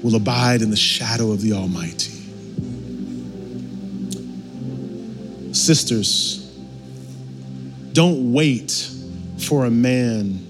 will 0.01 0.15
abide 0.15 0.61
in 0.61 0.69
the 0.69 0.76
shadow 0.76 1.32
of 1.32 1.41
the 1.41 1.53
Almighty. 1.53 2.11
Sisters, 5.53 6.39
don't 7.93 8.34
wait 8.34 8.89
for 9.38 9.65
a 9.65 9.71
man 9.71 10.47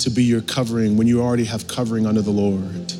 to 0.00 0.10
be 0.10 0.22
your 0.22 0.42
covering 0.42 0.96
when 0.96 1.06
you 1.06 1.22
already 1.22 1.44
have 1.44 1.66
covering 1.66 2.06
under 2.06 2.20
the 2.20 2.30
Lord. 2.30 2.92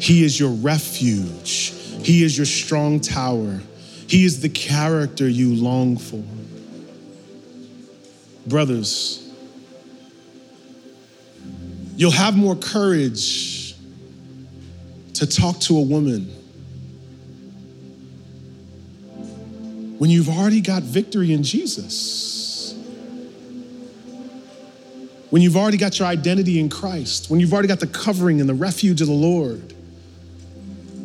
He 0.00 0.24
is 0.24 0.38
your 0.38 0.50
refuge. 0.50 1.72
He 2.02 2.24
is 2.24 2.36
your 2.36 2.46
strong 2.46 3.00
tower. 3.00 3.60
He 4.06 4.24
is 4.24 4.40
the 4.40 4.48
character 4.48 5.28
you 5.28 5.54
long 5.54 5.96
for. 5.96 6.24
Brothers, 8.46 9.30
you'll 11.96 12.10
have 12.10 12.36
more 12.36 12.56
courage 12.56 13.74
to 15.14 15.26
talk 15.26 15.60
to 15.60 15.76
a 15.76 15.82
woman 15.82 16.24
when 19.98 20.08
you've 20.08 20.30
already 20.30 20.62
got 20.62 20.82
victory 20.82 21.32
in 21.32 21.42
Jesus. 21.42 22.74
When 25.28 25.42
you've 25.42 25.56
already 25.56 25.76
got 25.76 25.98
your 25.98 26.08
identity 26.08 26.58
in 26.58 26.70
Christ, 26.70 27.30
when 27.30 27.38
you've 27.38 27.52
already 27.52 27.68
got 27.68 27.78
the 27.78 27.86
covering 27.86 28.40
and 28.40 28.48
the 28.48 28.54
refuge 28.54 29.00
of 29.00 29.06
the 29.06 29.12
Lord 29.12 29.74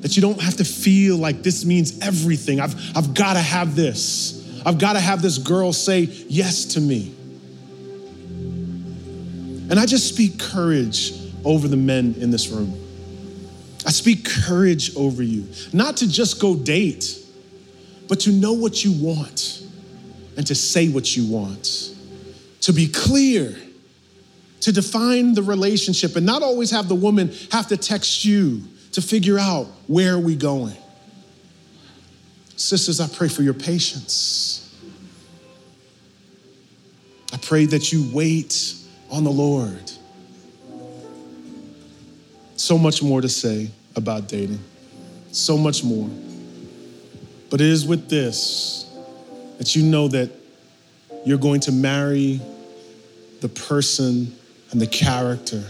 that 0.06 0.16
you 0.16 0.22
don't 0.22 0.40
have 0.40 0.56
to 0.56 0.64
feel 0.64 1.18
like 1.18 1.42
this 1.42 1.66
means 1.66 1.98
everything. 2.00 2.60
I've, 2.60 2.76
I've 2.96 3.16
got 3.16 3.34
to 3.34 3.40
have 3.40 3.76
this. 3.76 4.62
I've 4.64 4.78
got 4.78 4.94
to 4.94 5.00
have 5.00 5.20
this 5.20 5.40
girl 5.40 5.74
say 5.74 6.02
yes 6.02 6.64
to 6.76 6.80
me. 6.80 7.12
And 9.68 9.80
I 9.80 9.88
just 9.88 10.08
speak 10.08 10.38
courage 10.38 11.12
over 11.44 11.68
the 11.68 11.76
men 11.76 12.14
in 12.20 12.30
this 12.30 12.50
room. 12.50 12.80
I 13.84 13.90
speak 13.90 14.30
courage 14.30 14.96
over 14.96 15.24
you, 15.24 15.48
not 15.74 15.98
to 15.98 16.08
just 16.08 16.40
go 16.40 16.56
date, 16.56 17.18
but 18.08 18.20
to 18.20 18.32
know 18.32 18.54
what 18.54 18.86
you 18.86 18.92
want 18.92 19.64
and 20.38 20.46
to 20.46 20.54
say 20.54 20.88
what 20.88 21.18
you 21.18 21.26
want, 21.26 21.96
to 22.62 22.74
be 22.74 22.90
clear, 22.90 23.58
to 24.62 24.72
define 24.72 25.34
the 25.34 25.42
relationship, 25.42 26.16
and 26.16 26.28
not 26.28 26.44
always 26.44 26.70
have 26.70 26.88
the 26.90 26.94
woman 26.94 27.34
have 27.52 27.70
to 27.70 27.78
text 27.78 28.24
you 28.24 28.62
to 28.96 29.02
figure 29.02 29.38
out 29.38 29.68
where 29.88 30.14
are 30.14 30.20
we 30.20 30.38
going. 30.38 30.74
Sisters, 32.56 33.02
I 33.02 33.10
pray 33.10 33.28
for 33.28 33.44
your 33.44 33.54
patience. 33.54 34.74
I 37.34 37.38
pray 37.38 37.66
that 37.66 37.92
you 37.92 38.10
wait 38.14 38.74
on 39.12 39.26
the 39.26 39.32
Lord. 39.32 39.92
So 42.56 42.78
much 42.78 43.04
more 43.04 43.20
to 43.20 43.28
say 43.28 43.70
about 43.98 44.30
dating, 44.30 44.64
so 45.34 45.58
much 45.58 45.84
more. 45.84 46.10
But 47.50 47.60
it 47.60 47.68
is 47.68 47.86
with 47.86 48.08
this 48.08 48.90
that 49.58 49.76
you 49.76 49.84
know 49.84 50.08
that 50.08 50.32
you're 51.26 51.38
going 51.38 51.60
to 51.62 51.74
marry 51.74 52.40
the 53.42 53.50
person 53.50 54.34
and 54.72 54.80
the 54.80 54.88
character. 54.88 55.66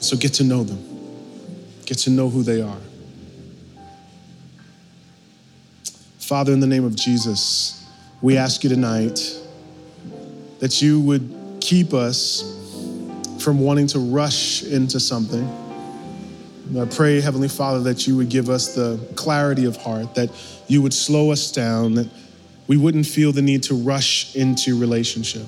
So 0.00 0.18
get 0.18 0.34
to 0.34 0.44
know 0.44 0.64
them, 0.64 0.93
get 1.86 1.98
to 1.98 2.10
know 2.10 2.28
who 2.28 2.42
they 2.42 2.60
are. 2.60 2.78
Father, 6.18 6.52
in 6.52 6.60
the 6.60 6.66
name 6.66 6.84
of 6.84 6.96
Jesus, 6.96 7.86
we 8.22 8.38
ask 8.38 8.64
you 8.64 8.70
tonight 8.70 9.20
that 10.60 10.80
you 10.80 11.00
would 11.00 11.58
keep 11.60 11.92
us 11.92 12.42
from 13.38 13.60
wanting 13.60 13.86
to 13.88 13.98
rush 13.98 14.62
into 14.62 14.98
something. 14.98 15.46
I 16.78 16.86
pray, 16.86 17.20
Heavenly 17.20 17.48
Father, 17.48 17.80
that 17.82 18.06
you 18.06 18.16
would 18.16 18.30
give 18.30 18.48
us 18.48 18.74
the 18.74 18.98
clarity 19.16 19.66
of 19.66 19.76
heart, 19.76 20.14
that 20.14 20.30
you 20.66 20.80
would 20.80 20.94
slow 20.94 21.30
us 21.30 21.52
down, 21.52 21.94
that 21.94 22.08
we 22.66 22.78
wouldn't 22.78 23.06
feel 23.06 23.32
the 23.32 23.42
need 23.42 23.62
to 23.64 23.74
rush 23.74 24.34
into 24.34 24.78
relationship. 24.78 25.44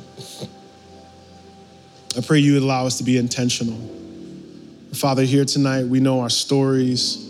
I 2.16 2.20
pray 2.20 2.38
you 2.38 2.52
would 2.52 2.62
allow 2.62 2.86
us 2.86 2.98
to 2.98 3.04
be 3.04 3.16
intentional. 3.16 3.78
Father, 4.92 5.24
here 5.24 5.44
tonight, 5.44 5.84
we 5.84 6.00
know 6.00 6.20
our 6.20 6.30
stories. 6.30 7.22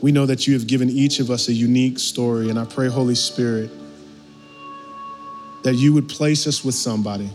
We 0.00 0.12
know 0.12 0.26
that 0.26 0.46
you 0.46 0.54
have 0.54 0.66
given 0.66 0.88
each 0.88 1.18
of 1.18 1.30
us 1.30 1.48
a 1.48 1.52
unique 1.52 1.98
story, 1.98 2.50
and 2.50 2.58
I 2.58 2.64
pray, 2.64 2.88
Holy 2.88 3.14
Spirit, 3.14 3.70
that 5.62 5.74
you 5.74 5.92
would 5.94 6.08
place 6.08 6.46
us 6.46 6.64
with 6.64 6.74
somebody 6.74 7.30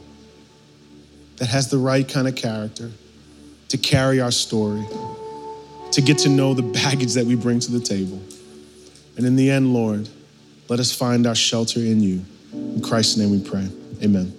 that 1.37 1.47
has 1.47 1.69
the 1.69 1.77
right 1.77 2.07
kind 2.07 2.27
of 2.27 2.35
character 2.35 2.91
to 3.69 3.77
carry 3.77 4.19
our 4.19 4.31
story, 4.31 4.85
to 5.91 6.01
get 6.01 6.19
to 6.19 6.29
know 6.29 6.53
the 6.53 6.61
baggage 6.83 7.13
that 7.13 7.25
we 7.25 7.35
bring 7.35 7.59
to 7.59 7.71
the 7.71 7.79
table. 7.79 8.21
And 9.17 9.25
in 9.25 9.35
the 9.35 9.49
end, 9.49 9.73
Lord, 9.73 10.07
let 10.69 10.79
us 10.79 10.95
find 10.95 11.25
our 11.27 11.35
shelter 11.35 11.79
in 11.79 12.01
you. 12.01 12.23
In 12.53 12.81
Christ's 12.81 13.17
name 13.17 13.31
we 13.31 13.41
pray. 13.41 13.67
Amen. 14.03 14.38